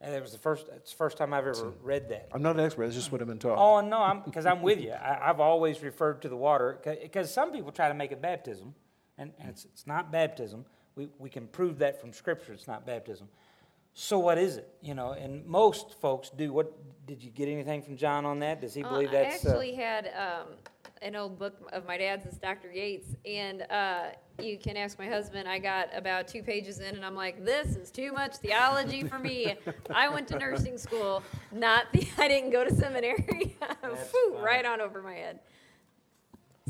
And 0.00 0.14
it 0.14 0.20
was 0.20 0.32
the 0.32 0.38
first, 0.38 0.66
it's 0.74 0.90
the 0.90 0.96
first 0.98 1.16
time 1.16 1.32
I've 1.32 1.46
ever 1.46 1.72
read 1.82 2.10
that. 2.10 2.28
I'm 2.32 2.42
not 2.42 2.56
an 2.58 2.64
expert, 2.64 2.84
it's 2.84 2.94
just 2.94 3.10
what 3.10 3.22
I've 3.22 3.26
been 3.28 3.38
taught. 3.38 3.56
Oh 3.56 3.80
no, 3.80 3.98
I'm 4.02 4.20
because 4.22 4.44
I'm 4.44 4.60
with 4.60 4.80
you. 4.80 4.90
I, 4.92 5.30
I've 5.30 5.40
always 5.40 5.82
referred 5.82 6.20
to 6.22 6.28
the 6.28 6.36
water 6.36 6.78
because 7.02 7.32
some 7.32 7.52
people 7.52 7.72
try 7.72 7.88
to 7.88 7.94
make 7.94 8.12
it 8.12 8.20
baptism, 8.20 8.74
and, 9.16 9.32
and 9.38 9.48
it's, 9.48 9.64
it's 9.64 9.86
not 9.86 10.12
baptism. 10.12 10.66
We 10.94 11.08
we 11.18 11.30
can 11.30 11.46
prove 11.46 11.78
that 11.78 12.00
from 12.00 12.12
Scripture. 12.12 12.52
It's 12.52 12.66
not 12.66 12.84
baptism. 12.84 13.28
So 13.94 14.18
what 14.18 14.36
is 14.36 14.56
it? 14.58 14.68
You 14.82 14.94
know, 14.94 15.12
and 15.12 15.46
most 15.46 15.94
folks 16.00 16.28
do. 16.28 16.52
What 16.52 16.72
did 17.06 17.22
you 17.22 17.30
get 17.30 17.48
anything 17.48 17.80
from 17.80 17.96
John 17.96 18.26
on 18.26 18.40
that? 18.40 18.60
Does 18.60 18.74
he 18.74 18.82
Uh, 18.84 18.90
believe 18.90 19.08
I 19.10 19.12
that's? 19.12 19.46
actually 19.46 19.74
had 19.74 20.08
um, 20.08 20.48
an 21.04 21.14
old 21.14 21.38
book 21.38 21.54
of 21.72 21.86
my 21.86 21.98
dad's, 21.98 22.24
it's 22.24 22.38
Dr. 22.38 22.72
Yates, 22.72 23.14
and 23.26 23.62
uh, 23.70 24.06
you 24.40 24.58
can 24.58 24.76
ask 24.76 24.98
my 24.98 25.06
husband. 25.06 25.46
I 25.46 25.58
got 25.58 25.88
about 25.94 26.26
two 26.26 26.42
pages 26.42 26.80
in, 26.80 26.96
and 26.96 27.04
I'm 27.04 27.14
like, 27.14 27.44
"This 27.44 27.76
is 27.76 27.90
too 27.90 28.10
much 28.12 28.36
theology 28.36 29.04
for 29.04 29.18
me." 29.18 29.54
I 29.94 30.08
went 30.08 30.26
to 30.28 30.38
nursing 30.38 30.78
school, 30.78 31.22
not 31.52 31.92
the. 31.92 32.08
I 32.18 32.26
didn't 32.26 32.50
go 32.50 32.64
to 32.64 32.74
seminary. 32.74 33.56
Whew, 34.12 34.38
right 34.40 34.64
on 34.64 34.80
over 34.80 35.02
my 35.02 35.12
head. 35.12 35.40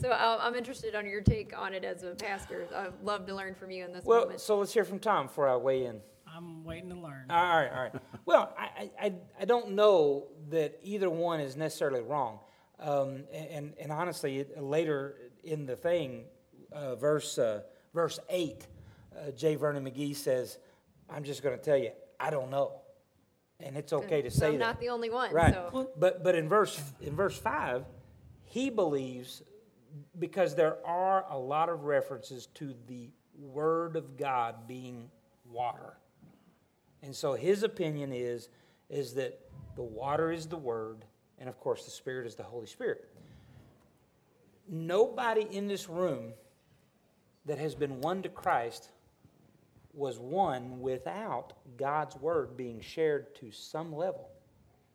So 0.01 0.11
uh, 0.11 0.39
I'm 0.41 0.57
interested 0.57 0.97
on 0.97 1.07
your 1.07 1.21
take 1.21 1.57
on 1.57 1.73
it 1.73 1.85
as 1.85 2.03
a 2.03 2.17
pastor. 2.17 2.67
I'd 2.75 2.93
love 3.05 3.27
to 3.27 3.35
learn 3.35 3.55
from 3.55 3.71
you 3.71 3.85
in 3.85 3.93
this 3.93 4.05
well, 4.05 4.23
moment. 4.23 4.41
so 4.41 4.59
let's 4.59 4.75
hear 4.75 4.85
from 4.85 4.99
Tom 4.99 5.29
before 5.29 5.49
I 5.49 5.55
weigh 5.57 5.87
in. 5.87 6.01
I'm 6.27 6.65
waiting 6.65 6.89
to 6.89 6.97
learn. 6.97 7.27
All 7.31 7.37
right, 7.37 7.71
all 7.71 7.83
right. 7.85 7.93
Well, 8.27 8.53
I, 8.59 8.91
I, 9.01 9.13
I 9.41 9.45
don't 9.45 9.71
know 9.71 10.27
that 10.51 10.81
either 10.83 11.09
one 11.09 11.39
is 11.39 11.57
necessarily 11.57 12.01
wrong. 12.01 12.41
Um, 12.81 13.25
and, 13.33 13.73
and 13.81 13.93
honestly, 13.93 14.45
later 14.57 15.17
in 15.43 15.67
the 15.67 15.77
thing, 15.77 16.25
uh, 16.73 16.97
verse, 16.97 17.39
uh, 17.39 17.63
verse 17.95 18.19
8, 18.29 18.67
uh, 19.17 19.31
J. 19.31 19.55
Vernon 19.55 19.85
McGee 19.85 20.17
says, 20.17 20.59
I'm 21.09 21.25
just 21.25 21.43
going 21.43 21.57
to 21.57 21.63
tell 21.63 21.77
you, 21.77 21.91
I 22.19 22.31
don't 22.31 22.51
know. 22.51 22.81
And 23.61 23.77
it's 23.77 23.93
okay 23.93 24.21
to 24.23 24.31
So 24.31 24.41
say 24.41 24.47
I'm 24.49 24.53
that. 24.55 24.59
not 24.59 24.81
the 24.81 24.89
only 24.89 25.11
one. 25.11 25.33
Right. 25.33 25.55
So. 25.55 25.89
But 25.97 26.25
but 26.25 26.35
in 26.35 26.49
verse 26.49 26.81
in 27.01 27.15
verse 27.15 27.39
five, 27.39 27.85
he 28.43 28.69
believes 28.69 29.43
because 30.19 30.57
there 30.57 30.85
are 30.85 31.25
a 31.31 31.39
lot 31.39 31.69
of 31.69 31.85
references 31.85 32.47
to 32.55 32.75
the 32.89 33.11
word 33.39 33.97
of 33.97 34.17
God 34.17 34.67
being 34.67 35.09
water. 35.49 35.95
And 37.03 37.15
so 37.15 37.35
his 37.35 37.63
opinion 37.63 38.13
is 38.13 38.49
is 38.91 39.15
that 39.15 39.39
the 39.77 39.83
water 39.83 40.33
is 40.33 40.47
the 40.47 40.57
word 40.57 41.05
and 41.39 41.49
of 41.49 41.59
course 41.61 41.85
the 41.85 41.91
spirit 41.91 42.27
is 42.27 42.35
the 42.35 42.43
Holy 42.43 42.67
Spirit. 42.67 43.09
Nobody 44.69 45.43
in 45.51 45.69
this 45.69 45.89
room 45.89 46.33
that 47.47 47.59
has 47.59 47.75
been 47.75 48.01
won 48.01 48.23
to 48.23 48.29
Christ 48.29 48.89
was 49.93 50.19
won 50.19 50.81
without 50.81 51.53
God's 51.77 52.17
word 52.17 52.57
being 52.57 52.81
shared 52.81 53.35
to 53.37 53.51
some 53.51 53.95
level. 53.95 54.29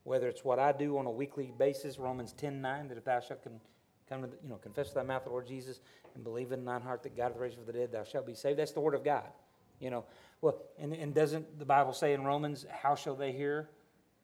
Whether 0.04 0.28
it's 0.28 0.44
what 0.44 0.60
I 0.60 0.72
do 0.72 0.98
on 0.98 1.06
a 1.06 1.12
weekly 1.12 1.54
basis, 1.58 2.00
Romans 2.00 2.34
10 2.34 2.62
9, 2.62 2.88
that 2.90 2.98
if 2.98 3.06
thou 3.06 3.20
shalt 3.20 3.44
con- 3.44 3.62
come 4.08 4.22
to, 4.22 4.28
the, 4.28 4.38
you 4.44 4.50
know, 4.50 4.56
confess 4.56 4.92
thy 4.92 5.04
mouth 5.04 5.24
the 5.24 5.30
Lord 5.30 5.48
Jesus 5.48 5.82
and 6.16 6.24
believe 6.24 6.52
in 6.52 6.66
thine 6.66 6.82
heart 6.82 7.04
that 7.04 7.16
God 7.16 7.32
hath 7.32 7.38
raised 7.38 7.56
from 7.56 7.66
the 7.66 7.74
dead, 7.74 7.92
thou 7.92 8.04
shalt 8.04 8.26
be 8.26 8.34
saved. 8.34 8.58
That's 8.58 8.72
the 8.72 8.80
word 8.80 8.96
of 8.96 9.04
God. 9.04 9.26
You 9.80 9.92
know, 9.92 10.06
well, 10.42 10.58
and, 10.78 10.94
and 10.94 11.14
doesn't 11.14 11.60
the 11.60 11.66
Bible 11.66 11.94
say 11.94 12.14
in 12.14 12.24
Romans, 12.24 12.66
how 12.70 12.96
shall 12.96 13.16
they 13.16 13.32
hear? 13.32 13.70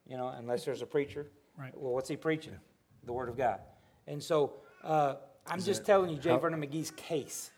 You 0.08 0.17
know, 0.17 0.28
unless 0.28 0.65
there's 0.65 0.82
a 0.82 0.86
preacher. 0.86 1.28
Right. 1.58 1.72
Well, 1.76 1.94
what's 1.94 2.10
he 2.10 2.15
preaching? 2.18 2.56
The 3.06 3.13
word 3.13 3.30
of 3.30 3.38
God. 3.38 3.60
And 4.08 4.22
so 4.22 4.54
uh, 4.84 5.15
I'm 5.48 5.62
just 5.62 5.86
telling 5.86 6.10
you, 6.10 6.18
Jay 6.18 6.32
how- 6.32 6.38
Vernon 6.39 6.62
McGee's 6.62 6.91
case. 6.91 7.52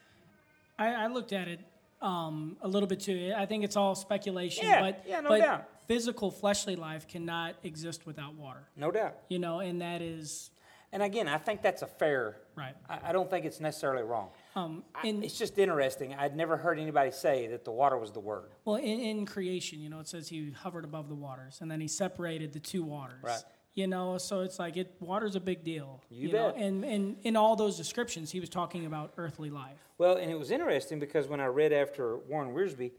I, 0.80 0.94
I 0.94 1.08
looked 1.08 1.34
at 1.34 1.48
it 1.48 1.60
um, 2.02 2.58
a 2.62 2.68
little 2.68 2.88
bit 2.88 3.00
too. 3.00 3.34
I 3.36 3.46
think 3.48 3.64
it's 3.64 3.76
all 3.76 3.96
speculation, 3.96 4.66
Yeah, 4.68 4.82
but, 4.82 5.04
yeah, 5.08 5.22
no 5.22 5.30
but 5.30 5.40
doubt. 5.40 5.70
physical 5.88 6.30
fleshly 6.30 6.76
life 6.76 7.08
cannot 7.08 7.56
exist 7.64 8.06
without 8.06 8.36
water. 8.36 8.68
No 8.76 8.92
doubt. 8.92 9.16
You 9.30 9.40
know, 9.40 9.60
and 9.60 9.82
that 9.82 10.02
is 10.04 10.52
And 10.94 11.02
again, 11.02 11.28
I 11.28 11.40
think 11.40 11.64
that's 11.64 11.82
a 11.82 11.88
fair. 11.88 12.38
Right. 12.56 12.76
I, 12.88 13.10
I 13.10 13.12
don't 13.12 13.30
think 13.30 13.46
it's 13.46 13.60
necessarily 13.60 14.04
wrong. 14.04 14.30
um, 14.56 14.84
I- 14.94 15.08
in 15.08 15.24
it's 15.24 15.38
just 15.38 15.58
interesting. 15.58 16.14
I'd 16.14 16.36
never 16.36 16.58
heard 16.58 16.78
anybody 16.80 17.10
say 17.12 17.48
that 17.48 17.66
the 17.66 17.72
water 17.72 17.98
was 17.98 18.12
the 18.12 18.20
word. 18.20 18.52
well 18.66 18.76
in, 18.76 19.00
in 19.00 19.26
creation. 19.26 19.80
You 19.82 19.90
know, 19.90 20.00
it 20.00 20.08
says 20.08 20.28
he 20.30 20.52
hovered 20.52 20.86
above 20.86 21.10
the 21.10 21.16
waters, 21.16 21.58
and 21.62 21.72
then 21.72 21.82
he 21.82 21.88
separated 21.88 22.54
the 22.54 22.60
two 22.60 22.84
waters. 22.84 23.24
Right. 23.24 23.42
You 23.78 23.86
know, 23.86 24.18
so 24.18 24.42
it's 24.42 24.58
like 24.58 24.76
it. 24.76 24.96
Water's 25.00 25.36
a 25.36 25.40
big 25.40 25.64
deal. 25.64 26.02
You 26.10 26.32
know, 26.32 26.52
bet. 26.52 26.64
and 26.64 26.84
and 26.84 27.18
in 27.22 27.36
all 27.36 27.56
those 27.56 27.78
descriptions, 27.78 28.32
he 28.32 28.40
was 28.40 28.50
talking 28.50 28.88
about 28.88 29.14
earthly 29.18 29.52
life. 29.52 29.78
Well, 30.00 30.18
and 30.18 30.32
it 30.32 30.40
was 30.40 30.50
interesting 30.50 31.00
because 31.00 31.28
when 31.28 31.40
I 31.40 31.46
read 31.46 31.72
after 31.72 32.18
Warren 32.18 32.56
Wiersbe, 32.56 32.90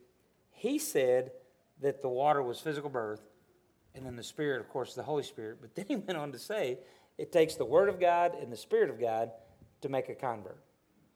he 0.52 0.78
said 0.78 1.32
that 1.80 2.00
the 2.00 2.08
water 2.08 2.44
was 2.44 2.60
physical 2.60 2.90
birth, 2.90 3.22
and 3.96 4.06
then 4.06 4.14
the 4.14 4.22
Spirit, 4.22 4.60
of 4.60 4.68
course, 4.68 4.94
the 4.94 5.02
Holy 5.02 5.24
Spirit. 5.24 5.58
But 5.60 5.74
then 5.74 5.84
he 5.88 5.96
went 6.06 6.16
on 6.16 6.30
to 6.30 6.38
say 6.38 6.78
it 7.18 7.32
takes 7.32 7.56
the 7.56 7.64
Word 7.64 7.88
of 7.88 7.98
God 7.98 8.36
and 8.40 8.52
the 8.52 8.56
Spirit 8.56 8.88
of 8.88 9.00
God 9.00 9.32
to 9.80 9.88
make 9.88 10.08
a 10.08 10.14
convert. 10.14 10.62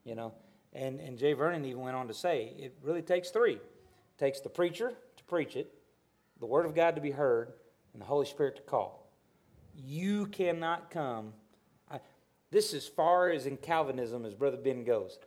You 0.03 0.17
know, 0.17 0.35
And, 0.73 0.99
and 0.99 1.17
Jay 1.17 1.35
Vernon 1.35 1.65
even 1.65 1.83
went 1.83 1.95
on 1.95 2.09
to 2.09 2.15
say 2.15 2.53
it 2.59 2.77
really 2.83 3.03
takes 3.03 3.31
three 3.31 3.55
it 3.55 4.19
takes 4.19 4.41
the 4.41 4.49
preacher 4.49 4.93
to 5.17 5.25
preach 5.25 5.55
it, 5.55 5.73
the 6.41 6.47
Word 6.47 6.67
of 6.67 6.75
God 6.75 6.97
to 6.97 7.01
be 7.01 7.13
heard, 7.13 7.53
and 7.93 8.03
the 8.03 8.07
Holy 8.07 8.27
Spirit 8.27 8.57
to 8.57 8.63
call. 8.63 9.02
You 9.77 10.27
cannot 10.27 10.91
come. 10.91 11.33
I, 11.91 12.01
this 12.51 12.75
as 12.75 12.87
far 12.87 13.31
as 13.31 13.47
in 13.47 13.57
Calvinism 13.57 14.25
as 14.25 14.35
Brother 14.35 14.57
Ben 14.57 14.85
goes. 14.85 15.19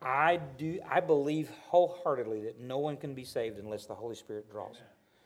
I 0.00 0.38
do. 0.56 0.80
I 0.88 1.00
believe 1.00 1.50
wholeheartedly 1.68 2.42
that 2.44 2.60
no 2.60 2.78
one 2.78 2.96
can 2.96 3.14
be 3.14 3.24
saved 3.24 3.58
unless 3.58 3.86
the 3.86 3.94
Holy 3.94 4.14
Spirit 4.14 4.50
draws. 4.50 4.76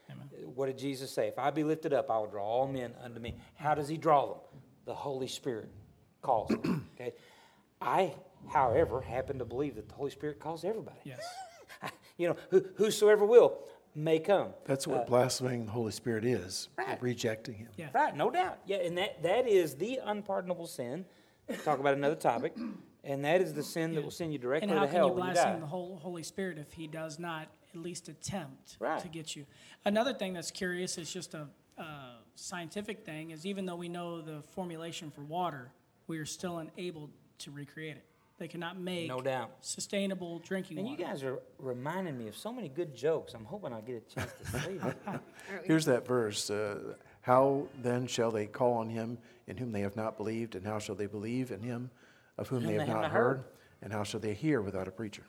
Amen. 0.09 0.27
What 0.55 0.65
did 0.67 0.77
Jesus 0.77 1.11
say? 1.11 1.27
If 1.27 1.37
I 1.37 1.51
be 1.51 1.63
lifted 1.63 1.93
up, 1.93 2.09
I 2.09 2.17
will 2.17 2.27
draw 2.27 2.43
all 2.43 2.67
men 2.67 2.93
unto 3.03 3.19
me. 3.19 3.35
How 3.55 3.75
does 3.75 3.87
He 3.87 3.97
draw 3.97 4.27
them? 4.27 4.37
The 4.85 4.93
Holy 4.93 5.27
Spirit 5.27 5.69
calls 6.21 6.49
them. 6.49 6.89
Okay. 6.99 7.13
I, 7.81 8.13
however, 8.49 9.01
happen 9.01 9.39
to 9.39 9.45
believe 9.45 9.75
that 9.75 9.89
the 9.89 9.95
Holy 9.95 10.11
Spirit 10.11 10.39
calls 10.39 10.63
everybody. 10.63 10.99
Yes. 11.03 11.19
you 12.17 12.29
know, 12.29 12.37
who, 12.49 12.63
whosoever 12.75 13.25
will 13.25 13.57
may 13.95 14.19
come. 14.19 14.49
That's 14.65 14.87
what 14.87 15.01
uh, 15.01 15.05
blaspheming 15.05 15.65
the 15.65 15.71
Holy 15.71 15.91
Spirit 15.91 16.25
is. 16.25 16.69
Right. 16.77 17.01
Rejecting 17.01 17.55
Him. 17.55 17.69
Yeah. 17.77 17.89
Right. 17.93 18.15
No 18.15 18.29
doubt. 18.29 18.59
Yeah. 18.65 18.77
And 18.77 18.97
that 18.97 19.23
that 19.23 19.47
is 19.47 19.75
the 19.75 19.99
unpardonable 20.03 20.67
sin. 20.67 21.05
Talk 21.63 21.79
about 21.79 21.95
another 21.95 22.15
topic. 22.15 22.55
And 23.03 23.25
that 23.25 23.41
is 23.41 23.53
the 23.53 23.63
sin 23.63 23.93
that 23.95 24.03
will 24.03 24.11
send 24.11 24.31
you 24.31 24.39
directly 24.39 24.69
to 24.69 24.73
hell. 24.73 24.83
And 24.83 24.91
how 24.91 25.09
can 25.09 25.09
you 25.09 25.13
blaspheme 25.13 25.59
the 25.59 25.67
whole 25.67 25.99
Holy 26.01 26.23
Spirit 26.23 26.57
if 26.57 26.71
He 26.71 26.87
does 26.87 27.19
not 27.19 27.49
at 27.73 27.79
least 27.81 28.07
attempt 28.07 28.77
right. 28.79 29.01
to 29.01 29.09
get 29.09 29.35
you? 29.35 29.45
Another 29.83 30.13
thing 30.13 30.33
that's 30.33 30.51
curious 30.51 30.97
is 30.97 31.11
just 31.11 31.33
a 31.33 31.47
scientific 32.35 33.05
thing 33.05 33.31
is 33.31 33.45
even 33.45 33.65
though 33.65 33.75
we 33.75 33.89
know 33.89 34.21
the 34.21 34.41
formulation 34.53 35.11
for 35.11 35.21
water, 35.21 35.71
we 36.07 36.17
are 36.17 36.25
still 36.25 36.59
unable 36.59 37.09
to 37.39 37.51
recreate 37.51 37.97
it. 37.97 38.05
They 38.43 38.49
cannot 38.49 38.77
make 38.77 39.07
no 39.07 39.21
doubt 39.21 39.51
sustainable 39.61 40.39
drinking 40.39 40.77
and 40.77 40.85
water. 40.85 41.01
you 41.01 41.07
guys 41.07 41.23
are 41.23 41.39
reminding 41.59 42.17
me 42.17 42.27
of 42.27 42.35
so 42.35 42.51
many 42.51 42.67
good 42.67 42.93
jokes. 42.93 43.33
I'm 43.33 43.45
hoping 43.45 43.71
I 43.71 43.79
get 43.79 44.03
a 44.05 44.13
chance 44.13 44.33
to 44.33 44.59
say 44.59 44.77
them. 44.79 44.95
Here's 45.63 45.85
that 45.85 46.05
verse. 46.05 46.49
Uh, 46.49 46.95
how 47.21 47.67
then 47.81 48.05
shall 48.05 48.31
they 48.31 48.47
call 48.47 48.73
on 48.73 48.89
him 48.89 49.17
in 49.47 49.55
whom 49.55 49.71
they 49.71 49.79
have 49.79 49.95
not 49.95 50.17
believed, 50.17 50.55
and 50.55 50.65
how 50.65 50.77
shall 50.77 50.93
they 50.93 51.05
believe 51.05 51.51
in 51.51 51.61
him 51.61 51.89
of 52.37 52.49
whom, 52.49 52.65
they 52.65 52.73
have 52.73 52.85
not 52.85 53.05
heard? 53.05 53.37
heard? 53.37 53.43
And 53.81 53.93
how 53.93 54.03
shall 54.03 54.19
they 54.19 54.33
hear 54.33 54.61
without 54.61 54.89
a 54.89 54.91
preacher? 54.91 55.23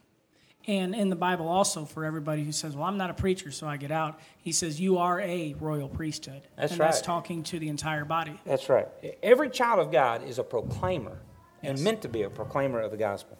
And 0.66 0.92
in 0.92 1.08
the 1.08 1.14
Bible, 1.14 1.46
also, 1.46 1.84
for 1.84 2.04
everybody 2.04 2.42
who 2.42 2.50
says, 2.50 2.74
Well, 2.74 2.86
I'm 2.86 2.96
not 2.96 3.10
a 3.10 3.14
preacher, 3.14 3.52
so 3.52 3.68
I 3.68 3.76
get 3.76 3.92
out, 3.92 4.18
he 4.38 4.50
says, 4.50 4.80
You 4.80 4.98
are 4.98 5.20
a 5.20 5.54
royal 5.60 5.88
priesthood. 5.88 6.42
That's 6.56 6.72
and 6.72 6.80
right. 6.80 6.86
That's 6.86 7.00
talking 7.00 7.44
to 7.44 7.60
the 7.60 7.68
entire 7.68 8.04
body. 8.04 8.40
That's 8.44 8.68
right. 8.68 8.88
Every 9.22 9.50
child 9.50 9.78
of 9.78 9.92
God 9.92 10.26
is 10.26 10.40
a 10.40 10.44
proclaimer 10.44 11.20
and 11.64 11.80
meant 11.80 12.02
to 12.02 12.08
be 12.08 12.22
a 12.22 12.30
proclaimer 12.30 12.80
of 12.80 12.90
the 12.90 12.96
gospel. 12.96 13.38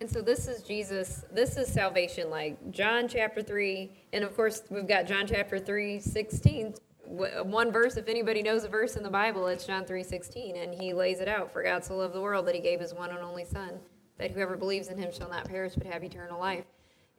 And 0.00 0.10
so 0.10 0.22
this 0.22 0.48
is 0.48 0.62
Jesus, 0.62 1.24
this 1.30 1.58
is 1.58 1.70
salvation, 1.70 2.30
like 2.30 2.70
John 2.70 3.06
chapter 3.06 3.42
3, 3.42 3.90
and 4.14 4.24
of 4.24 4.34
course 4.34 4.62
we've 4.70 4.88
got 4.88 5.06
John 5.06 5.26
chapter 5.26 5.58
3, 5.58 6.00
16. 6.00 6.74
One 7.04 7.70
verse, 7.70 7.96
if 7.96 8.08
anybody 8.08 8.42
knows 8.42 8.64
a 8.64 8.68
verse 8.68 8.96
in 8.96 9.02
the 9.02 9.10
Bible, 9.10 9.46
it's 9.48 9.66
John 9.66 9.84
3, 9.84 10.02
16, 10.02 10.56
and 10.56 10.72
he 10.72 10.94
lays 10.94 11.20
it 11.20 11.28
out. 11.28 11.52
For 11.52 11.62
God 11.62 11.84
so 11.84 11.96
loved 11.96 12.14
the 12.14 12.20
world 12.20 12.46
that 12.46 12.54
he 12.54 12.62
gave 12.62 12.80
his 12.80 12.94
one 12.94 13.10
and 13.10 13.18
only 13.18 13.44
Son, 13.44 13.78
that 14.16 14.30
whoever 14.30 14.56
believes 14.56 14.88
in 14.88 14.96
him 14.96 15.12
shall 15.12 15.28
not 15.28 15.44
perish 15.44 15.74
but 15.74 15.86
have 15.86 16.02
eternal 16.02 16.40
life. 16.40 16.64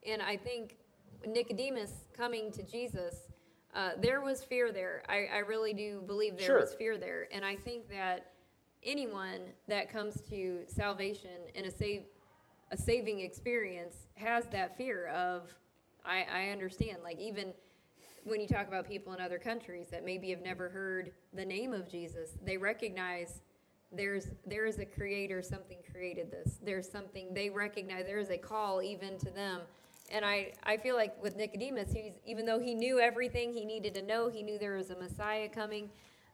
And 0.07 0.21
I 0.21 0.37
think 0.37 0.77
Nicodemus 1.27 1.91
coming 2.17 2.51
to 2.53 2.63
Jesus, 2.63 3.27
uh, 3.75 3.91
there 3.99 4.21
was 4.21 4.43
fear 4.43 4.71
there. 4.71 5.03
I, 5.07 5.27
I 5.31 5.37
really 5.39 5.73
do 5.73 6.01
believe 6.07 6.37
there 6.37 6.47
sure. 6.47 6.59
was 6.61 6.73
fear 6.73 6.97
there. 6.97 7.27
And 7.31 7.45
I 7.45 7.55
think 7.55 7.89
that 7.89 8.30
anyone 8.83 9.41
that 9.67 9.91
comes 9.91 10.21
to 10.29 10.59
salvation 10.67 11.29
and 11.55 11.65
a 11.65 11.71
save 11.71 12.03
a 12.71 12.77
saving 12.77 13.19
experience 13.19 14.07
has 14.15 14.45
that 14.45 14.77
fear 14.77 15.07
of 15.07 15.53
I, 16.05 16.25
I 16.33 16.49
understand. 16.49 16.99
Like 17.03 17.19
even 17.19 17.53
when 18.23 18.39
you 18.39 18.47
talk 18.47 18.67
about 18.67 18.87
people 18.87 19.13
in 19.13 19.19
other 19.19 19.37
countries 19.37 19.87
that 19.91 20.05
maybe 20.05 20.29
have 20.29 20.41
never 20.41 20.69
heard 20.69 21.11
the 21.33 21.43
name 21.43 21.73
of 21.73 21.89
Jesus 21.89 22.37
they 22.45 22.57
recognize 22.57 23.41
there's 23.91 24.27
there 24.45 24.65
is 24.65 24.79
a 24.79 24.85
creator 24.85 25.41
something 25.41 25.77
created 25.91 26.31
this. 26.31 26.59
There's 26.63 26.89
something 26.89 27.33
they 27.33 27.49
recognize 27.49 28.05
there 28.05 28.19
is 28.19 28.29
a 28.29 28.37
call 28.37 28.81
even 28.81 29.17
to 29.19 29.29
them. 29.29 29.61
And 30.11 30.25
I, 30.25 30.51
I 30.63 30.75
feel 30.77 30.95
like 30.95 31.21
with 31.23 31.37
Nicodemus, 31.37 31.93
he's, 31.93 32.13
even 32.25 32.45
though 32.45 32.59
he 32.59 32.75
knew 32.75 32.99
everything 32.99 33.53
he 33.53 33.63
needed 33.63 33.93
to 33.95 34.01
know, 34.01 34.29
he 34.29 34.43
knew 34.43 34.59
there 34.59 34.75
was 34.75 34.89
a 34.89 34.95
Messiah 34.95 35.47
coming, 35.47 35.89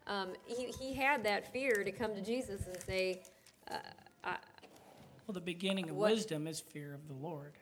um, 0.08 0.30
he, 0.45 0.68
he 0.80 0.93
had 0.93 1.24
that 1.26 1.51
fear 1.51 1.84
to 1.84 1.91
come 1.91 2.16
to 2.16 2.22
Jesus 2.22 2.66
and 2.66 2.78
say, 2.86 3.22
uh, 3.70 3.76
I, 4.24 4.38
Well, 5.28 5.34
the 5.34 5.41
beginning 5.41 5.89
of 5.89 5.95
what? 5.95 6.12
wisdom 6.12 6.47
is 6.47 6.60
fear 6.60 6.93
of 6.93 7.08
the 7.08 7.14
Lord. 7.14 7.53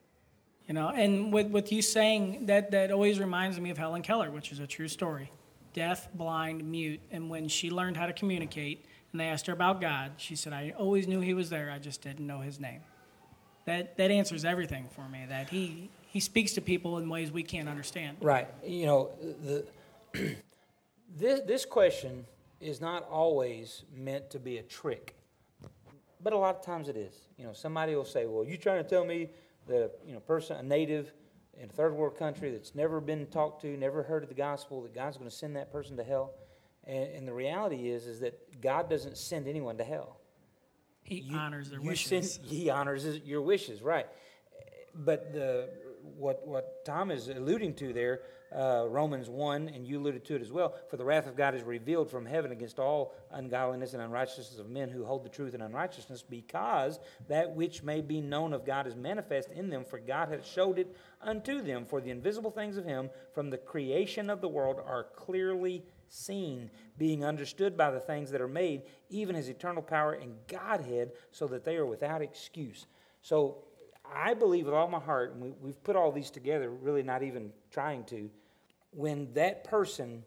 You 0.68 0.74
know, 0.74 0.90
and 0.90 1.32
with, 1.32 1.48
with 1.48 1.72
you 1.72 1.82
saying 1.82 2.48
that, 2.48 2.72
that 2.72 2.92
always 2.92 3.20
reminds 3.20 3.60
me 3.60 3.70
of 3.70 3.78
Helen 3.78 4.02
Keller, 4.02 4.32
which 4.32 4.52
is 4.52 4.60
a 4.60 4.68
true 4.68 4.88
story. 4.88 5.32
Deaf, 5.74 6.12
blind, 6.14 6.64
mute. 6.64 7.02
And 7.12 7.30
when 7.30 7.48
she 7.48 7.70
learned 7.70 7.98
how 7.98 8.06
to 8.06 8.14
communicate 8.14 8.86
and 9.12 9.20
they 9.20 9.26
asked 9.26 9.46
her 9.48 9.54
about 9.54 9.80
God, 9.82 10.14
she 10.18 10.36
said, 10.36 10.54
I 10.54 10.74
always 10.78 11.08
knew 11.08 11.20
He 11.20 11.34
was 11.34 11.50
there, 11.50 11.72
I 11.72 11.80
just 11.80 12.02
didn't 12.02 12.26
know 12.26 12.40
His 12.40 12.60
name. 12.60 12.82
That, 13.66 13.98
that 13.98 14.12
answers 14.12 14.46
everything 14.46 14.88
for 14.96 15.08
me, 15.08 15.26
that 15.30 15.50
He, 15.50 15.90
he 16.08 16.20
speaks 16.20 16.54
to 16.54 16.62
people 16.62 16.98
in 16.98 17.10
ways 17.10 17.32
we 17.32 17.44
can't 17.44 17.70
understand. 17.70 18.18
Right. 18.22 18.48
You 18.66 18.86
know, 18.86 19.10
the, 19.44 19.66
this, 21.16 21.42
this 21.42 21.66
question 21.66 22.26
is 22.66 22.82
not 22.82 23.04
always 23.04 23.84
meant 23.94 24.30
to 24.32 24.40
be 24.40 24.58
a 24.58 24.64
trick, 24.64 25.16
but 26.22 26.34
a 26.34 26.38
lot 26.38 26.56
of 26.56 26.66
times 26.66 26.90
it 26.90 26.98
is. 26.98 27.14
You 27.38 27.46
know, 27.46 27.54
somebody 27.54 27.96
will 27.96 28.06
say, 28.06 28.26
"Well, 28.26 28.44
you 28.44 28.58
trying 28.58 28.84
to 28.84 28.90
tell 28.90 29.06
me 29.06 29.30
that 29.68 29.92
you 30.06 30.14
know 30.14 30.20
person, 30.20 30.58
a 30.58 30.64
native 30.64 31.14
in 31.58 31.70
a 31.70 31.72
third 31.72 31.94
world 31.94 32.18
country 32.18 32.52
that's 32.52 32.76
never 32.76 33.00
been 33.00 33.28
talked 33.28 33.62
to, 33.62 33.78
never 33.78 34.04
heard 34.04 34.24
of 34.24 34.30
the 34.30 34.36
gospel, 34.36 34.82
that 34.82 34.94
God's 34.94 35.18
going 35.18 35.30
to 35.30 35.36
send 35.36 35.56
that 35.56 35.72
person 35.72 35.96
to 35.98 36.04
hell?" 36.04 36.34
And, 36.88 37.16
and, 37.16 37.28
the 37.28 37.34
reality 37.34 37.90
is, 37.90 38.06
is 38.06 38.20
that 38.20 38.62
God 38.62 38.90
doesn't 38.90 39.18
send 39.18 39.48
anyone 39.48 39.78
to 39.78 39.84
hell. 39.84 40.20
He 41.02 41.16
you, 41.16 41.36
honors 41.36 41.72
their 41.72 41.82
wishes. 41.82 42.34
Send, 42.34 42.46
he 42.46 42.70
honors 42.70 43.06
your 43.26 43.42
wishes, 43.42 43.82
right? 43.82 44.08
But 44.94 45.34
the 45.34 45.70
what 46.18 46.48
what 46.48 46.86
Tom 46.86 47.12
is 47.12 47.28
alluding 47.28 47.76
to 47.76 47.94
there 47.94 48.22
uh, 48.54 48.86
Romans 48.88 49.30
1, 49.30 49.70
and 49.70 49.86
you 49.86 50.00
alluded 50.00 50.26
to 50.26 50.36
it 50.36 50.42
as 50.42 50.52
well. 50.52 50.76
For 50.90 50.98
the 50.98 51.06
wrath 51.06 51.28
of 51.28 51.36
God 51.36 51.56
is 51.56 51.64
revealed 51.64 52.10
from 52.10 52.26
heaven 52.26 52.52
against 52.52 52.80
all 52.80 53.14
ungodliness 53.32 53.94
and 53.94 54.02
unrighteousness 54.02 54.60
of 54.60 54.70
men 54.70 54.90
who 54.90 55.06
hold 55.06 55.24
the 55.24 55.30
truth 55.30 55.54
in 55.54 55.62
unrighteousness, 55.62 56.24
because 56.24 57.00
that 57.28 57.56
which 57.56 57.84
may 57.84 58.02
be 58.02 58.22
known 58.22 58.54
of 58.54 58.66
God 58.66 58.88
is 58.88 58.96
manifest 58.96 59.52
in 59.52 59.70
them, 59.70 59.84
for 59.84 60.00
God 60.00 60.30
hath 60.30 60.46
showed 60.46 60.80
it 60.80 60.96
unto 61.22 61.62
them. 61.62 61.86
For 61.86 62.02
the 62.02 62.12
invisible 62.12 62.52
things 62.52 62.78
of 62.78 62.86
Him 62.86 63.10
from 63.34 63.50
the 63.50 63.58
creation 63.58 64.30
of 64.30 64.42
the 64.42 64.50
world 64.50 64.80
are 64.86 65.08
clearly 65.16 65.84
seen, 66.08 66.70
being 66.98 67.26
understood 67.26 67.76
by 67.76 67.92
the 67.92 68.00
things 68.00 68.32
that 68.32 68.42
are 68.42 68.48
made, 68.48 68.84
even 69.10 69.36
His 69.36 69.50
eternal 69.50 69.82
power 69.82 70.14
and 70.14 70.36
Godhead, 70.48 71.12
so 71.32 71.48
that 71.48 71.66
they 71.66 71.78
are 71.78 71.86
without 71.86 72.22
excuse. 72.22 72.86
So 73.22 73.64
I 74.14 74.34
believe 74.34 74.66
with 74.66 74.74
all 74.74 74.88
my 74.88 75.00
heart, 75.00 75.34
and 75.34 75.54
we, 75.62 75.70
have 75.70 75.84
put 75.84 75.96
all 75.96 76.12
these 76.12 76.30
together, 76.30 76.70
really 76.70 77.04
not 77.04 77.24
even 77.24 77.52
trying 77.72 78.04
to, 78.06 78.30
when 78.92 79.32
that 79.34 79.64
person, 79.64 80.24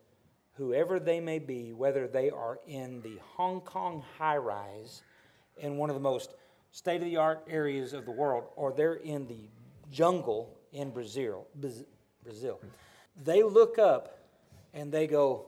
whoever 0.55 0.99
they 0.99 1.21
may 1.21 1.39
be, 1.39 1.73
whether 1.73 2.07
they 2.07 2.31
are 2.31 2.59
in 2.67 3.01
the 3.03 3.19
Hong 3.37 3.61
Kong 3.61 4.03
high 4.19 4.37
rise 4.37 5.03
in 5.57 5.77
one 5.77 5.91
of 5.91 5.95
the 5.95 6.01
most 6.01 6.35
state 6.71 6.97
of 6.97 7.05
the 7.07 7.17
art 7.17 7.45
areas 7.49 7.93
of 7.93 8.05
the 8.05 8.11
world, 8.11 8.45
or 8.57 8.73
they're 8.73 8.95
in 8.95 9.27
the 9.27 9.49
jungle 9.91 10.57
in 10.73 10.91
Brazil, 10.91 11.47
Brazil, 12.23 12.61
they 13.25 13.43
look 13.43 13.79
up 13.79 14.19
and 14.75 14.93
they 14.93 15.07
go, 15.07 15.47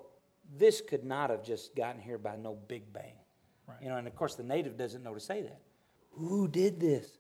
This 0.59 0.81
could 0.81 1.05
not 1.05 1.31
have 1.31 1.45
just 1.45 1.77
gotten 1.77 2.01
here 2.01 2.19
by 2.19 2.37
no 2.37 2.57
big 2.69 2.93
bang. 2.93 3.13
Right. 3.69 3.79
You 3.83 3.89
know, 3.91 3.97
and 3.97 4.07
of 4.07 4.17
course 4.17 4.35
the 4.35 4.43
native 4.43 4.77
doesn't 4.77 5.03
know 5.03 5.15
to 5.15 5.21
say 5.21 5.43
that. 5.43 5.61
Who 6.13 6.49
did 6.49 6.81
this? 6.81 7.20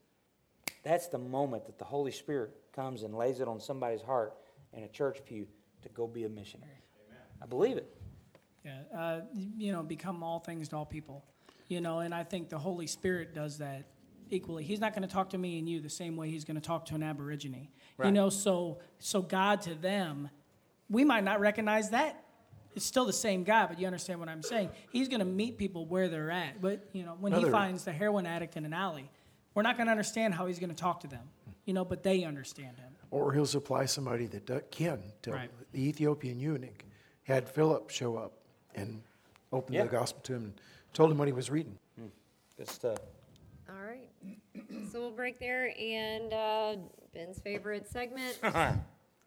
That's 0.83 1.09
the 1.09 1.19
moment 1.19 1.67
that 1.67 1.79
the 1.79 1.85
Holy 1.85 2.13
Spirit 2.13 2.53
comes 2.75 3.03
and 3.03 3.15
lays 3.15 3.41
it 3.41 3.49
on 3.49 3.61
somebody's 3.61 4.03
heart 4.03 4.35
in 4.73 4.85
a 4.85 4.89
church 4.89 5.19
pew 5.25 5.47
to 5.83 5.89
go 5.91 6.07
be 6.07 6.25
a 6.25 6.29
missionary. 6.29 6.85
Amen. 7.09 7.23
I 7.43 7.47
believe 7.47 7.77
it. 7.77 7.95
Yeah, 8.65 8.79
uh, 8.97 9.21
you 9.35 9.73
know, 9.73 9.83
become 9.83 10.23
all 10.23 10.39
things 10.39 10.69
to 10.69 10.77
all 10.77 10.87
people. 10.87 11.25
You 11.69 11.81
know, 11.81 12.01
and 12.01 12.15
I 12.15 12.25
think 12.25 12.49
the 12.49 12.59
Holy 12.59 12.87
Spirit 12.87 13.35
does 13.35 13.59
that 13.59 13.85
equally. 14.31 14.65
He's 14.65 14.81
not 14.81 14.93
going 14.95 15.07
to 15.07 15.13
talk 15.13 15.31
to 15.31 15.39
me 15.39 15.59
and 15.59 15.69
you 15.69 15.81
the 15.81 15.89
same 15.91 16.17
way 16.17 16.31
he's 16.31 16.45
going 16.45 16.57
to 16.57 16.61
talk 16.61 16.87
to 16.87 16.95
an 16.95 17.03
Aborigine. 17.03 17.69
Right. 17.97 18.07
You 18.07 18.13
know, 18.13 18.29
so 18.29 18.79
so 18.99 19.23
God 19.23 19.63
to 19.63 19.75
them, 19.75 20.31
we 20.89 21.05
might 21.05 21.25
not 21.25 21.41
recognize 21.41 21.91
that. 21.91 22.23
It's 22.75 22.85
still 22.85 23.05
the 23.05 23.13
same 23.13 23.43
God, 23.43 23.69
but 23.69 23.81
you 23.81 23.87
understand 23.87 24.21
what 24.21 24.29
I'm 24.29 24.43
saying. 24.43 24.71
He's 24.93 25.09
going 25.09 25.19
to 25.19 25.25
meet 25.27 25.59
people 25.59 25.87
where 25.87 26.09
they're 26.09 26.31
at. 26.31 26.61
But 26.61 26.89
you 26.93 27.05
know, 27.05 27.17
when 27.19 27.33
Another, 27.33 27.49
he 27.49 27.53
finds 27.53 27.85
the 27.85 27.93
heroin 27.93 28.27
addict 28.27 28.57
in 28.57 28.65
an 28.65 28.73
alley, 28.73 29.11
we're 29.55 29.63
not 29.63 29.77
going 29.77 29.87
to 29.87 29.91
understand 29.91 30.35
how 30.35 30.47
he's 30.47 30.59
going 30.59 30.71
to 30.71 30.77
talk 30.77 31.01
to 31.01 31.07
them. 31.07 31.29
You 31.65 31.75
know, 31.75 31.85
but 31.85 32.03
they 32.03 32.25
understand 32.25 32.79
him. 32.79 32.93
Or 33.11 33.33
he'll 33.33 33.47
supply 33.47 33.85
somebody 33.85 34.27
that 34.27 34.71
can. 34.71 35.03
Tell 35.23 35.35
right. 35.35 35.51
The 35.73 35.89
Ethiopian 35.89 36.41
eunuch 36.41 36.85
had 37.25 37.49
Philip 37.49 37.91
show 37.91 38.17
up 38.17 38.33
and 38.75 39.03
open 39.53 39.75
yeah. 39.75 39.83
the 39.83 39.89
gospel 39.89 40.21
to 40.23 40.35
him 40.35 40.45
and 40.45 40.61
told 40.93 41.11
him 41.11 41.19
what 41.19 41.29
he 41.29 41.33
was 41.33 41.51
reading. 41.51 41.77
Mm. 42.01 42.11
Good 42.57 42.69
stuff. 42.69 42.99
All 43.69 43.83
right. 43.83 44.09
so 44.91 45.01
we'll 45.01 45.11
break 45.11 45.39
there, 45.39 45.73
and 45.79 46.33
uh, 46.33 46.77
Ben's 47.15 47.39
favorite 47.39 47.89
segment. 47.89 48.39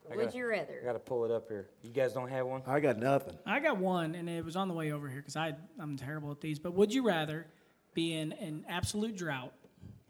Would 0.09 0.19
gotta- 0.19 0.37
you 0.37 0.43
I 0.43 0.47
rather? 0.47 0.81
gotta 0.83 0.99
pull 0.99 1.23
it 1.25 1.31
up 1.31 1.47
here. 1.47 1.69
You 1.81 1.91
guys 1.91 2.13
don't 2.13 2.29
have 2.29 2.45
one? 2.45 2.61
I 2.67 2.79
got 2.79 2.97
nothing. 2.97 3.37
I 3.45 3.59
got 3.59 3.77
one, 3.77 4.15
and 4.15 4.29
it 4.29 4.43
was 4.43 4.55
on 4.55 4.67
the 4.67 4.73
way 4.73 4.91
over 4.91 5.07
here 5.07 5.23
because 5.25 5.37
I'm 5.37 5.95
terrible 5.97 6.31
at 6.31 6.41
these. 6.41 6.59
But 6.59 6.73
would 6.73 6.93
you 6.93 7.05
rather 7.07 7.47
be 7.93 8.13
in 8.13 8.33
an 8.33 8.65
absolute 8.67 9.15
drought, 9.15 9.53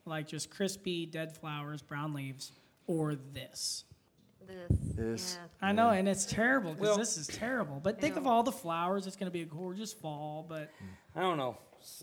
like 0.05 0.27
just 0.27 0.49
crispy 0.49 1.05
dead 1.05 1.35
flowers, 1.35 1.81
brown 1.81 2.13
leaves, 2.13 2.51
or 2.87 3.15
this? 3.15 3.85
This. 4.45 4.77
This. 4.95 5.37
Yeah. 5.39 5.67
I 5.69 5.71
know, 5.71 5.89
and 5.89 6.07
it's 6.07 6.25
terrible 6.25 6.73
because 6.73 6.87
Well- 6.89 6.97
this 6.97 7.17
is 7.17 7.27
terrible. 7.27 7.79
But 7.81 7.99
think 8.01 8.17
of 8.17 8.27
all 8.27 8.43
the 8.43 8.51
flowers. 8.51 9.07
It's 9.07 9.15
going 9.15 9.27
to 9.27 9.31
be 9.31 9.41
a 9.41 9.45
gorgeous 9.45 9.93
fall. 9.93 10.45
But 10.47 10.69
I 11.15 11.21
don't 11.21 11.37
know. 11.37 11.57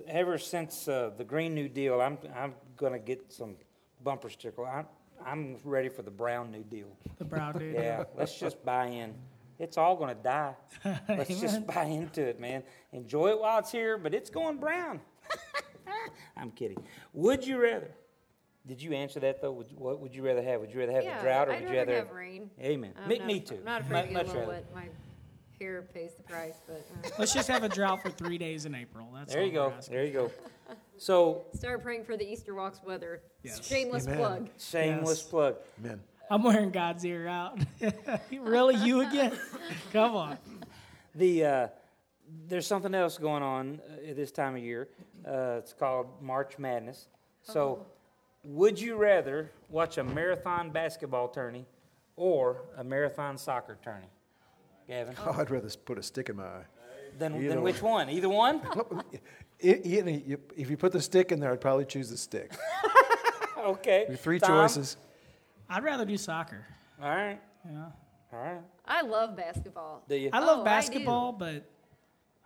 Ever 0.08 0.36
since 0.38 0.88
uh, 0.88 1.10
the 1.16 1.24
Green 1.24 1.54
New 1.54 1.68
Deal, 1.68 2.00
I'm 2.00 2.18
I'm 2.36 2.54
gonna 2.76 2.98
get 2.98 3.32
some 3.32 3.56
bumper 4.04 4.28
sticker. 4.28 4.66
I'm 4.66 4.86
I'm 5.24 5.56
ready 5.64 5.88
for 5.88 6.02
the 6.02 6.10
Brown 6.10 6.50
New 6.50 6.62
Deal. 6.64 6.88
the 7.16 7.24
brow 7.24 7.52
Deal. 7.52 7.72
Yeah, 7.72 8.04
let's 8.14 8.38
just 8.38 8.62
buy 8.62 8.86
in. 8.86 9.14
It's 9.58 9.78
all 9.78 9.96
gonna 9.96 10.14
die. 10.14 10.54
Let's 11.08 11.38
just 11.38 11.66
buy 11.66 11.84
into 11.84 12.22
it, 12.22 12.40
man. 12.40 12.62
Enjoy 12.92 13.28
it 13.28 13.38
while 13.38 13.58
it's 13.58 13.70
here, 13.70 13.98
but 13.98 14.14
it's 14.14 14.30
going 14.30 14.56
brown. 14.56 15.00
I'm 16.36 16.50
kidding. 16.50 16.82
Would 17.12 17.46
you 17.46 17.60
rather? 17.62 17.90
Did 18.66 18.82
you 18.82 18.92
answer 18.92 19.20
that 19.20 19.40
though? 19.40 19.52
Would, 19.52 19.68
what 19.76 20.00
would 20.00 20.14
you 20.14 20.22
rather 20.22 20.42
have? 20.42 20.60
Would 20.60 20.72
you 20.72 20.80
rather 20.80 20.92
have 20.92 21.04
yeah, 21.04 21.16
the 21.16 21.22
drought, 21.22 21.48
or 21.48 21.52
I'd 21.52 21.62
would 21.62 21.70
you 21.70 21.76
rather 21.78 21.92
rather? 21.92 22.06
have 22.06 22.14
rain. 22.14 22.50
Amen. 22.60 22.92
I'm 23.02 23.08
me, 23.08 23.18
not, 23.18 23.26
me 23.26 23.40
too. 23.40 23.54
I'm 23.56 23.64
not 23.64 23.80
afraid 23.82 24.06
to 24.08 24.12
much 24.12 24.24
a 24.24 24.26
little 24.28 24.40
rather. 24.42 24.52
wet. 24.52 24.74
My 24.74 24.84
hair 25.58 25.82
pays 25.94 26.12
the 26.14 26.22
price, 26.22 26.56
but 26.66 26.86
uh, 27.04 27.08
Let's 27.18 27.32
just 27.34 27.48
have 27.48 27.64
a 27.64 27.68
drought 27.68 28.02
for 28.02 28.10
three 28.10 28.38
days 28.38 28.66
in 28.66 28.74
April. 28.74 29.08
That's 29.14 29.32
There 29.32 29.42
all 29.42 29.48
you 29.48 29.58
we're 29.58 29.70
go. 29.70 29.74
There 29.88 30.04
you 30.04 30.12
go. 30.12 30.30
So 30.98 31.46
start 31.54 31.82
praying 31.82 32.04
for 32.04 32.16
the 32.16 32.30
Easter 32.30 32.54
walks 32.54 32.80
weather. 32.84 33.22
Yes. 33.42 33.66
Shameless 33.66 34.06
Amen. 34.06 34.18
plug. 34.18 34.48
shameless 34.58 35.20
Yes. 35.20 35.28
plug. 35.28 35.56
Amen. 35.82 36.00
I'm 36.30 36.42
wearing 36.42 36.70
God's 36.70 37.04
ear 37.06 37.26
out. 37.26 37.58
really, 38.30 38.76
you 38.76 39.00
again? 39.00 39.32
Come 39.94 40.14
on. 40.14 40.38
The 41.14 41.44
uh, 41.44 41.68
there's 42.46 42.66
something 42.66 42.94
else 42.94 43.16
going 43.18 43.42
on 43.42 43.80
uh, 44.06 44.10
at 44.10 44.16
this 44.16 44.30
time 44.30 44.54
of 44.56 44.62
year. 44.62 44.88
Uh, 45.26 45.56
it's 45.58 45.72
called 45.72 46.06
March 46.22 46.58
Madness. 46.58 47.08
So, 47.42 47.86
would 48.44 48.80
you 48.80 48.96
rather 48.96 49.50
watch 49.68 49.98
a 49.98 50.04
marathon 50.04 50.70
basketball 50.70 51.28
tourney 51.28 51.66
or 52.16 52.62
a 52.76 52.84
marathon 52.84 53.36
soccer 53.38 53.76
tourney? 53.82 54.06
Gavin, 54.88 55.14
Oh, 55.24 55.32
I'd 55.38 55.50
rather 55.50 55.68
put 55.84 55.98
a 55.98 56.02
stick 56.02 56.28
in 56.28 56.36
my 56.36 56.44
eye. 56.44 56.64
then, 57.18 57.34
either 57.36 57.48
then 57.50 57.62
which 57.62 57.82
one. 57.82 58.06
one? 58.06 58.10
Either 58.10 58.28
one? 58.28 58.60
I- 59.62 59.80
you 59.84 60.02
know, 60.02 60.10
you- 60.10 60.40
if 60.56 60.70
you 60.70 60.76
put 60.76 60.92
the 60.92 61.00
stick 61.02 61.32
in 61.32 61.38
there, 61.40 61.52
I'd 61.52 61.60
probably 61.60 61.84
choose 61.84 62.08
the 62.10 62.16
stick. 62.16 62.50
okay. 63.58 64.06
Your 64.08 64.16
Three 64.16 64.38
Tom? 64.38 64.48
choices. 64.50 64.96
I'd 65.68 65.84
rather 65.84 66.04
do 66.04 66.16
soccer. 66.16 66.64
All 67.02 67.10
right. 67.10 67.38
Yeah. 67.70 67.84
All 68.32 68.38
right. 68.42 68.60
I 68.86 69.02
love 69.02 69.36
basketball. 69.36 70.02
Do 70.08 70.16
you? 70.16 70.30
I 70.32 70.40
love 70.40 70.48
Oh, 70.48 70.52
I 70.52 70.58
do. 70.58 70.64
basketball, 70.64 71.32
but 71.32 71.62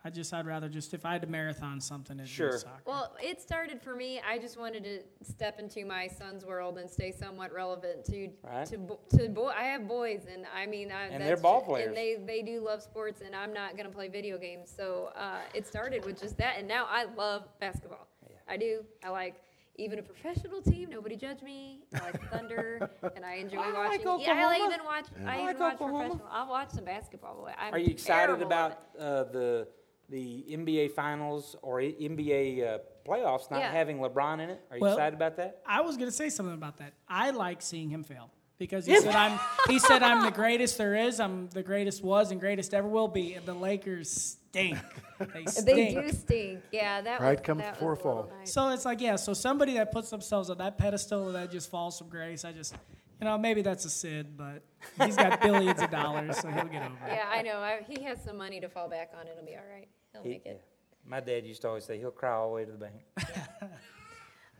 I 0.05 0.11
just 0.11 0.31
I'd 0.35 0.45
rather 0.45 0.69
just 0.69 0.93
if 0.93 1.03
I 1.03 1.13
had 1.13 1.21
to 1.23 1.27
marathon 1.27 1.81
something, 1.81 2.19
it'd 2.19 2.29
Sure. 2.29 2.51
be 2.51 2.57
soccer. 2.59 2.83
Well, 2.85 3.15
it 3.19 3.41
started 3.41 3.81
for 3.81 3.95
me. 3.95 4.21
I 4.21 4.37
just 4.37 4.55
wanted 4.55 4.83
to 4.83 4.99
step 5.23 5.59
into 5.59 5.83
my 5.83 6.05
son's 6.07 6.45
world 6.45 6.77
and 6.77 6.87
stay 6.87 7.11
somewhat 7.11 7.51
relevant 7.51 8.05
to 8.05 8.29
Right. 8.43 8.67
to 8.67 8.99
to 9.17 9.29
boy. 9.29 9.47
I 9.47 9.63
have 9.63 9.87
boys, 9.87 10.27
and 10.31 10.45
I 10.55 10.67
mean, 10.67 10.91
I, 10.91 11.05
And 11.05 11.13
that's 11.15 11.23
they're 11.23 11.37
ball 11.37 11.61
ju- 11.61 11.65
players. 11.65 11.87
and 11.87 11.97
they 11.97 12.17
they 12.23 12.43
do 12.43 12.61
love 12.61 12.83
sports, 12.83 13.21
and 13.21 13.35
I'm 13.35 13.51
not 13.51 13.75
gonna 13.77 13.89
play 13.89 14.07
video 14.07 14.37
games. 14.37 14.69
So 14.69 15.11
uh, 15.15 15.39
it 15.55 15.65
started 15.65 16.05
with 16.05 16.21
just 16.21 16.37
that, 16.37 16.59
and 16.59 16.67
now 16.67 16.85
I 16.87 17.05
love 17.05 17.47
basketball. 17.59 18.07
I 18.47 18.57
do. 18.57 18.85
I 19.03 19.09
like. 19.09 19.41
Even 19.77 19.99
a 19.99 20.03
professional 20.03 20.61
team, 20.61 20.89
nobody 20.89 21.17
judge 21.17 21.41
me. 21.41 21.81
I 21.93 21.99
like 21.99 22.13
the 22.21 22.27
Thunder, 22.27 22.89
and 23.17 23.25
I 23.25 23.33
enjoy 23.33 23.57
I 23.59 23.73
watching. 23.73 24.05
like 24.05 24.21
yeah, 24.25 24.33
I 24.33 24.45
like 24.45 24.61
Oklahoma. 24.61 24.73
even 24.73 24.85
watch. 24.85 25.05
I, 25.25 25.31
I 25.31 25.33
even 25.35 25.45
like 25.47 25.59
watch 25.59 25.73
Oklahoma. 25.73 25.99
professional. 26.03 26.27
I'll 26.31 26.47
watch 26.49 26.69
some 26.69 26.85
basketball. 26.85 27.49
I'm 27.57 27.73
Are 27.73 27.79
you 27.79 27.87
excited 27.91 28.41
about 28.41 28.71
uh, 28.97 29.23
the 29.25 29.67
the 30.09 30.45
NBA 30.49 30.91
Finals 30.91 31.55
or 31.61 31.79
NBA 31.79 32.63
uh, 32.63 32.77
playoffs 33.07 33.49
not 33.51 33.59
Yeah. 33.59 33.71
having 33.71 33.97
LeBron 33.99 34.39
in 34.39 34.49
it? 34.51 34.61
Are 34.71 34.77
you 34.77 34.81
Well- 34.81 34.93
excited 34.93 35.15
about 35.15 35.37
that? 35.37 35.61
I 35.65 35.81
was 35.81 35.97
gonna 35.97 36.11
say 36.11 36.29
something 36.29 36.53
about 36.55 36.77
that. 36.77 36.93
I 37.07 37.31
like 37.31 37.61
seeing 37.61 37.89
him 37.89 38.03
fail 38.03 38.31
because 38.57 38.85
he 38.85 38.95
said 38.99 39.15
I'm 39.15 39.39
he 39.67 39.79
said 39.79 40.03
I'm 40.03 40.23
the 40.23 40.31
greatest 40.31 40.77
there 40.77 40.95
is. 40.95 41.19
I'm 41.19 41.49
the 41.49 41.63
greatest 41.63 42.03
was 42.03 42.31
and 42.31 42.39
greatest 42.39 42.73
ever 42.73 42.87
will 42.87 43.07
be. 43.07 43.33
And 43.33 43.45
the 43.45 43.53
Lakers 43.53 44.11
stink. 44.11 44.77
They 45.19 45.45
stink. 45.45 45.65
They 45.65 45.91
stink. 45.91 46.05
do 46.05 46.11
stink. 46.11 46.59
Yeah, 46.71 47.01
that 47.01 47.19
right 47.21 47.39
was, 47.39 47.45
comes 47.45 47.61
that 47.61 47.73
before 47.75 47.91
was 47.95 47.99
a 47.99 48.07
little 48.07 48.23
fall. 48.23 48.37
nice. 48.39 48.53
So 48.53 48.69
it's 48.69 48.85
like 48.85 49.01
yeah. 49.01 49.15
So 49.17 49.33
somebody 49.33 49.73
that 49.73 49.91
puts 49.91 50.09
themselves 50.09 50.49
on 50.49 50.57
that 50.59 50.77
pedestal 50.77 51.31
that 51.33 51.51
just 51.51 51.69
falls 51.69 51.97
from 51.97 52.09
grace. 52.09 52.45
I 52.45 52.51
just 52.53 52.75
you 53.21 53.25
know 53.25 53.37
maybe 53.37 53.61
that's 53.61 53.85
a 53.85 53.89
Sid, 53.89 54.37
but 54.37 54.61
he's 55.03 55.15
got 55.15 55.41
billions 55.41 55.81
of 55.81 55.89
dollars, 55.91 56.37
so 56.37 56.49
he'll 56.49 56.65
get 56.65 56.81
over 56.83 56.93
it. 57.07 57.13
Yeah, 57.13 57.25
I 57.29 57.41
know. 57.41 57.59
I, 57.59 57.81
he 57.87 58.03
has 58.03 58.23
some 58.23 58.37
money 58.37 58.59
to 58.61 58.69
fall 58.69 58.89
back 58.89 59.11
on. 59.19 59.27
It'll 59.27 59.45
be 59.45 59.55
all 59.55 59.63
right. 59.73 59.87
He'll 60.13 60.23
He- 60.23 60.29
make 60.29 60.45
it. 60.45 60.61
yeah. 60.61 61.09
My 61.09 61.19
dad 61.19 61.45
used 61.45 61.61
to 61.61 61.67
always 61.67 61.85
say 61.85 61.99
he'll 61.99 62.09
cry 62.11 62.31
all 62.33 62.49
the 62.49 62.55
way 62.55 62.65
to 62.65 62.71
the 62.71 62.77
bank. 62.79 62.95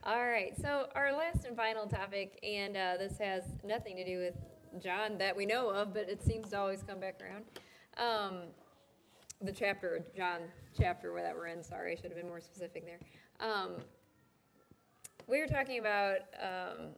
All 0.03 0.24
right. 0.24 0.53
So 0.62 0.88
our 0.93 1.12
last 1.18 1.45
and 1.45 1.58
final 1.58 1.88
topic, 1.88 2.38
and 2.43 2.78
uh, 2.78 2.93
this 2.99 3.18
has 3.18 3.41
nothing 3.64 3.95
to 3.95 4.06
do 4.06 4.20
with 4.20 4.36
John 4.84 5.18
that 5.18 5.36
we 5.36 5.47
know 5.47 5.70
of, 5.72 5.95
but 5.95 6.08
it 6.08 6.22
seems 6.22 6.49
to 6.51 6.60
always 6.60 6.84
come 6.84 6.99
back 6.99 7.20
around. 7.20 7.45
Um, 7.97 8.41
the 9.41 9.51
chapter, 9.51 10.06
John 10.16 10.41
chapter 10.80 11.12
where 11.12 11.24
that 11.24 11.36
we're 11.36 11.47
in. 11.47 11.64
Sorry, 11.64 11.93
I 11.93 11.95
should 11.95 12.12
have 12.12 12.16
been 12.18 12.28
more 12.28 12.39
specific 12.39 12.86
there. 12.86 12.99
Um, 13.39 13.78
we 15.26 15.39
were 15.39 15.47
talking 15.47 15.80
about 15.80 16.18
um, 16.39 16.89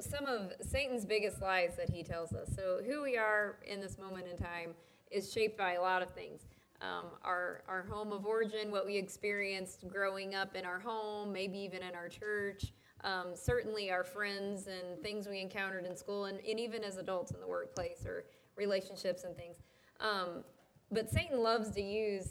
some 0.00 0.26
of 0.26 0.52
Satan's 0.60 1.04
biggest 1.04 1.40
lies 1.40 1.76
that 1.76 1.90
he 1.90 2.02
tells 2.02 2.32
us. 2.32 2.50
So, 2.54 2.80
who 2.84 3.02
we 3.02 3.16
are 3.16 3.58
in 3.66 3.80
this 3.80 3.98
moment 3.98 4.26
in 4.28 4.36
time 4.36 4.74
is 5.10 5.32
shaped 5.32 5.56
by 5.56 5.74
a 5.74 5.80
lot 5.80 6.02
of 6.02 6.10
things. 6.10 6.42
Um, 6.82 7.06
our, 7.22 7.62
our 7.68 7.82
home 7.82 8.12
of 8.12 8.26
origin, 8.26 8.70
what 8.70 8.84
we 8.84 8.96
experienced 8.96 9.88
growing 9.88 10.34
up 10.34 10.54
in 10.54 10.64
our 10.66 10.78
home, 10.78 11.32
maybe 11.32 11.58
even 11.58 11.82
in 11.82 11.94
our 11.94 12.08
church, 12.08 12.72
um, 13.02 13.28
certainly 13.34 13.90
our 13.90 14.04
friends 14.04 14.66
and 14.66 15.02
things 15.02 15.26
we 15.26 15.40
encountered 15.40 15.86
in 15.86 15.96
school, 15.96 16.26
and, 16.26 16.38
and 16.46 16.60
even 16.60 16.84
as 16.84 16.98
adults 16.98 17.30
in 17.30 17.40
the 17.40 17.46
workplace 17.46 18.04
or 18.04 18.24
relationships 18.56 19.24
and 19.24 19.34
things. 19.36 19.56
Um, 20.00 20.44
but 20.90 21.08
Satan 21.10 21.40
loves 21.40 21.70
to 21.70 21.82
use 21.82 22.28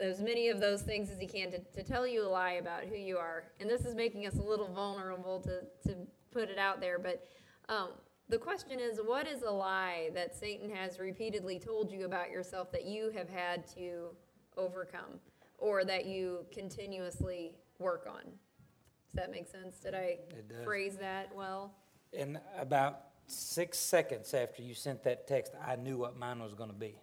as 0.00 0.20
many 0.20 0.48
of 0.48 0.60
those 0.60 0.82
things 0.82 1.10
as 1.10 1.18
he 1.18 1.26
can 1.26 1.50
to, 1.50 1.58
to 1.58 1.82
tell 1.82 2.06
you 2.06 2.24
a 2.24 2.28
lie 2.28 2.52
about 2.52 2.84
who 2.84 2.94
you 2.94 3.18
are. 3.18 3.44
And 3.60 3.68
this 3.68 3.84
is 3.84 3.94
making 3.94 4.26
us 4.26 4.36
a 4.36 4.42
little 4.42 4.68
vulnerable 4.68 5.40
to, 5.40 5.62
to 5.88 5.96
put 6.30 6.48
it 6.50 6.58
out 6.58 6.80
there. 6.80 6.98
But 6.98 7.26
um, 7.68 7.88
the 8.28 8.38
question 8.38 8.78
is 8.80 8.98
what 9.04 9.26
is 9.26 9.42
a 9.42 9.50
lie 9.50 10.10
that 10.14 10.34
Satan 10.34 10.70
has 10.70 10.98
repeatedly 10.98 11.58
told 11.58 11.90
you 11.90 12.04
about 12.04 12.30
yourself 12.30 12.70
that 12.72 12.84
you 12.84 13.10
have 13.16 13.28
had 13.28 13.66
to 13.74 14.10
overcome 14.56 15.20
or 15.58 15.84
that 15.84 16.06
you 16.06 16.44
continuously 16.52 17.52
work 17.78 18.06
on? 18.08 18.22
Does 18.24 19.14
that 19.14 19.30
make 19.30 19.48
sense? 19.48 19.76
Did 19.78 19.94
I 19.94 20.18
phrase 20.64 20.96
that 20.98 21.34
well? 21.34 21.72
And 22.16 22.38
about 22.58 23.00
six 23.26 23.78
seconds 23.78 24.32
after 24.34 24.62
you 24.62 24.74
sent 24.74 25.02
that 25.04 25.26
text, 25.26 25.52
I 25.66 25.76
knew 25.76 25.98
what 25.98 26.16
mine 26.18 26.40
was 26.40 26.54
going 26.54 26.70
to 26.70 26.76
be. 26.76 26.94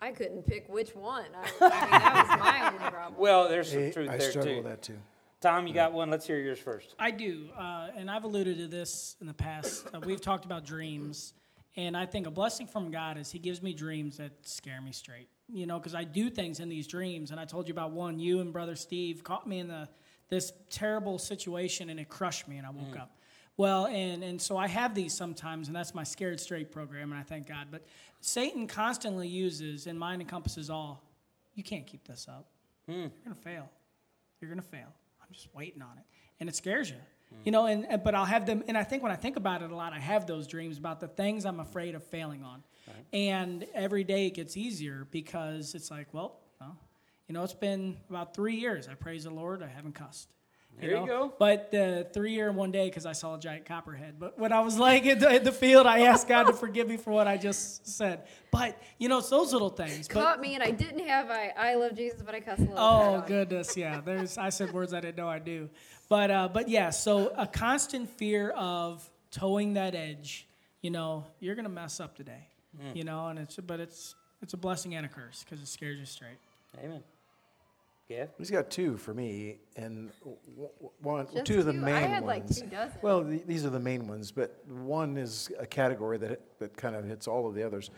I 0.00 0.12
couldn't 0.12 0.46
pick 0.46 0.68
which 0.68 0.94
one. 0.94 1.26
I, 1.34 1.40
I 1.60 1.80
mean, 1.80 1.90
that 1.90 2.26
was 2.28 2.40
my 2.40 2.66
only 2.68 2.78
problem. 2.92 3.14
Well, 3.20 3.48
there's 3.48 3.70
some 3.72 3.80
Hey, 3.80 3.90
truth 3.92 4.08
I 4.10 4.16
there 4.18 4.30
struggle 4.30 4.52
too. 4.52 4.56
with 4.58 4.66
that 4.66 4.82
too. 4.82 4.98
Tom, 5.44 5.66
you 5.66 5.74
got 5.74 5.92
one? 5.92 6.08
Let's 6.08 6.26
hear 6.26 6.38
yours 6.38 6.58
first. 6.58 6.94
I 6.98 7.10
do, 7.10 7.50
uh, 7.54 7.88
and 7.94 8.10
I've 8.10 8.24
alluded 8.24 8.56
to 8.56 8.66
this 8.66 9.14
in 9.20 9.26
the 9.26 9.34
past. 9.34 9.86
Uh, 9.92 10.00
we've 10.00 10.22
talked 10.22 10.46
about 10.46 10.64
dreams, 10.64 11.34
and 11.76 11.94
I 11.94 12.06
think 12.06 12.26
a 12.26 12.30
blessing 12.30 12.66
from 12.66 12.90
God 12.90 13.18
is 13.18 13.30
He 13.30 13.38
gives 13.38 13.60
me 13.62 13.74
dreams 13.74 14.16
that 14.16 14.32
scare 14.48 14.80
me 14.80 14.90
straight. 14.90 15.28
You 15.52 15.66
know, 15.66 15.78
because 15.78 15.94
I 15.94 16.04
do 16.04 16.30
things 16.30 16.60
in 16.60 16.70
these 16.70 16.86
dreams, 16.86 17.30
and 17.30 17.38
I 17.38 17.44
told 17.44 17.68
you 17.68 17.72
about 17.72 17.90
one. 17.90 18.18
You 18.18 18.40
and 18.40 18.54
brother 18.54 18.74
Steve 18.74 19.22
caught 19.22 19.46
me 19.46 19.58
in 19.58 19.68
the 19.68 19.86
this 20.30 20.50
terrible 20.70 21.18
situation, 21.18 21.90
and 21.90 22.00
it 22.00 22.08
crushed 22.08 22.48
me, 22.48 22.56
and 22.56 22.66
I 22.66 22.70
woke 22.70 22.98
up. 22.98 23.18
Well, 23.58 23.84
and 23.88 24.24
and 24.24 24.40
so 24.40 24.56
I 24.56 24.66
have 24.66 24.94
these 24.94 25.12
sometimes, 25.12 25.66
and 25.66 25.76
that's 25.76 25.94
my 25.94 26.04
scared 26.04 26.40
straight 26.40 26.72
program, 26.72 27.12
and 27.12 27.20
I 27.20 27.22
thank 27.22 27.46
God. 27.46 27.66
But 27.70 27.84
Satan 28.22 28.66
constantly 28.66 29.28
uses, 29.28 29.88
and 29.88 29.98
mine 29.98 30.22
encompasses 30.22 30.70
all. 30.70 31.02
You 31.54 31.62
can't 31.62 31.86
keep 31.86 32.08
this 32.08 32.28
up. 32.30 32.46
You're 32.88 33.10
gonna 33.26 33.34
fail. 33.34 33.68
You're 34.40 34.48
gonna 34.48 34.62
fail. 34.62 34.88
I'm 35.26 35.32
just 35.32 35.48
waiting 35.54 35.82
on 35.82 35.96
it, 35.98 36.04
and 36.40 36.48
it 36.48 36.56
scares 36.56 36.90
you. 36.90 36.96
You 37.44 37.50
know, 37.50 37.66
and, 37.66 37.84
and 37.90 38.04
but 38.04 38.14
I'll 38.14 38.24
have 38.24 38.46
them, 38.46 38.62
and 38.68 38.78
I 38.78 38.84
think 38.84 39.02
when 39.02 39.10
I 39.10 39.16
think 39.16 39.36
about 39.36 39.60
it 39.62 39.70
a 39.72 39.74
lot, 39.74 39.92
I 39.92 39.98
have 39.98 40.24
those 40.26 40.46
dreams 40.46 40.78
about 40.78 41.00
the 41.00 41.08
things 41.08 41.44
I'm 41.44 41.58
afraid 41.58 41.96
of 41.96 42.04
failing 42.04 42.44
on, 42.44 42.62
and 43.12 43.66
every 43.74 44.04
day 44.04 44.26
it 44.26 44.34
gets 44.34 44.56
easier 44.56 45.08
because 45.10 45.74
it's 45.74 45.90
like, 45.90 46.14
well, 46.14 46.38
well, 46.60 46.76
you 47.26 47.32
know, 47.32 47.42
it's 47.42 47.52
been 47.54 47.96
about 48.08 48.34
three 48.34 48.54
years. 48.54 48.86
I 48.86 48.94
praise 48.94 49.24
the 49.24 49.30
Lord. 49.30 49.62
I 49.62 49.66
haven't 49.68 49.94
cussed. 49.94 50.32
There 50.80 50.90
you 50.90 50.96
know? 50.96 51.06
go. 51.06 51.34
But 51.38 51.70
the 51.70 52.06
three 52.12 52.32
year 52.32 52.48
and 52.48 52.56
one 52.56 52.72
day 52.72 52.88
because 52.88 53.06
I 53.06 53.12
saw 53.12 53.36
a 53.36 53.38
giant 53.38 53.64
copperhead. 53.64 54.16
But 54.18 54.38
when 54.38 54.52
I 54.52 54.60
was 54.60 54.78
laying 54.78 55.04
in 55.04 55.18
the, 55.18 55.36
in 55.36 55.44
the 55.44 55.52
field, 55.52 55.86
I 55.86 56.00
asked 56.00 56.28
God 56.28 56.44
to 56.44 56.52
forgive 56.64 56.88
me 56.88 56.96
for 56.96 57.10
what 57.10 57.28
I 57.28 57.36
just 57.36 57.86
said. 57.86 58.22
But 58.50 58.80
you 58.98 59.08
know, 59.08 59.18
it's 59.18 59.30
those 59.30 59.52
little 59.52 59.70
things. 59.70 60.08
But 60.08 60.14
Caught 60.14 60.40
me, 60.40 60.54
and 60.54 60.62
I 60.62 60.70
didn't 60.70 61.06
have 61.06 61.30
I, 61.30 61.52
I 61.56 61.74
love 61.74 61.94
Jesus, 61.96 62.22
but 62.22 62.34
I 62.34 62.40
cuss 62.40 62.58
a 62.58 62.62
little. 62.62 62.76
Oh 62.78 63.20
bit. 63.20 63.28
goodness, 63.28 63.76
yeah. 63.76 64.00
There's 64.00 64.36
I 64.36 64.48
said 64.48 64.72
words 64.72 64.92
I 64.92 65.00
didn't 65.00 65.16
know 65.16 65.28
I 65.28 65.38
do. 65.38 65.68
But 66.08 66.30
uh, 66.30 66.48
but 66.52 66.68
yeah, 66.68 66.90
so 66.90 67.32
a 67.36 67.46
constant 67.46 68.08
fear 68.08 68.50
of 68.50 69.08
towing 69.30 69.74
that 69.74 69.94
edge. 69.94 70.46
You 70.82 70.90
know, 70.90 71.24
you're 71.40 71.54
gonna 71.54 71.68
mess 71.68 72.00
up 72.00 72.16
today. 72.16 72.48
Mm. 72.76 72.96
You 72.96 73.04
know, 73.04 73.28
and 73.28 73.38
it's 73.38 73.56
but 73.56 73.80
it's 73.80 74.14
it's 74.42 74.54
a 74.54 74.58
blessing 74.58 74.94
and 74.94 75.06
a 75.06 75.08
curse 75.08 75.44
because 75.44 75.62
it 75.62 75.68
scares 75.68 75.98
you 75.98 76.06
straight. 76.06 76.38
Amen. 76.82 77.02
Gav? 78.08 78.28
He's 78.36 78.50
got 78.50 78.70
two 78.70 78.96
for 78.98 79.14
me, 79.14 79.60
and 79.76 80.10
w- 80.20 80.36
w- 80.56 80.90
one, 81.00 81.26
Just 81.32 81.46
two 81.46 81.60
of 81.60 81.64
the 81.64 81.72
two? 81.72 81.78
I 81.78 81.82
main 81.82 82.10
had 82.10 82.24
like 82.24 82.44
ones. 82.44 82.60
two 82.60 82.66
dozen. 82.66 82.98
Well, 83.00 83.24
th- 83.24 83.46
these 83.46 83.64
are 83.64 83.70
the 83.70 83.80
main 83.80 84.06
ones, 84.06 84.30
but 84.30 84.62
one 84.68 85.16
is 85.16 85.50
a 85.58 85.66
category 85.66 86.18
that 86.18 86.58
that 86.58 86.76
kind 86.76 86.94
of 86.96 87.04
hits 87.06 87.26
all 87.26 87.48
of 87.48 87.54
the 87.54 87.62
others. 87.62 87.90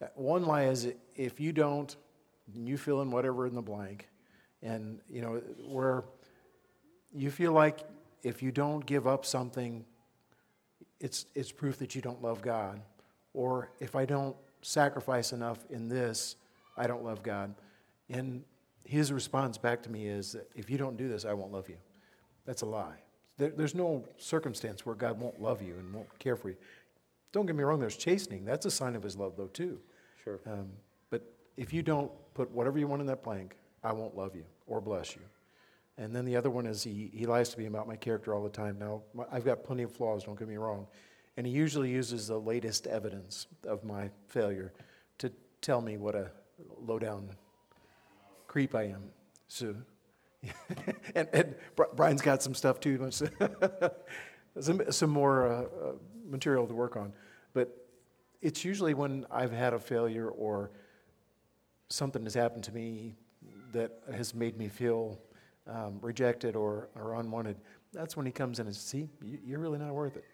Uh, 0.00 0.06
One 0.16 0.44
lie 0.44 0.64
is 0.64 0.92
if 1.14 1.38
you 1.38 1.52
don't, 1.52 1.94
you 2.52 2.76
fill 2.76 3.02
in 3.02 3.10
whatever 3.12 3.46
in 3.46 3.54
the 3.54 3.62
blank, 3.62 4.08
and 4.62 5.00
you 5.08 5.20
know 5.22 5.40
where 5.68 6.04
you 7.12 7.30
feel 7.30 7.52
like 7.52 7.80
if 8.24 8.42
you 8.42 8.50
don't 8.50 8.84
give 8.84 9.06
up 9.06 9.24
something, 9.24 9.84
it's 10.98 11.26
it's 11.36 11.52
proof 11.52 11.78
that 11.78 11.94
you 11.94 12.02
don't 12.02 12.20
love 12.20 12.42
God, 12.42 12.80
or 13.32 13.70
if 13.78 13.94
I 13.94 14.06
don't 14.06 14.34
sacrifice 14.62 15.32
enough 15.32 15.64
in 15.70 15.88
this, 15.88 16.34
I 16.76 16.88
don't 16.88 17.04
love 17.04 17.22
God, 17.22 17.54
and 18.10 18.42
his 18.84 19.12
response 19.12 19.58
back 19.58 19.82
to 19.84 19.90
me 19.90 20.06
is, 20.06 20.36
if 20.54 20.68
you 20.70 20.78
don't 20.78 20.96
do 20.96 21.08
this, 21.08 21.24
I 21.24 21.32
won't 21.32 21.52
love 21.52 21.68
you. 21.68 21.76
That's 22.44 22.62
a 22.62 22.66
lie. 22.66 22.96
There, 23.38 23.50
there's 23.50 23.74
no 23.74 24.04
circumstance 24.18 24.84
where 24.84 24.94
God 24.94 25.20
won't 25.20 25.40
love 25.40 25.62
you 25.62 25.74
and 25.78 25.92
won't 25.94 26.18
care 26.18 26.36
for 26.36 26.48
you. 26.48 26.56
Don't 27.32 27.46
get 27.46 27.56
me 27.56 27.62
wrong, 27.62 27.80
there's 27.80 27.96
chastening. 27.96 28.44
That's 28.44 28.66
a 28.66 28.70
sign 28.70 28.94
of 28.94 29.02
his 29.02 29.16
love, 29.16 29.34
though, 29.36 29.46
too. 29.46 29.80
Sure. 30.22 30.40
Um, 30.46 30.68
but 31.10 31.22
if 31.56 31.72
you 31.72 31.82
don't 31.82 32.10
put 32.34 32.50
whatever 32.50 32.78
you 32.78 32.86
want 32.86 33.00
in 33.00 33.06
that 33.06 33.22
blank, 33.22 33.56
I 33.82 33.92
won't 33.92 34.16
love 34.16 34.36
you 34.36 34.44
or 34.66 34.80
bless 34.80 35.16
you. 35.16 35.22
And 35.98 36.14
then 36.14 36.24
the 36.24 36.36
other 36.36 36.50
one 36.50 36.66
is 36.66 36.82
he, 36.82 37.10
he 37.14 37.26
lies 37.26 37.50
to 37.50 37.58
me 37.58 37.66
about 37.66 37.86
my 37.86 37.96
character 37.96 38.34
all 38.34 38.42
the 38.42 38.50
time. 38.50 38.78
Now, 38.78 39.02
my, 39.14 39.24
I've 39.30 39.44
got 39.44 39.64
plenty 39.64 39.82
of 39.82 39.92
flaws, 39.92 40.24
don't 40.24 40.38
get 40.38 40.48
me 40.48 40.56
wrong. 40.56 40.86
And 41.36 41.46
he 41.46 41.52
usually 41.52 41.90
uses 41.90 42.26
the 42.26 42.38
latest 42.38 42.86
evidence 42.86 43.46
of 43.66 43.84
my 43.84 44.10
failure 44.28 44.72
to 45.18 45.32
tell 45.60 45.80
me 45.80 45.96
what 45.96 46.14
a 46.14 46.30
low 46.78 46.98
down 46.98 47.28
creep 48.52 48.74
I 48.74 48.82
am. 48.82 49.04
So, 49.48 49.74
and, 51.14 51.26
and 51.32 51.54
Brian's 51.96 52.20
got 52.20 52.42
some 52.42 52.54
stuff 52.54 52.80
too, 52.80 53.10
some, 54.60 54.82
some 54.90 55.10
more 55.10 55.46
uh, 55.46 55.62
uh, 55.62 55.92
material 56.28 56.66
to 56.66 56.74
work 56.74 56.94
on. 56.94 57.14
But 57.54 57.74
it's 58.42 58.62
usually 58.62 58.92
when 58.92 59.24
I've 59.30 59.52
had 59.52 59.72
a 59.72 59.78
failure 59.78 60.28
or 60.28 60.70
something 61.88 62.22
has 62.24 62.34
happened 62.34 62.64
to 62.64 62.72
me 62.72 63.14
that 63.72 63.90
has 64.14 64.34
made 64.34 64.58
me 64.58 64.68
feel 64.68 65.18
um, 65.66 65.98
rejected 66.02 66.54
or, 66.54 66.90
or 66.94 67.14
unwanted. 67.14 67.56
That's 67.94 68.18
when 68.18 68.26
he 68.26 68.32
comes 68.32 68.58
in 68.58 68.66
and 68.66 68.76
says, 68.76 68.84
see, 68.84 69.08
you, 69.22 69.38
you're 69.46 69.60
really 69.60 69.78
not 69.78 69.94
worth 69.94 70.18
it. 70.18 70.24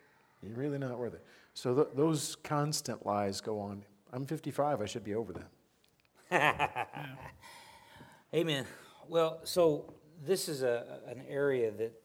You're 0.42 0.56
really 0.56 0.78
not 0.78 0.98
worth 0.98 1.14
it. 1.14 1.24
So 1.54 1.72
th- 1.72 1.88
those 1.94 2.36
constant 2.42 3.06
lies 3.06 3.40
go 3.40 3.60
on. 3.60 3.84
I'm 4.12 4.26
55, 4.26 4.80
I 4.80 4.86
should 4.86 5.04
be 5.04 5.14
over 5.14 5.34
that. 5.34 5.48
Amen. 8.34 8.66
Well, 9.08 9.40
so 9.44 9.94
this 10.22 10.50
is 10.50 10.62
a, 10.62 11.00
an 11.06 11.22
area 11.30 11.70
that 11.70 11.98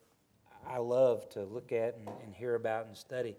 I 0.65 0.77
love 0.77 1.27
to 1.31 1.43
look 1.43 1.73
at 1.73 1.97
and, 1.97 2.07
and 2.23 2.33
hear 2.33 2.55
about 2.55 2.85
and 2.85 2.95
study. 2.95 3.35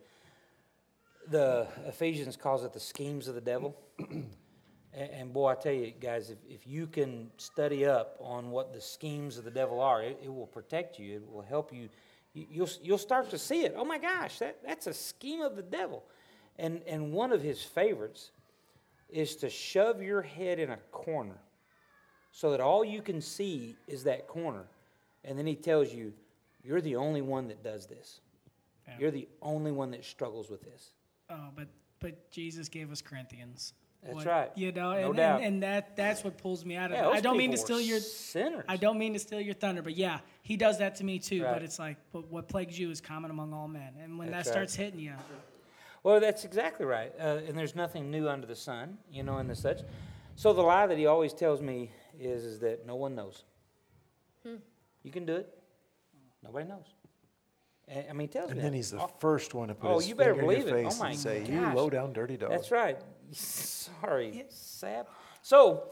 The 1.30 1.66
Ephesians 1.86 2.36
calls 2.36 2.62
it 2.62 2.74
the 2.74 2.80
schemes 2.80 3.26
of 3.26 3.36
the 3.36 3.40
devil. 3.40 3.74
and, 4.92 5.32
boy, 5.32 5.52
I 5.52 5.54
tell 5.54 5.72
you 5.72 5.92
guys, 5.98 6.28
if, 6.28 6.36
if 6.46 6.66
you 6.66 6.86
can 6.86 7.30
study 7.38 7.86
up 7.86 8.18
on 8.20 8.50
what 8.50 8.74
the 8.74 8.82
schemes 8.82 9.38
of 9.38 9.44
the 9.44 9.50
devil 9.50 9.80
are, 9.80 10.02
it, 10.02 10.20
it 10.22 10.28
will 10.28 10.46
protect 10.46 10.98
you. 10.98 11.14
It 11.14 11.32
will 11.32 11.40
help 11.40 11.72
you. 11.72 11.88
you. 12.34 12.46
You'll, 12.50 12.70
you'll 12.82 12.98
start 12.98 13.30
to 13.30 13.38
see 13.38 13.64
it. 13.64 13.74
Oh 13.78 13.86
my 13.86 13.96
gosh, 13.96 14.40
that, 14.40 14.58
that's 14.62 14.88
a 14.88 14.92
scheme 14.92 15.40
of 15.40 15.56
the 15.56 15.62
devil. 15.62 16.04
And, 16.58 16.82
and 16.86 17.14
one 17.14 17.32
of 17.32 17.40
his 17.40 17.62
favorites 17.62 18.30
is 19.08 19.36
to 19.36 19.48
shove 19.48 20.02
your 20.02 20.20
head 20.20 20.58
in 20.58 20.68
a 20.68 20.76
corner 20.92 21.38
so 22.34 22.50
that 22.50 22.60
all 22.60 22.84
you 22.84 23.00
can 23.00 23.20
see 23.20 23.76
is 23.86 24.02
that 24.04 24.26
corner. 24.26 24.64
And 25.24 25.38
then 25.38 25.46
he 25.46 25.54
tells 25.54 25.94
you, 25.94 26.12
You're 26.64 26.80
the 26.80 26.96
only 26.96 27.22
one 27.22 27.46
that 27.48 27.62
does 27.62 27.86
this. 27.86 28.20
Yeah. 28.88 28.94
You're 28.98 29.10
the 29.12 29.28
only 29.40 29.70
one 29.70 29.92
that 29.92 30.04
struggles 30.04 30.50
with 30.50 30.62
this. 30.62 30.90
Oh, 31.30 31.48
but 31.56 31.68
but 32.00 32.30
Jesus 32.30 32.68
gave 32.68 32.90
us 32.92 33.00
Corinthians. 33.00 33.72
That's 34.02 34.26
right. 34.26 34.50
You 34.54 34.70
know, 34.72 34.92
No 34.92 35.06
and, 35.08 35.16
doubt. 35.16 35.36
and, 35.36 35.46
and 35.46 35.62
that 35.62 35.96
that's 35.96 36.24
what 36.24 36.36
pulls 36.36 36.64
me 36.64 36.76
out 36.76 36.90
of 36.90 36.98
Yeah, 36.98 37.08
it. 37.08 37.14
I 37.14 37.20
don't 37.20 37.38
mean 37.38 37.52
to 37.52 37.56
steal 37.56 37.80
your 37.80 38.00
sinners. 38.00 38.64
I 38.68 38.76
don't 38.76 38.98
mean 38.98 39.14
to 39.14 39.18
steal 39.18 39.40
your 39.40 39.54
thunder, 39.54 39.80
but 39.80 39.96
yeah, 39.96 40.18
he 40.42 40.56
does 40.56 40.78
that 40.80 40.96
to 40.96 41.04
me 41.04 41.20
too. 41.20 41.44
Right. 41.44 41.54
But 41.54 41.62
it's 41.62 41.78
like, 41.78 41.96
but 42.12 42.30
what 42.30 42.48
plagues 42.48 42.78
you 42.78 42.90
is 42.90 43.00
common 43.00 43.30
among 43.30 43.54
all 43.54 43.68
men, 43.68 43.94
and 44.02 44.18
when 44.18 44.30
That's 44.30 44.48
that 44.48 44.58
right. 44.58 44.68
starts 44.70 44.74
hitting 44.74 45.00
you, 45.00 45.14
Well, 46.02 46.20
that's 46.20 46.44
exactly 46.44 46.84
right. 46.84 47.12
Uh, 47.18 47.38
and 47.48 47.56
there's 47.56 47.74
nothing 47.76 48.10
new 48.10 48.28
under 48.28 48.46
the 48.46 48.56
sun, 48.56 48.98
you 49.10 49.22
know, 49.22 49.38
and 49.38 49.48
the 49.48 49.54
such. 49.54 49.80
So 50.36 50.52
the 50.52 50.62
lie 50.62 50.86
that 50.88 50.98
he 50.98 51.06
always 51.06 51.32
tells 51.32 51.62
me 51.62 51.90
is, 52.18 52.44
is 52.44 52.60
that 52.60 52.86
no 52.86 52.96
one 52.96 53.14
knows. 53.14 53.44
You 55.02 55.10
can 55.10 55.24
do 55.26 55.36
it. 55.36 55.48
Nobody 56.42 56.66
knows. 56.66 56.86
And, 57.88 58.06
I 58.08 58.12
mean, 58.12 58.28
he 58.28 58.32
tells 58.32 58.50
And 58.50 58.56
me 58.58 58.62
then 58.62 58.72
that. 58.72 58.76
he's 58.76 58.90
the 58.90 59.00
Oh, 59.00 59.10
first 59.18 59.52
one 59.54 59.68
to 59.68 59.74
put 59.74 59.90
Oh, 59.90 59.96
his 59.98 60.08
you 60.08 60.14
better 60.14 60.34
finger 60.34 60.52
in 60.52 60.56
your 60.58 60.64
believe 60.66 60.74
it. 60.82 60.86
Oh 60.86 60.90
face 60.90 61.00
my 61.00 61.10
and 61.10 61.18
say, 61.18 61.40
gosh. 61.40 61.48
you 61.50 61.74
low 61.74 61.90
down 61.90 62.12
dirty 62.12 62.36
dog. 62.36 62.50
That's 62.50 62.70
right. 62.70 62.98
Sorry, 63.32 64.44
sap. 64.48 65.08
So, 65.42 65.90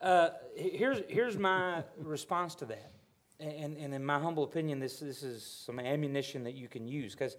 uh, 0.00 0.30
here's 0.56 1.00
here's 1.08 1.38
my 1.38 1.82
response 1.98 2.54
to 2.56 2.66
that, 2.66 2.92
and, 3.40 3.76
and 3.78 3.94
in 3.94 4.04
my 4.04 4.18
humble 4.18 4.44
opinion, 4.44 4.78
this 4.80 5.00
this 5.00 5.22
is 5.22 5.42
some 5.42 5.78
ammunition 5.80 6.44
that 6.44 6.54
you 6.54 6.68
can 6.68 6.86
use 6.86 7.12
because, 7.14 7.36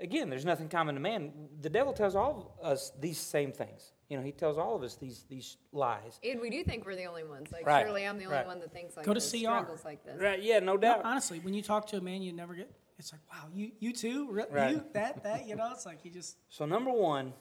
again, 0.00 0.30
there's 0.30 0.46
nothing 0.46 0.68
common 0.70 0.94
to 0.94 1.00
man. 1.00 1.32
The 1.60 1.68
devil 1.70 1.92
tells 1.92 2.14
all 2.14 2.56
of 2.62 2.66
us 2.72 2.92
these 2.98 3.18
same 3.18 3.52
things. 3.52 3.92
You 4.08 4.16
know, 4.16 4.22
he 4.22 4.32
tells 4.32 4.56
all 4.56 4.74
of 4.74 4.82
us 4.82 4.94
these 4.96 5.24
these 5.28 5.58
lies. 5.72 6.18
And 6.24 6.40
we 6.40 6.48
do 6.48 6.64
think 6.64 6.86
we're 6.86 6.96
the 6.96 7.04
only 7.04 7.24
ones. 7.24 7.52
Like, 7.52 7.66
Right, 7.66 7.84
surely 7.84 8.06
I'm 8.06 8.16
the 8.18 8.24
only 8.24 8.36
right. 8.38 8.46
one 8.46 8.58
that 8.60 8.72
thinks 8.72 8.96
like 8.96 9.04
Go 9.04 9.12
to 9.12 9.20
this, 9.20 9.30
CR. 9.30 9.36
struggles 9.38 9.84
like 9.84 10.02
this. 10.04 10.18
Right? 10.20 10.42
Yeah, 10.42 10.60
no 10.60 10.72
No, 10.72 10.78
doubt. 10.78 11.02
honestly, 11.04 11.40
when 11.40 11.52
you 11.52 11.62
talk 11.62 11.86
to 11.88 11.98
a 11.98 12.00
man, 12.00 12.22
you 12.22 12.32
never 12.32 12.54
get. 12.54 12.70
It's 12.98 13.12
like, 13.12 13.20
wow, 13.30 13.48
you 13.54 13.72
you 13.78 13.92
too, 13.92 14.30
Re- 14.30 14.44
Right. 14.50 14.70
you 14.76 14.84
that 14.94 15.22
that 15.24 15.46
you 15.46 15.56
know. 15.56 15.70
It's 15.72 15.84
like 15.86 16.04
you 16.04 16.10
just 16.10 16.36
So 16.48 16.64
number 16.64 16.90
one, 16.90 17.34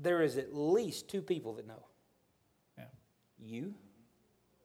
there 0.00 0.22
is 0.22 0.38
at 0.38 0.54
least 0.54 1.08
two 1.08 1.20
people 1.22 1.52
that 1.54 1.66
know. 1.66 1.84
Yeah. 2.78 2.84
You 3.38 3.74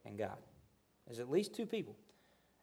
and 0.06 0.16
God. 0.16 0.38
There's 1.06 1.20
at 1.20 1.30
least 1.30 1.54
two 1.54 1.66
people. 1.66 1.94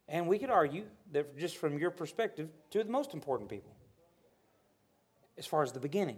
And 0.09 0.27
we 0.27 0.37
could 0.39 0.49
argue 0.49 0.85
that 1.11 1.37
just 1.37 1.55
from 1.57 1.77
your 1.77 1.91
perspective, 1.91 2.49
two 2.71 2.79
of 2.81 2.87
the 2.87 2.91
most 2.91 3.13
important 3.13 3.49
people. 3.49 3.71
As 5.37 5.45
far 5.45 5.63
as 5.63 5.71
the 5.71 5.79
beginning. 5.79 6.17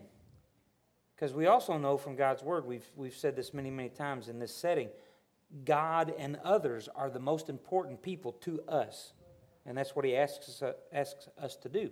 Because 1.15 1.33
we 1.33 1.47
also 1.47 1.77
know 1.77 1.97
from 1.97 2.15
God's 2.15 2.43
word, 2.43 2.65
we've, 2.65 2.89
we've 2.95 3.15
said 3.15 3.35
this 3.35 3.53
many, 3.53 3.69
many 3.69 3.89
times 3.89 4.27
in 4.27 4.39
this 4.39 4.53
setting, 4.53 4.89
God 5.63 6.13
and 6.17 6.37
others 6.43 6.89
are 6.93 7.09
the 7.09 7.19
most 7.19 7.49
important 7.49 8.01
people 8.01 8.33
to 8.41 8.61
us. 8.63 9.13
And 9.65 9.77
that's 9.77 9.95
what 9.95 10.03
he 10.03 10.15
asks 10.15 10.49
us, 10.49 10.61
uh, 10.61 10.73
asks 10.91 11.29
us 11.41 11.55
to 11.57 11.69
do. 11.69 11.89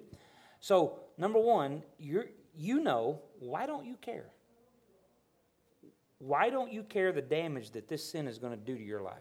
So, 0.60 1.00
number 1.18 1.40
one, 1.40 1.84
you're, 1.98 2.28
you 2.56 2.82
know, 2.82 3.22
why 3.40 3.66
don't 3.66 3.86
you 3.86 3.96
care? 3.96 4.30
Why 6.20 6.50
don't 6.50 6.72
you 6.72 6.84
care 6.84 7.12
the 7.12 7.22
damage 7.22 7.72
that 7.72 7.88
this 7.88 8.04
sin 8.04 8.28
is 8.28 8.38
going 8.38 8.58
to 8.58 8.64
do 8.64 8.78
to 8.78 8.84
your 8.84 9.02
life? 9.02 9.16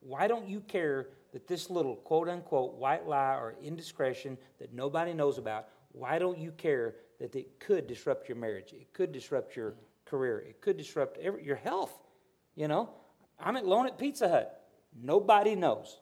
Why 0.00 0.28
don't 0.28 0.48
you 0.48 0.60
care 0.60 1.08
that 1.32 1.48
this 1.48 1.70
little 1.70 1.96
quote 1.96 2.28
unquote 2.28 2.74
white 2.74 3.06
lie 3.06 3.34
or 3.34 3.54
indiscretion 3.62 4.38
that 4.58 4.72
nobody 4.72 5.12
knows 5.12 5.38
about, 5.38 5.68
why 5.92 6.18
don't 6.18 6.38
you 6.38 6.52
care 6.52 6.94
that 7.20 7.34
it 7.34 7.58
could 7.60 7.86
disrupt 7.86 8.28
your 8.28 8.36
marriage? 8.36 8.72
It 8.72 8.92
could 8.92 9.12
disrupt 9.12 9.56
your 9.56 9.74
career. 10.04 10.40
It 10.40 10.60
could 10.60 10.76
disrupt 10.76 11.18
every, 11.18 11.44
your 11.44 11.56
health. 11.56 11.92
You 12.54 12.68
know, 12.68 12.90
I'm 13.38 13.56
at 13.56 13.64
Lonedell 13.64 13.98
Pizza 13.98 14.28
Hut. 14.28 14.64
Nobody 15.02 15.54
knows 15.56 15.98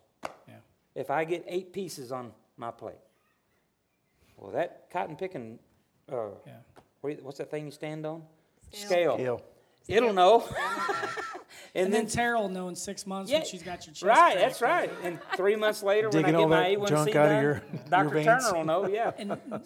yeah. 0.47 0.57
if 0.95 1.11
I 1.11 1.25
get 1.25 1.45
eight 1.47 1.73
pieces 1.73 2.13
on 2.13 2.33
my 2.57 2.71
plate. 2.71 3.01
Well, 4.37 4.53
that 4.53 4.91
cotton 4.91 5.17
picking, 5.17 5.59
uh, 6.11 6.31
Yeah. 6.47 6.57
what 7.01 7.17
you- 7.17 7.23
what's 7.23 7.39
that 7.39 7.51
thing 7.51 7.65
you 7.65 7.71
stand 7.71 8.05
on? 8.05 8.25
Scale. 8.73 9.15
Scale. 9.15 9.43
Scale. 9.83 9.97
It'll 9.97 10.13
know. 10.13 10.49
And, 11.75 11.87
and 11.87 11.95
then 11.95 12.05
then, 12.05 12.11
Terrell 12.11 12.43
will 12.43 12.49
know 12.51 12.69
in 12.69 12.77
six 12.77 13.07
months 13.07 13.31
yeah, 13.31 13.39
when 13.39 13.47
she's 13.47 13.63
got 13.63 13.87
your 13.87 13.95
chest. 13.95 14.03
right, 14.03 14.37
that's 14.37 14.61
right. 14.61 14.91
And 15.03 15.19
three 15.37 15.57
months 15.57 15.83
later, 15.83 16.11
when 16.11 16.25
I 16.27 16.31
get 16.31 16.49
my 16.49 16.69
that 16.69 16.79
A1C 16.79 17.13
done, 17.13 17.17
out 17.17 17.33
of 17.33 17.43
your- 17.43 17.63
Dr. 17.89 18.15
your. 18.15 18.25
Turner 18.25 18.55
will 18.55 18.65
know. 18.65 18.89
Yeah, 18.89 19.13
And, 19.17 19.39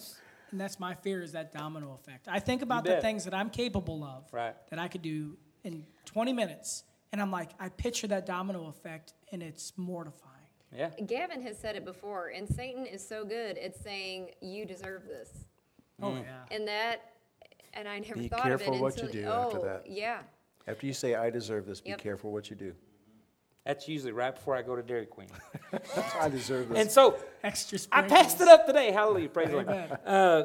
and 0.57 0.61
that's 0.63 0.81
my 0.81 0.95
fear 0.95 1.23
is 1.23 1.33
that 1.33 1.53
domino 1.53 1.93
effect. 2.01 2.29
I 2.29 2.39
think 2.41 2.63
about 2.63 2.83
the 2.87 2.99
things 3.03 3.25
that 3.27 3.35
I'm 3.35 3.51
capable 3.51 4.03
of 4.03 4.25
Right. 4.33 4.55
that 4.71 4.79
I 4.79 4.89
could 4.89 5.03
do 5.03 5.37
in 5.65 5.85
20 6.07 6.33
minutes, 6.33 6.85
and 7.13 7.21
I'm 7.21 7.31
like, 7.31 7.51
I 7.61 7.69
picture 7.69 8.07
that 8.07 8.25
domino 8.25 8.69
effect, 8.69 9.13
and 9.33 9.43
it's 9.43 9.75
mortifying. 9.77 10.33
yeah. 10.73 10.89
Gavin 11.07 11.43
has 11.43 11.59
said 11.59 11.77
it 11.77 11.85
before, 11.85 12.29
and 12.29 12.49
Satan 12.49 12.87
is 12.87 13.07
so 13.07 13.23
good 13.27 13.59
at 13.59 13.77
saying, 13.77 14.31
You 14.41 14.65
deserve 14.65 15.05
this. 15.07 15.45
Oh 16.01 16.13
Mm. 16.13 16.25
yeah. 16.25 16.45
And 16.51 16.67
that, 16.69 17.01
and 17.75 17.87
I 17.87 17.99
never 17.99 18.15
Be 18.15 18.29
thought 18.29 18.51
of 18.51 18.63
it 18.63 18.65
careful 18.65 18.81
what 18.81 18.95
until, 18.95 19.15
you 19.15 19.23
do 19.25 19.29
oh, 19.29 19.43
after 19.49 19.59
that. 19.61 19.91
Yeah. 19.91 20.23
After 20.67 20.87
you 20.87 20.95
say, 20.95 21.17
I 21.17 21.29
deserve 21.29 21.67
this, 21.67 21.83
be 21.83 21.91
Yep. 21.91 21.99
careful 22.01 22.33
what 22.33 22.49
you 22.49 22.57
do. 22.57 22.75
That's 23.67 23.89
usually 23.89 24.13
right 24.13 24.33
before 24.33 24.55
I 24.57 24.63
go 24.63 24.77
to 24.77 24.83
Dairy 24.83 25.07
Queen. 25.07 25.29
I 26.21 26.29
deserve 26.29 26.69
this. 26.69 26.79
And 26.79 26.91
so 26.91 27.19
Extra 27.43 27.79
I 27.91 28.03
passed 28.03 28.41
it 28.41 28.47
up 28.47 28.65
today. 28.65 28.93
Hallelujah. 28.93 29.29
Praise 29.29 29.49
the 29.49 29.55
Lord. 29.55 29.69
Uh, 30.07 30.45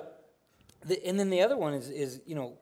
the, 0.86 1.05
and 1.05 1.19
then 1.19 1.30
the 1.30 1.41
other 1.41 1.55
one 1.55 1.76
is, 1.76 1.89
is, 1.89 2.22
you 2.26 2.34
know, 2.34 2.57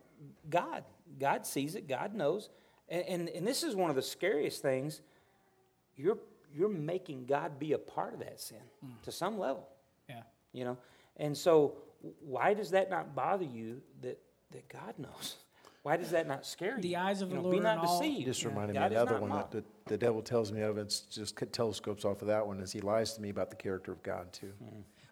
God. 0.50 0.84
God 1.18 1.46
sees 1.46 1.76
it. 1.76 1.88
God 1.88 2.14
knows. 2.14 2.50
And, 2.90 3.06
and, 3.08 3.30
and 3.30 3.48
this 3.48 3.64
is 3.64 3.74
one 3.74 3.90
of 3.90 3.96
the 3.96 4.02
scariest 4.02 4.62
things. 4.62 5.02
You're, 5.96 6.18
you're 6.54 6.68
making 6.68 7.26
God 7.26 7.58
be 7.58 7.72
a 7.72 7.78
part 7.78 8.14
of 8.14 8.20
that 8.20 8.42
sin 8.42 8.58
to 9.04 9.12
some 9.14 9.40
level, 9.40 9.68
Yeah. 10.10 10.24
you 10.52 10.66
know. 10.66 10.78
And 11.16 11.38
so 11.38 11.76
why 12.20 12.54
does 12.54 12.72
that 12.72 12.90
not 12.90 13.16
bother 13.16 13.46
you 13.46 13.82
that, 14.02 14.20
that 14.52 14.68
God 14.68 14.96
knows? 14.98 15.36
Why 15.84 15.96
does 15.98 16.12
that 16.12 16.28
not 16.28 16.46
scare 16.46 16.76
you? 16.76 16.82
The 16.82 16.98
eyes 16.98 17.22
of 17.22 17.30
you 17.30 17.36
the 17.36 17.42
know, 17.42 17.48
Lord 17.50 17.58
Be 17.58 17.64
not 17.64 17.82
deceived. 17.82 18.26
Just 18.26 18.44
you 18.44 18.50
reminded 18.50 18.74
God 18.74 18.92
me 18.92 18.98
of 18.98 19.08
the 19.08 19.14
other 19.16 19.22
one 19.22 19.30
mocked. 19.30 19.52
that 19.52 19.64
the, 19.86 19.92
the 19.92 19.98
devil 19.98 20.22
tells 20.22 20.52
me 20.52 20.62
of. 20.62 20.78
It's 20.78 21.00
just 21.02 21.38
telescopes 21.54 22.04
off 22.04 22.22
of 22.22 22.28
that 22.28 22.46
one. 22.46 22.60
as 22.62 22.72
he 22.72 22.82
lies 22.82 23.14
to 23.14 23.22
me 23.22 23.30
about 23.30 23.50
the 23.50 23.56
character 23.56 23.92
of 23.94 24.04
God 24.04 24.32
too? 24.34 24.52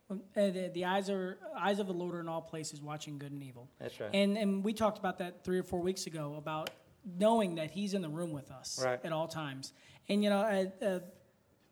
Well, 0.09 0.19
uh, 0.35 0.51
the, 0.51 0.71
the 0.73 0.85
eyes 0.85 1.09
are 1.09 1.37
eyes 1.57 1.79
of 1.79 1.87
the 1.87 1.93
Lord 1.93 2.15
are 2.15 2.19
in 2.19 2.27
all 2.27 2.41
places, 2.41 2.81
watching 2.81 3.17
good 3.17 3.31
and 3.31 3.41
evil. 3.43 3.69
That's 3.79 3.99
right. 3.99 4.09
And 4.13 4.37
and 4.37 4.63
we 4.63 4.73
talked 4.73 4.97
about 4.97 5.19
that 5.19 5.43
three 5.43 5.57
or 5.57 5.63
four 5.63 5.79
weeks 5.81 6.05
ago 6.05 6.35
about 6.37 6.69
knowing 7.17 7.55
that 7.55 7.71
He's 7.71 7.93
in 7.93 8.01
the 8.01 8.09
room 8.09 8.31
with 8.33 8.51
us 8.51 8.81
Right. 8.83 8.99
at 9.03 9.11
all 9.13 9.27
times. 9.27 9.73
And 10.09 10.23
you 10.23 10.29
know, 10.29 10.43
at, 10.43 10.83
uh, 10.83 10.99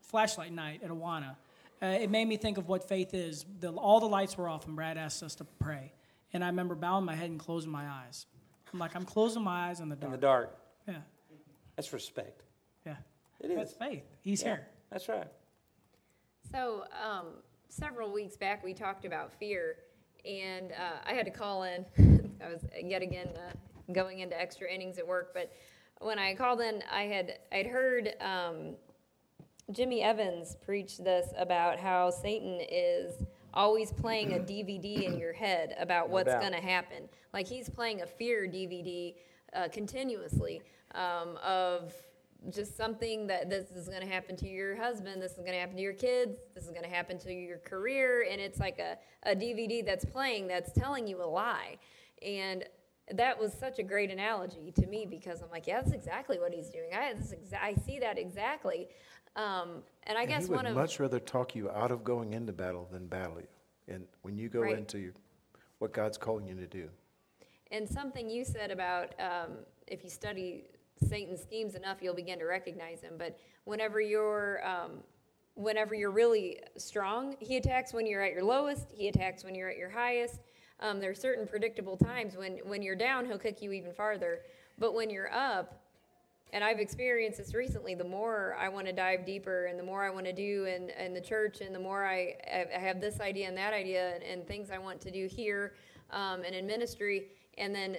flashlight 0.02 0.54
night 0.54 0.82
at 0.84 0.90
Awana, 0.90 1.36
uh, 1.82 1.86
it 1.88 2.10
made 2.10 2.28
me 2.28 2.38
think 2.38 2.58
of 2.58 2.68
what 2.70 2.88
faith 2.88 3.14
is. 3.14 3.46
The, 3.60 3.72
all 3.72 4.00
the 4.00 4.06
lights 4.08 4.38
were 4.38 4.48
off, 4.48 4.66
and 4.68 4.76
Brad 4.76 4.98
asked 4.98 5.22
us 5.24 5.36
to 5.36 5.44
pray. 5.44 5.92
And 6.34 6.44
I 6.44 6.48
remember 6.48 6.76
bowing 6.76 7.06
my 7.06 7.16
head 7.16 7.30
and 7.30 7.40
closing 7.40 7.72
my 7.72 7.86
eyes. 7.88 8.26
I'm 8.76 8.80
like, 8.80 8.94
I'm 8.94 9.06
closing 9.06 9.42
my 9.42 9.70
eyes 9.70 9.80
in 9.80 9.88
the 9.88 9.96
dark. 9.96 10.06
In 10.08 10.12
the 10.12 10.18
dark. 10.18 10.58
Yeah, 10.86 10.96
That's 11.78 11.94
respect. 11.94 12.44
yeah. 12.86 12.98
It 13.40 13.52
is. 13.52 13.56
That's 13.56 13.72
faith. 13.72 14.04
He's 14.22 14.42
Yeah, 14.42 14.48
here. 14.50 14.68
That's 14.92 15.08
right. 15.08 15.32
So, 16.52 16.84
um, 17.02 17.28
several 17.70 18.12
weeks 18.12 18.36
back, 18.36 18.66
we 18.66 18.74
talked 18.74 19.06
about 19.06 19.32
fear, 19.32 19.78
and 20.26 20.74
uh, 20.74 20.98
I 21.10 21.14
had 21.14 21.24
to 21.26 21.32
call 21.32 21.64
in. 21.64 21.86
I 22.46 22.50
was 22.50 22.66
yet 22.84 23.02
again 23.02 23.30
uh, 23.38 23.94
going 23.94 24.20
into 24.20 24.38
extra 24.38 24.70
innings 24.70 24.98
at 24.98 25.08
work, 25.08 25.34
but 25.34 25.54
when 26.02 26.20
I 26.20 26.36
called 26.36 26.60
in, 26.60 26.84
I 26.92 27.04
had 27.04 27.40
I'd 27.54 27.68
heard 27.68 28.10
um, 28.20 28.76
Jimmy 29.72 30.02
Evans 30.04 30.58
preach 30.66 30.98
this 30.98 31.30
about 31.38 31.80
how 31.80 32.10
Satan 32.10 32.60
is 32.70 33.24
always 33.56 33.92
playing 33.92 34.34
a 34.34 34.40
DVD 34.40 35.04
in 35.04 35.18
your 35.18 35.34
head 35.34 35.76
about 35.80 36.10
what's 36.10 36.34
going 36.34 36.54
to 36.54 36.62
happen. 36.62 37.10
Like 37.34 37.48
he's 37.48 37.70
playing 37.70 38.02
a 38.02 38.06
fear 38.06 38.48
DVD 38.48 39.16
uh, 39.54 39.68
continuously 39.72 40.62
um, 40.94 41.38
of 41.44 41.94
just 42.50 42.78
something 42.78 43.28
that 43.28 43.50
this 43.50 43.72
is 43.72 43.88
going 43.88 44.02
to 44.02 44.08
happen 44.08 44.36
to 44.38 44.48
your 44.48 44.76
husband, 44.76 45.22
this 45.22 45.32
is 45.32 45.40
going 45.40 45.54
to 45.54 45.60
happen 45.60 45.76
to 45.76 45.82
your 45.82 45.94
kids, 45.94 46.38
this 46.54 46.66
is 46.66 46.70
going 46.70 46.84
to 46.84 46.90
happen 46.90 47.18
to 47.20 47.34
your 47.34 47.58
career, 47.58 48.26
and 48.30 48.40
it's 48.40 48.60
like 48.60 48.80
a, 48.80 48.98
a 49.24 49.36
DVD 49.36 49.84
that's 49.84 50.06
playing 50.06 50.48
that's 50.48 50.72
telling 50.74 51.08
you 51.08 51.24
a 51.24 51.26
lie. 51.26 51.78
And 52.22 52.64
that 53.12 53.40
was 53.40 53.54
such 53.54 53.80
a 53.80 53.84
great 53.84 54.10
analogy 54.10 54.72
to 54.72 54.88
me 54.88 55.06
because 55.06 55.42
I'm 55.42 55.50
like, 55.52 55.68
yeah, 55.68 55.82
that's 55.82 55.94
exactly 55.94 56.40
what 56.40 56.54
he's 56.54 56.70
doing. 56.70 56.90
I, 56.94 57.14
this 57.14 57.34
exa- 57.34 57.62
I 57.62 57.76
see 57.86 58.00
that 58.00 58.18
exactly. 58.18 58.88
Um, 59.36 59.84
and 60.04 60.18
I 60.18 60.22
And 60.22 60.30
guess 60.30 60.44
he 60.46 60.50
would 60.52 60.56
one 60.58 60.66
of 60.68 60.76
much 60.76 61.00
rather 61.00 61.20
talk 61.20 61.56
you 61.56 61.70
out 61.70 61.92
of 61.92 62.04
going 62.04 62.34
into 62.34 62.54
battle 62.54 62.88
than 62.92 63.08
battle 63.08 63.40
you. 63.40 63.94
And 63.94 64.08
when 64.22 64.38
you 64.38 64.50
go 64.50 64.62
Right. 64.62 64.78
into 64.78 64.98
your, 64.98 65.14
what 65.80 65.94
God's 65.94 66.18
calling 66.18 66.48
you 66.48 66.56
to 66.56 66.68
do, 66.68 66.90
And 67.72 67.88
something 67.90 68.30
you 68.30 68.46
said 68.46 68.72
about 68.72 69.14
um, 69.20 69.58
if 69.88 70.04
you 70.04 70.10
study 70.10 70.66
Satan's 71.08 71.42
schemes 71.42 71.76
enough, 71.76 71.98
you'll 72.02 72.14
begin 72.16 72.40
to 72.40 72.46
recognize 72.46 73.02
him. 73.02 73.14
But 73.18 73.38
whenever 73.66 74.00
you're 74.00 74.66
um, 74.66 75.04
whenever 75.56 75.96
you're 75.96 76.12
really 76.12 76.60
strong, 76.78 77.36
he 77.40 77.58
attacks 77.58 77.94
when 77.94 78.06
you're 78.06 78.22
at 78.22 78.34
your 78.34 78.44
lowest. 78.44 78.92
He 78.92 79.08
attacks 79.08 79.44
when 79.44 79.56
you're 79.56 79.70
at 79.70 79.78
your 79.78 79.90
highest. 79.90 80.42
Um, 80.80 81.00
there 81.00 81.10
are 81.10 81.16
certain 81.16 81.48
predictable 81.48 81.98
times 81.98 82.38
when 82.38 82.58
when 82.66 82.82
you're 82.82 82.96
down, 82.96 83.26
he'll 83.26 83.38
kick 83.40 83.62
you 83.62 83.72
even 83.74 83.92
farther. 83.94 84.42
But 84.78 84.94
when 84.94 85.10
you're 85.10 85.32
up, 85.34 85.85
and 86.56 86.64
I've 86.64 86.80
experienced 86.80 87.38
this 87.38 87.54
recently. 87.54 87.96
The 87.96 88.06
more 88.06 88.56
I 88.58 88.70
want 88.70 88.88
to 88.88 88.94
dive 88.94 89.26
deeper, 89.26 89.66
and 89.66 89.78
the 89.78 89.84
more 89.84 90.06
I 90.06 90.10
want 90.10 90.26
to 90.26 90.32
do 90.32 90.64
in, 90.64 90.90
in 90.92 91.14
the 91.14 91.20
church, 91.20 91.60
and 91.60 91.76
the 91.76 91.80
more 91.80 92.06
I, 92.06 92.36
I 92.74 92.80
have 92.80 93.02
this 93.02 93.20
idea 93.20 93.50
and 93.50 93.58
that 93.58 93.74
idea, 93.74 94.16
and, 94.16 94.24
and 94.24 94.48
things 94.48 94.72
I 94.72 94.78
want 94.78 95.02
to 95.02 95.12
do 95.12 95.28
here 95.28 95.74
um, 96.12 96.44
and 96.46 96.56
in 96.56 96.66
ministry, 96.66 97.28
and 97.58 97.76
then 97.76 97.98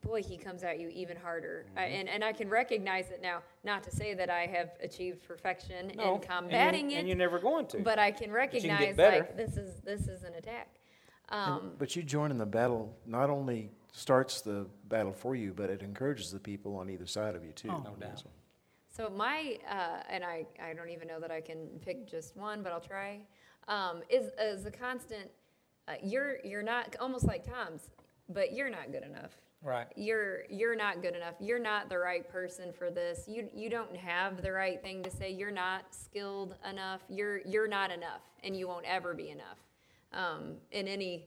boy, 0.00 0.22
he 0.22 0.38
comes 0.38 0.62
at 0.62 0.80
you 0.80 0.88
even 0.88 1.18
harder. 1.18 1.66
I, 1.76 1.84
and 1.84 2.08
and 2.08 2.24
I 2.24 2.32
can 2.32 2.48
recognize 2.48 3.10
it 3.10 3.20
now. 3.20 3.42
Not 3.62 3.84
to 3.84 3.90
say 3.90 4.14
that 4.14 4.30
I 4.30 4.46
have 4.46 4.70
achieved 4.82 5.22
perfection 5.22 5.92
No, 5.94 6.14
in 6.14 6.20
combating 6.22 6.84
and 6.84 6.90
you're, 6.90 6.98
it, 6.98 7.00
and 7.00 7.08
you're 7.08 7.16
never 7.18 7.38
going 7.38 7.66
to. 7.66 7.80
but 7.80 7.98
I 7.98 8.10
can 8.10 8.32
recognize 8.32 8.96
better. 8.96 9.18
like 9.18 9.36
this 9.36 9.58
is 9.58 9.82
this 9.82 10.08
is 10.08 10.22
an 10.22 10.34
attack. 10.34 10.68
Um, 11.28 11.72
But 11.78 11.94
you 11.94 12.02
join 12.02 12.30
in 12.30 12.38
the 12.38 12.46
battle, 12.46 12.96
not 13.04 13.28
only 13.28 13.70
starts 13.98 14.40
the 14.40 14.66
battle 14.88 15.12
for 15.12 15.34
you, 15.34 15.52
but 15.52 15.70
it 15.70 15.82
encourages 15.82 16.30
the 16.30 16.38
people 16.38 16.76
on 16.76 16.88
either 16.88 17.06
side 17.06 17.34
of 17.34 17.44
you 17.44 17.52
too. 17.52 17.68
Oh, 17.70 17.78
no 17.78 17.94
doubt. 17.98 18.22
So 18.88 19.10
my 19.10 19.58
uh, 19.68 20.02
and 20.08 20.24
I, 20.24 20.46
I 20.62 20.72
don't 20.72 20.90
even 20.90 21.08
know 21.08 21.20
that 21.20 21.30
I 21.30 21.40
can 21.40 21.68
pick 21.84 22.08
just 22.08 22.36
one, 22.36 22.62
but 22.62 22.72
I'll 22.72 22.80
try. 22.80 23.20
Um, 23.66 24.02
is 24.08 24.30
is 24.40 24.66
a 24.66 24.70
constant. 24.70 25.28
Uh, 25.88 25.94
you're 26.02 26.36
you're 26.44 26.62
not 26.62 26.94
almost 27.00 27.24
like 27.24 27.44
Tom's, 27.44 27.90
but 28.28 28.52
you're 28.52 28.70
not 28.70 28.92
good 28.92 29.02
enough. 29.02 29.32
Right. 29.62 29.88
You're 29.96 30.44
you're 30.48 30.76
not 30.76 31.02
good 31.02 31.16
enough. 31.16 31.34
You're 31.40 31.58
not 31.58 31.88
the 31.88 31.98
right 31.98 32.28
person 32.28 32.72
for 32.72 32.90
this. 32.90 33.24
You 33.26 33.48
you 33.52 33.68
don't 33.68 33.96
have 33.96 34.42
the 34.42 34.52
right 34.52 34.80
thing 34.80 35.02
to 35.02 35.10
say. 35.10 35.30
You're 35.32 35.50
not 35.50 35.92
skilled 35.92 36.54
enough. 36.68 37.00
You're 37.08 37.38
you're 37.38 37.68
not 37.68 37.90
enough, 37.90 38.22
and 38.44 38.56
you 38.56 38.68
won't 38.68 38.86
ever 38.86 39.12
be 39.14 39.30
enough. 39.30 39.58
Um, 40.12 40.54
in 40.70 40.88
any, 40.88 41.26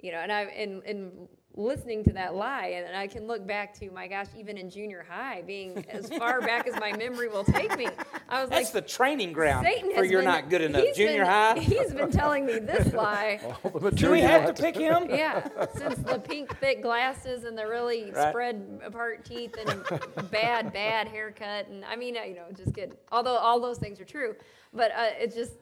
you 0.00 0.12
know, 0.12 0.18
and 0.18 0.32
I 0.32 0.42
and 0.42 0.82
and 0.84 1.28
listening 1.54 2.02
to 2.04 2.12
that 2.14 2.34
lie, 2.34 2.68
and 2.86 2.96
I 2.96 3.06
can 3.06 3.26
look 3.26 3.46
back 3.46 3.74
to 3.80 3.90
my 3.90 4.08
gosh, 4.08 4.26
even 4.36 4.56
in 4.56 4.70
junior 4.70 5.04
high, 5.08 5.42
being 5.42 5.84
as 5.90 6.08
far 6.08 6.40
back 6.46 6.66
as 6.66 6.74
my 6.80 6.96
memory 6.96 7.28
will 7.28 7.44
take 7.44 7.76
me. 7.76 7.88
I 8.28 8.40
was 8.40 8.50
That's 8.50 8.72
like, 8.74 8.84
the 8.84 8.88
training 8.90 9.32
ground 9.32 9.66
Satan 9.66 9.94
for 9.94 10.04
you're 10.04 10.20
been- 10.22 10.30
not 10.30 10.48
good 10.48 10.62
enough. 10.62 10.84
Junior 10.94 11.18
been- 11.22 11.26
high. 11.26 11.58
He's 11.58 11.92
been 11.92 12.10
telling 12.10 12.46
me 12.46 12.58
this 12.58 12.92
lie. 12.94 13.40
All 13.64 13.90
Do 13.90 14.10
we 14.10 14.20
have 14.20 14.52
to 14.54 14.62
pick 14.62 14.76
him? 14.76 15.08
Yeah, 15.12 15.46
since 15.76 15.98
the 15.98 16.18
pink 16.18 16.56
thick 16.58 16.80
glasses 16.82 17.44
and 17.44 17.56
the 17.56 17.66
really 17.66 18.10
Right. 18.12 18.30
spread 18.30 18.80
apart 18.84 19.24
teeth 19.24 19.54
and 19.58 20.30
bad 20.30 20.72
bad 20.72 21.06
haircut 21.08 21.68
and 21.68 21.84
I 21.84 21.96
mean 21.96 22.14
you 22.14 22.34
know 22.34 22.46
just 22.56 22.74
kidding. 22.74 22.96
Although 23.10 23.36
all 23.36 23.60
those 23.60 23.78
things 23.78 24.00
are 24.00 24.04
true, 24.04 24.34
but 24.72 24.90
uh, 24.92 25.10
it's 25.18 25.34
just 25.34 25.52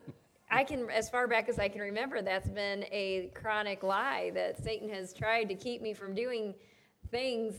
I 0.51 0.65
can 0.65 0.91
as 0.91 1.09
far 1.09 1.29
back 1.29 1.49
as 1.49 1.59
I 1.59 1.69
can 1.69 1.81
remember 1.81 2.23
that's 2.23 2.49
been 2.49 2.85
a 2.91 3.31
chronic 3.35 3.83
lie 3.83 4.33
that 4.35 4.63
Satan 4.63 4.89
has 4.91 5.13
tried 5.13 5.45
to 5.45 5.55
keep 5.55 5.81
me 5.81 5.95
from 5.95 6.15
doing 6.15 6.55
things 7.11 7.55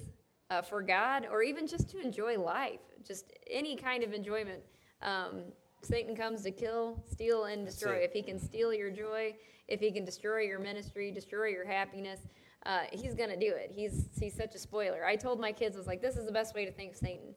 uh, 0.49 0.61
for 0.61 0.81
God 0.81 1.25
or 1.31 1.41
even 1.41 1.67
just 1.67 1.89
to 1.91 2.01
enjoy 2.01 2.37
life, 2.37 2.81
just 3.05 3.31
any 3.49 3.75
kind 3.75 4.03
of 4.03 4.13
enjoyment. 4.13 4.61
Um, 5.01 5.43
Satan 5.83 6.15
comes 6.15 6.43
to 6.43 6.51
kill, 6.51 7.03
steal, 7.09 7.45
and 7.45 7.65
destroy. 7.65 7.95
If 8.03 8.11
he 8.11 8.21
can 8.21 8.37
steal 8.37 8.73
your 8.73 8.91
joy, 8.91 9.35
if 9.67 9.79
he 9.79 9.91
can 9.91 10.05
destroy 10.05 10.41
your 10.41 10.59
ministry, 10.59 11.11
destroy 11.11 11.47
your 11.47 11.65
happiness, 11.65 12.19
uh, 12.65 12.81
he's 12.91 13.15
going 13.15 13.29
to 13.29 13.39
do 13.39 13.51
it. 13.55 13.71
He's, 13.73 14.09
he's 14.19 14.35
such 14.35 14.53
a 14.53 14.59
spoiler. 14.59 15.05
I 15.05 15.15
told 15.15 15.39
my 15.39 15.51
kids, 15.51 15.75
I 15.75 15.79
was 15.79 15.87
like, 15.87 16.01
this 16.01 16.17
is 16.17 16.25
the 16.25 16.31
best 16.31 16.53
way 16.53 16.65
to 16.65 16.71
think 16.71 16.91
of 16.91 16.97
Satan. 16.97 17.33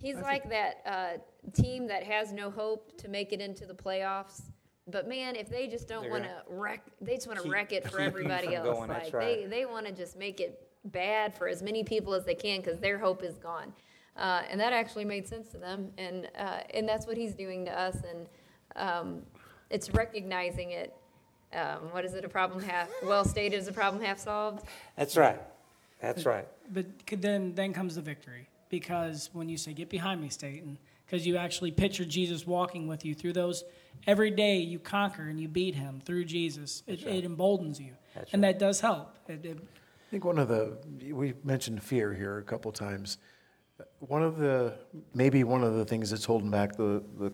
He's 0.00 0.16
like 0.16 0.48
that 0.48 0.80
uh, 0.86 1.62
team 1.62 1.86
that 1.88 2.02
has 2.02 2.32
no 2.32 2.50
hope 2.50 2.96
to 2.98 3.08
make 3.08 3.32
it 3.32 3.40
into 3.40 3.66
the 3.66 3.74
playoffs. 3.74 4.40
But 4.90 5.08
man, 5.08 5.36
if 5.36 5.48
they 5.48 5.66
just 5.66 5.88
don't 5.88 6.10
want 6.10 6.24
to 6.24 6.42
wreck, 6.48 6.84
they 7.00 7.14
just 7.14 7.26
want 7.26 7.42
to 7.42 7.48
wreck 7.48 7.72
it 7.72 7.88
for 7.90 8.00
everybody 8.00 8.54
else. 8.54 8.66
going, 8.66 8.88
like 8.88 9.12
they, 9.12 9.18
right. 9.18 9.50
they 9.50 9.64
want 9.66 9.86
to 9.86 9.92
just 9.92 10.18
make 10.18 10.40
it 10.40 10.66
bad 10.86 11.34
for 11.34 11.48
as 11.48 11.62
many 11.62 11.84
people 11.84 12.14
as 12.14 12.24
they 12.24 12.34
can 12.34 12.60
because 12.60 12.78
their 12.78 12.98
hope 12.98 13.22
is 13.22 13.36
gone. 13.36 13.72
Uh, 14.16 14.42
and 14.50 14.60
that 14.60 14.72
actually 14.72 15.04
made 15.04 15.26
sense 15.26 15.48
to 15.48 15.58
them, 15.58 15.90
and 15.96 16.28
uh, 16.38 16.60
and 16.74 16.88
that's 16.88 17.06
what 17.06 17.16
he's 17.16 17.34
doing 17.34 17.64
to 17.64 17.78
us. 17.78 17.96
And 18.08 18.26
um, 18.76 19.22
it's 19.70 19.90
recognizing 19.90 20.72
it. 20.72 20.94
Um, 21.52 21.90
what 21.90 22.04
is 22.04 22.14
it? 22.14 22.24
A 22.24 22.28
problem 22.28 22.62
half 22.62 22.88
well 23.02 23.24
stated 23.24 23.56
is 23.56 23.68
a 23.68 23.72
problem 23.72 24.02
half 24.02 24.18
solved. 24.18 24.64
That's 24.96 25.16
right. 25.16 25.40
That's 26.00 26.26
right. 26.26 26.46
But 26.72 27.06
could 27.06 27.22
then 27.22 27.54
then 27.54 27.72
comes 27.72 27.94
the 27.94 28.02
victory 28.02 28.48
because 28.68 29.30
when 29.32 29.48
you 29.48 29.56
say 29.56 29.72
get 29.72 29.88
behind 29.88 30.20
me, 30.20 30.28
Satan, 30.28 30.78
because 31.06 31.26
you 31.26 31.36
actually 31.36 31.70
picture 31.70 32.04
Jesus 32.04 32.46
walking 32.46 32.86
with 32.86 33.04
you 33.04 33.14
through 33.14 33.32
those 33.32 33.64
every 34.06 34.30
day 34.30 34.58
you 34.58 34.78
conquer 34.78 35.28
and 35.28 35.38
you 35.40 35.48
beat 35.48 35.74
him 35.74 36.00
through 36.04 36.24
Jesus. 36.24 36.82
It, 36.86 37.02
it 37.06 37.24
emboldens 37.24 37.80
you, 37.80 37.92
That's 38.14 38.32
and 38.32 38.42
that 38.44 38.58
does 38.58 38.80
help. 38.80 39.16
It, 39.28 39.44
it, 39.44 39.58
I 39.58 40.10
think 40.10 40.24
one 40.24 40.38
of 40.38 40.48
the, 40.48 40.76
we 41.12 41.34
mentioned 41.44 41.82
fear 41.82 42.12
here 42.12 42.38
a 42.38 42.42
couple 42.42 42.72
times. 42.72 43.18
One 44.00 44.22
of 44.22 44.38
the, 44.38 44.74
maybe 45.14 45.44
one 45.44 45.62
of 45.62 45.74
the 45.74 45.84
things 45.84 46.10
that's 46.10 46.24
holding 46.24 46.50
back 46.50 46.76
the, 46.76 47.02
the 47.18 47.32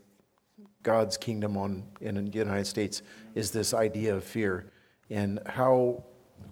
God's 0.83 1.17
kingdom 1.17 1.57
on, 1.57 1.85
in 2.01 2.15
the 2.27 2.31
United 2.39 2.67
States 2.67 3.03
is 3.35 3.51
this 3.51 3.75
idea 3.75 4.15
of 4.15 4.25
fear 4.25 4.71
and 5.11 5.41
how 5.47 6.05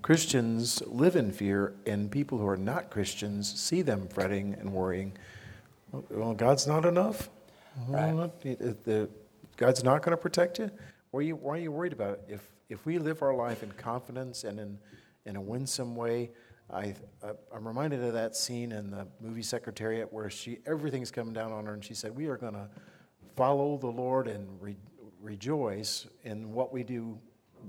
Christians 0.03 0.83
live 0.87 1.15
in 1.17 1.31
fear 1.31 1.75
and 1.87 2.11
people 2.11 2.39
who 2.39 2.49
are 2.49 2.57
not 2.57 2.91
Christians 2.91 3.53
see 3.61 3.83
them 3.83 4.09
fretting 4.09 4.55
and 4.55 4.73
worrying. 4.73 5.13
Well, 6.11 6.35
God's 6.35 6.67
not 6.67 6.85
enough? 6.85 7.29
Well, 7.89 8.33
it- 8.43 8.61
it- 8.61 8.85
the- 8.85 9.09
God's 9.57 9.85
not 9.85 10.03
going 10.03 10.17
to 10.17 10.21
protect 10.21 10.59
you. 10.59 10.71
Why 11.11 11.21
are 11.21 11.23
you, 11.23 11.37
why 11.37 11.55
are 11.55 11.61
you 11.61 11.71
worried 11.73 11.93
about 11.93 12.15
it? 12.15 12.25
If, 12.29 12.51
if 12.69 12.85
we 12.87 12.99
live 12.99 13.23
our 13.23 13.35
life 13.35 13.63
in 13.63 13.71
confidence 13.73 14.45
and 14.45 14.59
in, 14.59 14.79
in 15.27 15.37
a 15.37 15.41
winsome 15.41 15.95
way, 15.95 16.31
I, 16.73 16.95
I- 17.23 17.33
I'm 17.55 17.67
reminded 17.67 18.03
of 18.03 18.15
that 18.15 18.35
scene 18.35 18.73
in 18.73 18.91
the 18.91 19.07
movie 19.21 19.43
Secretariat 19.43 20.13
where 20.13 20.29
she, 20.29 20.59
everything's 20.67 21.11
coming 21.11 21.33
down 21.33 21.53
on 21.53 21.67
her, 21.67 21.75
and 21.75 21.85
she 21.85 21.95
said, 21.95 22.17
We 22.17 22.27
are 22.27 22.37
going 22.37 22.55
to 22.55 22.69
follow 23.37 23.77
the 23.77 23.87
Lord 23.89 24.27
and 24.27 24.61
re, 24.61 24.77
rejoice 25.21 26.07
in 26.25 26.53
what 26.53 26.73
we 26.73 26.83
do 26.83 27.19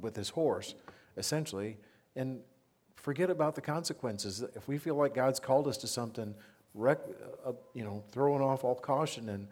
with 0.02 0.14
this 0.14 0.30
horse, 0.30 0.76
essentially, 1.18 1.78
and 2.16 2.40
forget 2.96 3.30
about 3.30 3.54
the 3.54 3.62
consequences. 3.62 4.44
If 4.56 4.68
we 4.68 4.78
feel 4.78 4.96
like 4.96 5.14
God's 5.14 5.40
called 5.40 5.68
us 5.68 5.78
to 5.78 5.88
something, 5.88 6.34
rec, 6.74 7.00
uh, 7.46 7.52
you 7.74 7.84
know, 7.84 8.04
throwing 8.12 8.42
off 8.42 8.64
all 8.64 8.76
caution, 8.76 9.30
and 9.30 9.48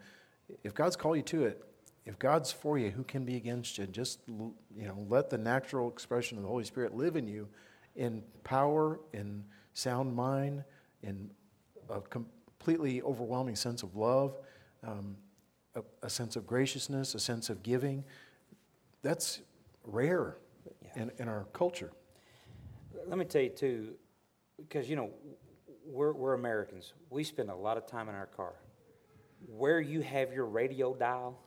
if 0.64 0.74
God's 0.74 0.96
called 0.96 1.18
you 1.18 1.24
to 1.24 1.46
it, 1.46 1.64
if 2.06 2.20
God's 2.20 2.52
for 2.52 2.78
you, 2.78 2.90
who 2.90 3.04
can 3.04 3.24
be 3.24 3.38
against 3.38 3.78
you? 3.78 3.88
Just 3.88 4.20
you 4.28 4.54
know, 4.76 5.06
let 5.08 5.30
the 5.30 5.38
natural 5.38 5.90
expression 5.90 6.38
of 6.38 6.44
the 6.44 6.50
Holy 6.50 6.66
Spirit 6.66 6.96
live 6.96 7.16
in 7.16 7.28
you, 7.28 7.48
in 7.96 8.24
power, 8.44 9.00
in 9.14 9.44
sound 9.74 10.14
mind, 10.14 10.64
in 11.02 11.30
a 11.90 12.02
completely 12.02 13.02
overwhelming 13.02 13.56
sense 13.56 13.84
of 13.84 13.96
love, 13.96 14.36
um, 14.86 15.16
a, 15.76 15.82
a 16.02 16.10
sense 16.10 16.36
of 16.36 16.46
graciousness, 16.46 17.16
a 17.16 17.20
sense 17.20 17.50
of 17.50 17.64
giving. 17.64 18.04
That's 19.02 19.42
rare 19.86 20.38
in, 20.96 21.12
in 21.20 21.28
our 21.30 21.46
culture. 21.54 21.92
Let 23.08 23.18
me 23.18 23.26
tell 23.26 23.42
you 23.42 23.50
too, 23.50 23.94
because 24.58 24.90
you 24.90 24.96
know, 24.96 25.10
we're, 25.86 26.14
we're 26.14 26.34
Americans. 26.34 26.94
We 27.10 27.24
spend 27.24 27.50
a 27.50 27.56
lot 27.56 27.78
of 27.78 27.88
time 27.88 28.10
in 28.10 28.16
our 28.16 28.26
car. 28.26 28.54
Where 29.48 29.82
you 29.82 30.02
have 30.02 30.32
your 30.34 30.46
radio 30.46 30.94
dial 30.94 31.38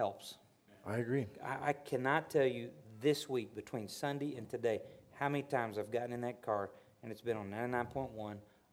helps. 0.00 0.38
I 0.86 0.96
agree. 0.96 1.26
I, 1.44 1.68
I 1.68 1.72
cannot 1.74 2.30
tell 2.30 2.46
you 2.46 2.70
this 3.02 3.28
week 3.28 3.54
between 3.54 3.86
Sunday 3.86 4.34
and 4.34 4.48
today 4.48 4.80
how 5.12 5.28
many 5.28 5.42
times 5.42 5.76
I've 5.76 5.90
gotten 5.90 6.14
in 6.14 6.22
that 6.22 6.40
car 6.40 6.70
and 7.02 7.12
it's 7.12 7.20
been 7.20 7.36
on 7.36 7.50
99.1 7.50 8.08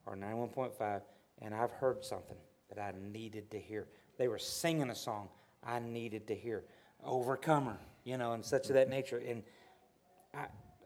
or 0.06 0.16
91.5 0.16 1.02
and 1.42 1.54
I've 1.54 1.72
heard 1.72 2.06
something 2.06 2.38
that 2.74 2.82
I 2.82 2.94
needed 3.12 3.52
to 3.52 3.60
hear. 3.60 3.90
They 4.18 4.30
were 4.30 4.38
singing 4.38 4.90
a 4.90 4.96
song 4.96 5.28
I 5.66 5.80
needed 5.80 6.28
to 6.28 6.34
hear. 6.34 6.64
Overcomer, 7.04 7.78
you 8.06 8.18
know, 8.18 8.32
and 8.32 8.46
such 8.46 8.70
of 8.70 8.76
that 8.76 8.90
nature. 8.90 9.22
And 9.28 9.44
I, 10.34 10.46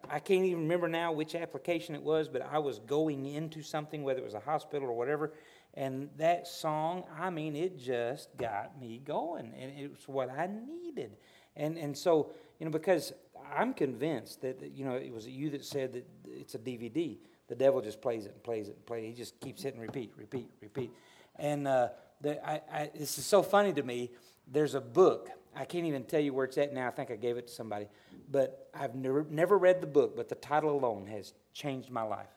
I 0.09 0.17
can't 0.17 0.43
even 0.43 0.61
remember 0.61 0.89
now 0.89 1.11
which 1.11 1.35
application 1.35 1.93
it 1.93 2.01
was, 2.01 2.27
but 2.27 2.41
I 2.41 2.57
was 2.57 2.79
going 2.79 3.27
into 3.27 3.61
something, 3.61 4.01
whether 4.01 4.21
it 4.21 4.25
was 4.25 4.33
a 4.33 4.39
hospital 4.39 4.89
or 4.89 4.93
whatever, 4.93 5.33
and 5.73 6.09
that 6.17 6.47
song, 6.47 7.05
I 7.17 7.29
mean, 7.29 7.55
it 7.55 7.79
just 7.79 8.35
got 8.37 8.79
me 8.79 9.01
going, 9.03 9.53
and 9.57 9.79
it 9.79 9.91
was 9.91 10.07
what 10.07 10.29
I 10.29 10.47
needed. 10.47 11.15
And 11.55 11.77
and 11.77 11.97
so, 11.97 12.31
you 12.59 12.65
know, 12.65 12.71
because 12.71 13.13
I'm 13.55 13.73
convinced 13.73 14.41
that 14.41 14.61
you 14.73 14.85
know 14.85 14.95
it 14.95 15.13
was 15.13 15.27
you 15.27 15.49
that 15.51 15.63
said 15.63 15.93
that 15.93 16.07
it's 16.25 16.55
a 16.55 16.59
DVD. 16.59 17.17
The 17.47 17.55
devil 17.55 17.81
just 17.81 18.01
plays 18.01 18.25
it 18.25 18.33
and 18.33 18.43
plays 18.43 18.69
it 18.69 18.75
and 18.75 18.85
plays. 18.85 19.03
It. 19.03 19.07
He 19.07 19.13
just 19.13 19.39
keeps 19.39 19.63
hitting 19.63 19.79
repeat, 19.79 20.13
repeat, 20.15 20.49
repeat. 20.61 20.91
And 21.37 21.67
uh, 21.67 21.89
the, 22.21 22.45
I, 22.47 22.61
I, 22.71 22.89
this 22.97 23.17
is 23.17 23.25
so 23.25 23.43
funny 23.43 23.73
to 23.73 23.83
me. 23.83 24.11
There's 24.47 24.73
a 24.73 24.79
book. 24.81 25.29
I 25.53 25.65
can't 25.65 25.85
even 25.85 26.05
tell 26.05 26.21
you 26.21 26.33
where 26.33 26.45
it's 26.45 26.57
at 26.57 26.73
now. 26.73 26.87
I 26.87 26.91
think 26.91 27.11
I 27.11 27.17
gave 27.17 27.35
it 27.35 27.47
to 27.47 27.53
somebody, 27.53 27.87
but 28.29 28.69
I've 28.73 28.95
never 28.95 29.25
never 29.29 29.57
read 29.57 29.81
the 29.81 29.87
book. 29.87 30.15
But 30.15 30.29
the 30.29 30.35
title 30.35 30.71
alone 30.71 31.07
has 31.07 31.33
changed 31.53 31.89
my 31.89 32.03
life. 32.03 32.29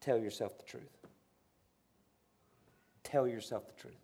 Tell 0.00 0.18
yourself 0.18 0.56
the 0.58 0.64
truth. 0.64 1.01
Tell 3.04 3.26
yourself 3.26 3.66
the 3.66 3.74
truth. 3.80 3.98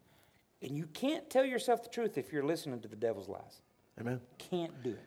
And 0.62 0.76
you 0.76 0.86
can't 0.86 1.28
tell 1.30 1.44
yourself 1.44 1.82
the 1.82 1.88
truth 1.88 2.18
if 2.18 2.32
you're 2.32 2.44
listening 2.44 2.80
to 2.80 2.88
the 2.88 2.96
devil's 2.96 3.28
lies. 3.28 3.62
Amen. 4.00 4.20
Can't 4.38 4.82
do 4.82 4.90
it. 4.90 5.04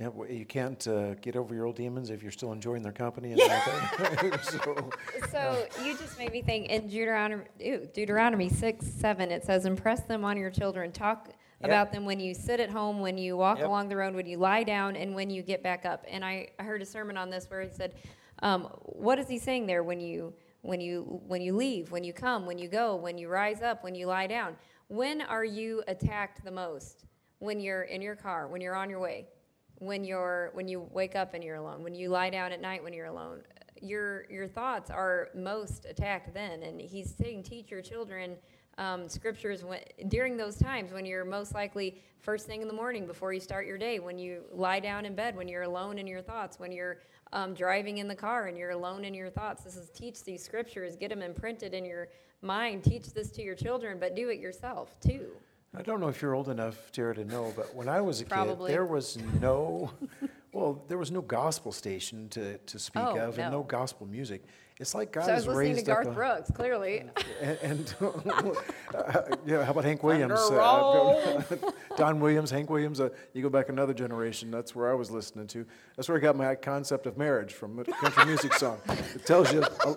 Yeah, 0.00 0.08
well, 0.08 0.30
you 0.30 0.44
can't 0.44 0.86
uh, 0.86 1.14
get 1.14 1.34
over 1.34 1.52
your 1.56 1.66
old 1.66 1.74
demons 1.74 2.10
if 2.10 2.22
you're 2.22 2.30
still 2.30 2.52
enjoying 2.52 2.82
their 2.82 2.92
company. 2.92 3.32
And 3.32 3.40
everything. 3.40 4.32
so, 4.42 4.88
So 5.32 5.66
you 5.82 5.96
just 5.98 6.16
made 6.18 6.30
me 6.30 6.40
think 6.40 6.68
in 6.68 6.86
Deuteronomy, 6.86 7.44
ew, 7.58 7.88
Deuteronomy 7.92 8.48
6, 8.48 8.86
7, 8.86 9.32
it 9.32 9.44
says, 9.44 9.66
Impress 9.66 10.02
them 10.02 10.24
on 10.24 10.36
your 10.36 10.50
children. 10.50 10.92
Talk 10.92 11.30
Yep. 11.60 11.68
about 11.68 11.92
them 11.92 12.04
when 12.04 12.20
you 12.20 12.34
sit 12.34 12.60
at 12.60 12.70
home, 12.70 13.00
when 13.00 13.18
you 13.18 13.36
walk 13.36 13.58
Yep. 13.58 13.66
along 13.66 13.88
the 13.88 13.96
road, 13.96 14.14
when 14.14 14.26
you 14.26 14.36
lie 14.38 14.62
down, 14.62 14.94
and 14.94 15.12
when 15.12 15.28
you 15.28 15.42
get 15.42 15.60
back 15.60 15.84
up. 15.84 16.04
And 16.08 16.24
I, 16.24 16.50
I 16.60 16.62
heard 16.62 16.80
a 16.82 16.86
sermon 16.86 17.16
on 17.16 17.30
this 17.30 17.50
where 17.50 17.60
he 17.62 17.68
said, 17.68 17.94
um, 18.42 18.66
What 18.84 19.18
is 19.18 19.26
he 19.26 19.38
saying 19.40 19.66
there 19.66 19.82
when 19.82 19.98
you, 19.98 20.32
when, 20.62 20.80
you, 20.80 21.20
when 21.26 21.40
you 21.40 21.54
leave, 21.56 21.90
when 21.90 22.04
you 22.04 22.12
come, 22.12 22.46
when 22.46 22.58
you 22.58 22.68
go, 22.68 22.96
when 22.96 23.18
you 23.18 23.28
rise 23.28 23.62
up, 23.62 23.84
when 23.84 23.94
you 23.94 24.06
lie 24.06 24.26
down? 24.26 24.56
When 24.88 25.22
are 25.22 25.44
you 25.44 25.82
attacked 25.86 26.44
the 26.44 26.50
most? 26.50 27.04
When 27.40 27.60
you're 27.60 27.82
in 27.82 28.02
your 28.02 28.16
car, 28.16 28.48
when 28.48 28.60
you're 28.60 28.74
on 28.74 28.90
your 28.90 28.98
way, 28.98 29.28
when 29.76 30.02
you're 30.04 30.50
when 30.54 30.66
you 30.66 30.88
wake 30.92 31.14
up 31.14 31.34
and 31.34 31.44
you're 31.44 31.56
alone, 31.56 31.84
when 31.84 31.94
you 31.94 32.08
lie 32.08 32.30
down 32.30 32.52
at 32.52 32.60
night 32.60 32.82
when 32.82 32.92
you're 32.92 33.06
alone. 33.06 33.42
Your 33.80 34.24
your 34.28 34.48
thoughts 34.48 34.90
are 34.90 35.28
most 35.36 35.84
attacked 35.84 36.34
then, 36.34 36.64
and 36.64 36.80
he's 36.80 37.14
saying 37.14 37.44
teach 37.44 37.70
your 37.70 37.80
children 37.80 38.36
um, 38.78 39.08
scriptures 39.08 39.64
when, 39.64 39.80
during 40.08 40.36
those 40.36 40.56
times 40.56 40.92
when 40.92 41.04
you're 41.04 41.24
most 41.24 41.54
likely 41.54 42.00
first 42.20 42.46
thing 42.46 42.62
in 42.62 42.68
the 42.68 42.74
morning 42.74 43.06
before 43.06 43.32
you 43.32 43.40
start 43.40 43.66
your 43.66 43.78
day, 43.78 43.98
when 43.98 44.18
you 44.18 44.42
lie 44.52 44.80
down 44.80 45.04
in 45.04 45.14
bed, 45.14 45.36
when 45.36 45.48
you're 45.48 45.62
alone 45.62 45.98
in 45.98 46.06
your 46.06 46.22
thoughts, 46.22 46.58
when 46.58 46.72
you're 46.72 46.98
um, 47.32 47.54
driving 47.54 47.98
in 47.98 48.08
the 48.08 48.14
car 48.14 48.46
and 48.46 48.56
you're 48.56 48.70
alone 48.70 49.04
in 49.04 49.14
your 49.14 49.30
thoughts. 49.30 49.64
This 49.64 49.76
is 49.76 49.90
teach 49.90 50.24
these 50.24 50.42
scriptures, 50.42 50.96
get 50.96 51.10
them 51.10 51.22
imprinted 51.22 51.74
in 51.74 51.84
your 51.84 52.08
mind. 52.42 52.84
Teach 52.84 53.12
this 53.12 53.30
to 53.32 53.42
your 53.42 53.54
children, 53.54 53.98
but 54.00 54.14
do 54.14 54.28
it 54.28 54.38
yourself 54.38 54.98
too. 55.00 55.30
I 55.76 55.82
don't 55.82 56.00
know 56.00 56.08
if 56.08 56.22
you're 56.22 56.34
old 56.34 56.48
enough, 56.48 56.90
Tara, 56.92 57.14
to 57.14 57.24
know, 57.24 57.52
but 57.54 57.74
when 57.74 57.88
I 57.88 58.00
was 58.00 58.22
a 58.22 58.24
Probably. 58.24 58.68
kid, 58.70 58.74
there 58.74 58.86
was 58.86 59.18
no, 59.40 59.90
well, 60.52 60.82
there 60.88 60.96
was 60.96 61.10
no 61.10 61.20
gospel 61.20 61.72
station 61.72 62.28
to, 62.30 62.56
to 62.58 62.78
speak 62.78 63.02
Oh, 63.04 63.18
of, 63.18 63.38
and 63.38 63.52
no. 63.52 63.58
no 63.58 63.62
gospel 63.62 64.06
music. 64.06 64.44
It's 64.80 64.94
like 64.94 65.10
God 65.12 65.24
So 65.24 65.30
I 65.32 65.34
has 65.34 65.46
was 65.46 65.56
listening 65.56 65.76
to 65.76 65.82
Garth 65.82 66.06
up. 66.06 66.12
a- 66.12 66.14
Brooks, 66.14 66.50
clearly. 66.52 67.04
And, 67.40 67.58
and 67.62 67.94
uh, 68.00 69.22
yeah, 69.46 69.64
how 69.64 69.70
about 69.70 69.84
Hank 69.84 70.02
Williams? 70.02 70.32
Thunder 70.40 70.60
Uh, 70.60 71.42
Don 71.96 72.18
Williams, 72.20 72.50
Hank 72.50 72.68
Williams. 72.68 73.00
Uh, 73.00 73.10
you 73.32 73.42
go 73.42 73.48
back 73.48 73.68
another 73.68 73.94
generation. 73.94 74.50
That's 74.50 74.74
where 74.74 74.90
I 74.90 74.94
was 74.94 75.10
listening 75.10 75.46
to. 75.48 75.64
That's 75.96 76.08
where 76.08 76.18
I 76.18 76.20
got 76.20 76.36
my 76.36 76.54
concept 76.56 77.06
of 77.06 77.16
marriage 77.16 77.54
from 77.54 77.78
a 77.78 77.84
country 77.84 78.24
music 78.26 78.54
song. 78.54 78.78
It 79.14 79.24
tells 79.24 79.52
you, 79.52 79.62
uh, 79.62 79.94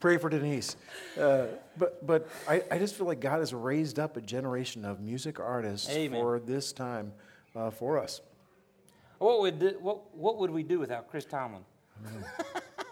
pray 0.00 0.16
for 0.16 0.30
Denise. 0.30 0.76
Uh, 1.18 1.46
but 1.76 2.06
but 2.06 2.28
I, 2.48 2.62
I 2.70 2.78
just 2.78 2.94
feel 2.94 3.06
like 3.06 3.20
God 3.20 3.40
has 3.40 3.52
raised 3.52 3.98
up 3.98 4.16
a 4.16 4.20
generation 4.22 4.84
of 4.86 5.00
music 5.00 5.38
artists 5.40 5.90
Amen. 5.90 6.18
for 6.20 6.38
this 6.38 6.72
time 6.72 7.12
uh, 7.54 7.70
for 7.70 7.98
us. 7.98 8.22
What 9.18 9.40
would 9.40 9.58
do, 9.58 9.76
what 9.80 10.14
what 10.16 10.38
would 10.38 10.50
we 10.50 10.62
do 10.62 10.78
without 10.78 11.10
Chris 11.10 11.24
Tomlin? 11.26 11.64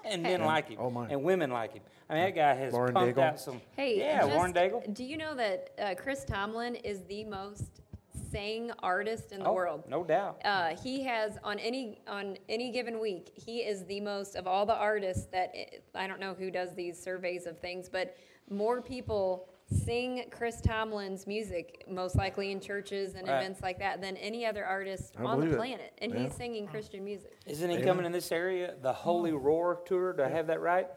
And 0.08 0.22
men 0.22 0.42
like 0.42 0.68
him, 0.68 0.78
Oh, 0.80 0.90
my. 0.90 1.06
and 1.08 1.22
women 1.22 1.50
like 1.50 1.72
him. 1.74 1.82
I 2.08 2.14
mean, 2.14 2.22
that 2.24 2.34
guy 2.34 2.54
has 2.54 2.72
Lauren 2.72 2.94
pumped 2.94 3.16
Daigle. 3.18 3.22
out 3.22 3.40
some. 3.40 3.60
Hey, 3.76 3.98
yeah, 3.98 4.20
just- 4.22 4.32
Warren 4.34 4.52
Daigle. 4.52 4.92
Do 4.94 5.04
you 5.04 5.16
know 5.16 5.34
that 5.34 5.70
uh, 5.78 5.94
Chris 5.96 6.24
Tomlin 6.24 6.76
is 6.76 7.02
the 7.04 7.24
most 7.24 7.82
sang 8.30 8.70
artist 8.82 9.32
in 9.32 9.40
the 9.40 9.46
Oh, 9.48 9.52
world? 9.52 9.84
no 9.88 10.04
doubt. 10.04 10.40
Uh, 10.44 10.74
he 10.76 11.02
has 11.04 11.38
on 11.44 11.58
any 11.58 12.00
on 12.06 12.36
any 12.48 12.70
given 12.70 13.00
week, 13.00 13.32
he 13.34 13.58
is 13.58 13.84
the 13.86 14.00
most 14.00 14.36
of 14.36 14.46
all 14.46 14.64
the 14.66 14.74
artists 14.74 15.26
that 15.26 15.54
I 15.94 16.06
don't 16.06 16.20
know 16.20 16.34
who 16.34 16.50
does 16.50 16.74
these 16.74 17.00
surveys 17.00 17.46
of 17.46 17.58
things, 17.58 17.88
but 17.88 18.16
more 18.48 18.80
people 18.80 19.48
sing 19.70 20.24
Chris 20.30 20.60
Tomlin's 20.60 21.26
music, 21.26 21.84
most 21.88 22.14
likely 22.16 22.52
in 22.52 22.60
churches 22.60 23.14
and 23.14 23.26
Right. 23.26 23.38
events 23.38 23.62
like 23.62 23.78
that, 23.80 24.00
than 24.00 24.16
any 24.18 24.46
other 24.46 24.64
artist 24.64 25.14
I 25.18 25.24
on 25.24 25.40
the 25.40 25.46
believe 25.46 25.52
it. 25.52 25.56
planet. 25.56 25.92
And 25.98 26.12
Yeah. 26.12 26.18
he's 26.24 26.34
singing 26.34 26.66
Christian 26.68 27.04
music. 27.04 27.36
Isn't 27.46 27.70
he 27.70 27.78
Yeah. 27.78 27.84
coming 27.84 28.06
in 28.06 28.12
this 28.12 28.30
area? 28.30 28.74
The 28.80 28.92
Holy 28.92 29.32
Roar 29.32 29.82
tour. 29.84 30.12
Do 30.12 30.22
I 30.22 30.28
have 30.28 30.46
that 30.48 30.60
right? 30.60 30.88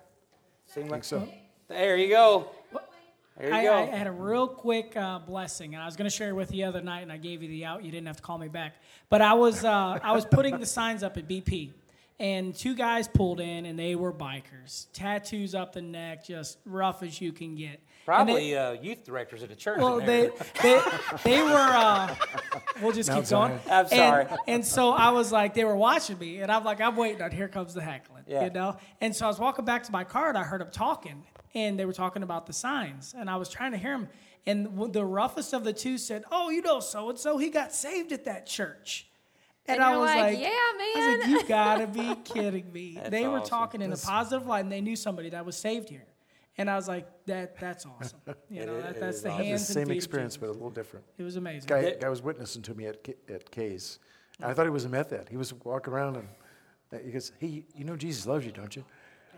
Seem 0.67 0.85
I 0.85 0.89
like 0.89 1.03
so. 1.03 1.27
There 1.67 1.97
you 1.97 2.09
go. 2.09 2.47
There 3.37 3.47
you 3.49 3.53
I, 3.55 3.63
go. 3.63 3.73
I 3.73 3.85
had 3.85 4.05
a 4.05 4.11
real 4.11 4.47
quick 4.47 4.95
uh, 4.97 5.19
blessing, 5.19 5.73
and 5.73 5.81
I 5.81 5.85
was 5.85 5.95
going 5.95 6.09
to 6.09 6.15
share 6.15 6.29
it 6.29 6.33
with 6.33 6.51
you 6.51 6.57
the 6.57 6.63
other 6.65 6.81
night, 6.81 7.01
and 7.01 7.11
I 7.11 7.17
gave 7.17 7.41
you 7.41 7.47
the 7.47 7.65
out. 7.65 7.83
You 7.83 7.91
didn't 7.91 8.07
have 8.07 8.17
to 8.17 8.21
call 8.21 8.37
me 8.37 8.49
back, 8.49 8.75
but 9.09 9.21
I 9.21 9.33
was 9.33 9.63
uh, 9.63 9.97
I 10.03 10.11
was 10.11 10.25
putting 10.25 10.59
the 10.59 10.65
signs 10.65 11.03
up 11.03 11.15
at 11.17 11.27
BP, 11.27 11.71
and 12.19 12.53
two 12.53 12.75
guys 12.75 13.07
pulled 13.07 13.39
in, 13.39 13.65
and 13.65 13.79
they 13.79 13.95
were 13.95 14.11
bikers, 14.11 14.87
tattoos 14.93 15.55
up 15.55 15.71
the 15.73 15.81
neck, 15.81 16.25
just 16.25 16.57
rough 16.65 17.01
as 17.01 17.21
you 17.21 17.31
can 17.31 17.55
get. 17.55 17.79
And 18.11 18.29
they- 18.29 18.33
Probably 18.33 18.57
uh, 18.57 18.71
youth 18.81 19.03
directors 19.05 19.43
at 19.43 19.51
a 19.51 19.55
church. 19.55 19.79
well, 19.79 19.99
in 19.99 20.05
they, 20.05 20.21
there. 20.27 20.31
they 20.63 20.81
they 21.23 21.41
were. 21.43 21.49
Uh, 21.49 22.15
we'll 22.81 22.91
just 22.91 23.09
Mount 23.09 23.23
keep 23.25 23.29
going. 23.29 23.59
I'm 23.69 23.87
sorry. 23.87 24.25
And, 24.29 24.39
and 24.47 24.65
so 24.65 24.91
I 24.91 25.09
was 25.11 25.31
like, 25.31 25.53
they 25.53 25.65
were 25.65 25.75
watching 25.75 26.17
me, 26.19 26.41
and 26.41 26.51
I'm 26.51 26.63
like, 26.63 26.81
I'm 26.81 26.95
waiting 26.95 27.21
on. 27.21 27.31
Here 27.31 27.47
comes 27.47 27.73
the 27.73 27.81
heckling, 27.81 28.23
Yeah. 28.27 28.45
you 28.45 28.49
know. 28.51 28.77
And 29.01 29.15
so 29.15 29.25
I 29.25 29.27
was 29.27 29.39
walking 29.39 29.65
back 29.65 29.83
to 29.83 29.91
my 29.91 30.03
car, 30.03 30.29
and 30.29 30.37
I 30.37 30.43
heard 30.43 30.61
them 30.61 30.71
talking, 30.71 31.23
and 31.55 31.79
they 31.79 31.85
were 31.85 31.93
talking 31.93 32.23
about 32.23 32.45
the 32.47 32.53
signs, 32.53 33.13
and 33.17 33.29
I 33.29 33.35
was 33.35 33.49
trying 33.49 33.71
to 33.73 33.77
hear 33.77 33.91
them. 33.91 34.09
And 34.45 34.93
the 34.93 35.03
roughest 35.05 35.53
of 35.53 35.63
the 35.63 35.73
two 35.73 35.97
said, 35.97 36.23
"Oh, 36.31 36.49
you 36.49 36.61
know, 36.61 36.79
so 36.79 37.09
and 37.09 37.19
so, 37.19 37.37
he 37.37 37.49
got 37.49 37.73
saved 37.73 38.11
at 38.11 38.25
that 38.25 38.45
church." 38.47 39.05
And 39.67 39.83
I 39.83 39.95
was 39.97 40.07
like, 40.09 40.21
like, 40.21 40.39
"Yeah, 40.39 40.47
I 40.47 40.73
was 40.95 41.19
like, 41.19 41.19
man." 41.19 41.29
you 41.29 41.47
gotta 41.47 41.87
be 41.99 42.15
kidding 42.23 42.71
me. 42.71 42.99
They 43.09 43.27
were 43.27 43.39
awesome. 43.39 43.49
talking 43.49 43.81
in 43.81 43.91
a 43.91 43.97
positive 43.97 44.47
light, 44.47 44.61
and 44.63 44.71
they 44.71 44.81
knew 44.81 44.95
somebody 44.95 45.29
that 45.29 45.45
was 45.45 45.55
saved 45.57 45.89
here. 45.89 46.05
And 46.59 46.69
I 46.69 46.75
was 46.75 46.87
like, 46.89 47.07
that 47.25 47.57
that's 47.59 47.85
awesome. 47.85 48.19
You 48.49 48.65
know, 48.65 48.75
It 48.75 48.81
that, 48.83 48.95
is 48.95 48.99
that's 48.99 49.21
the 49.21 49.29
awesome. 49.29 49.43
hands 49.45 49.67
the 49.67 49.73
same 49.73 49.81
and 49.83 49.87
feet 49.89 49.93
of 49.93 49.97
experience, 49.97 50.37
but 50.37 50.47
a 50.49 50.51
little 50.51 50.69
different. 50.69 51.05
It 51.17 51.23
was 51.23 51.37
amazing. 51.37 51.67
Guy, 51.67 51.81
That- 51.83 52.01
guy 52.01 52.09
was 52.09 52.21
witnessing 52.21 52.61
to 52.63 52.73
me 52.75 52.85
at 52.87 53.01
K- 53.03 53.15
at 53.33 53.49
K's, 53.49 53.99
and 54.41 54.51
I 54.51 54.53
thought 54.53 54.65
he 54.65 54.69
was 54.69 54.83
a 54.85 54.89
meth 54.89 55.11
head. 55.11 55.27
He 55.29 55.37
was 55.37 55.53
walking 55.63 55.93
around 55.93 56.17
and 56.17 56.27
he 57.05 57.11
goes, 57.11 57.31
"Hey, 57.39 57.63
you 57.73 57.85
know 57.85 57.95
Jesus 57.95 58.25
loves 58.27 58.45
you, 58.45 58.51
don't 58.51 58.75
you?" 58.75 58.83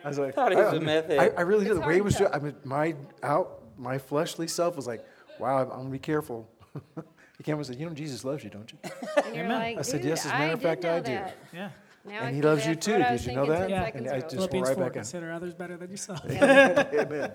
I 0.04 0.08
was 0.08 0.18
like, 0.18 0.34
Thought 0.34 0.52
he 0.52 0.58
was 0.58 0.74
a 0.74 0.78
a 0.78 0.82
meth 0.82 1.08
head. 1.08 1.20
I, 1.20 1.38
I 1.38 1.42
really 1.42 1.66
did. 1.66 1.76
The 1.78 1.82
way 1.82 1.94
he 1.96 2.02
was, 2.02 2.16
to 2.16 2.20
doing- 2.24 2.34
I 2.34 2.40
mean, 2.40 2.56
my 2.64 2.96
out, 3.22 3.62
my 3.78 4.00
fleshly 4.00 4.48
self 4.48 4.76
was 4.76 4.88
like, 4.88 5.06
"Wow, 5.40 5.58
I'm, 5.60 5.70
I'm 5.72 5.78
gonna 5.78 5.90
be 5.92 6.00
careful." 6.00 6.50
he 7.38 7.44
came 7.44 7.58
and 7.58 7.66
said, 7.68 7.76
"You 7.80 7.86
know 7.88 7.94
Jesus 7.94 8.26
loves 8.26 8.44
you, 8.44 8.50
don't 8.50 8.72
you?" 8.72 8.80
And 9.26 9.36
you're 9.36 9.46
Amen. 9.46 9.60
like, 9.60 9.78
I 9.78 9.82
said, 9.84 10.02
"Dude, 10.02 10.10
"Yes, 10.10 10.26
as 10.26 10.32
a 10.32 10.34
matter 10.34 10.44
I 10.44 10.48
of 10.54 10.60
did 10.60 10.68
fact, 10.68 10.84
know 10.84 10.96
I 10.96 11.00
do." 11.02 11.12
that." 11.12 11.38
Yeah. 11.54 11.70
Now 12.06 12.20
And 12.22 12.26
I 12.28 12.32
he 12.34 12.42
loves 12.42 12.66
you 12.66 12.76
too. 12.76 13.00
what 13.00 13.10
Did 13.12 13.26
you 13.26 13.34
know 13.34 13.46
that? 13.46 13.70
Yeah. 13.70 13.90
And 13.94 14.08
I 14.08 14.12
ago. 14.18 14.20
just- 14.22 14.24
went 14.24 14.32
Philippians 14.52 14.68
right 14.70 14.76
4, 14.76 14.84
back 14.86 14.92
in. 14.96 15.00
consider 15.02 15.32
others 15.32 15.54
better 15.54 15.78
than 15.78 15.92
yourself. 15.92 16.22
Amen. 16.30 17.32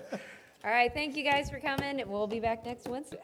All 0.65 0.71
right, 0.71 0.93
thank 0.93 1.15
you 1.15 1.23
guys 1.23 1.49
for 1.49 1.59
coming. 1.59 2.03
We'll 2.07 2.27
be 2.27 2.39
back 2.39 2.65
next 2.65 2.87
Wednesday. 2.87 3.19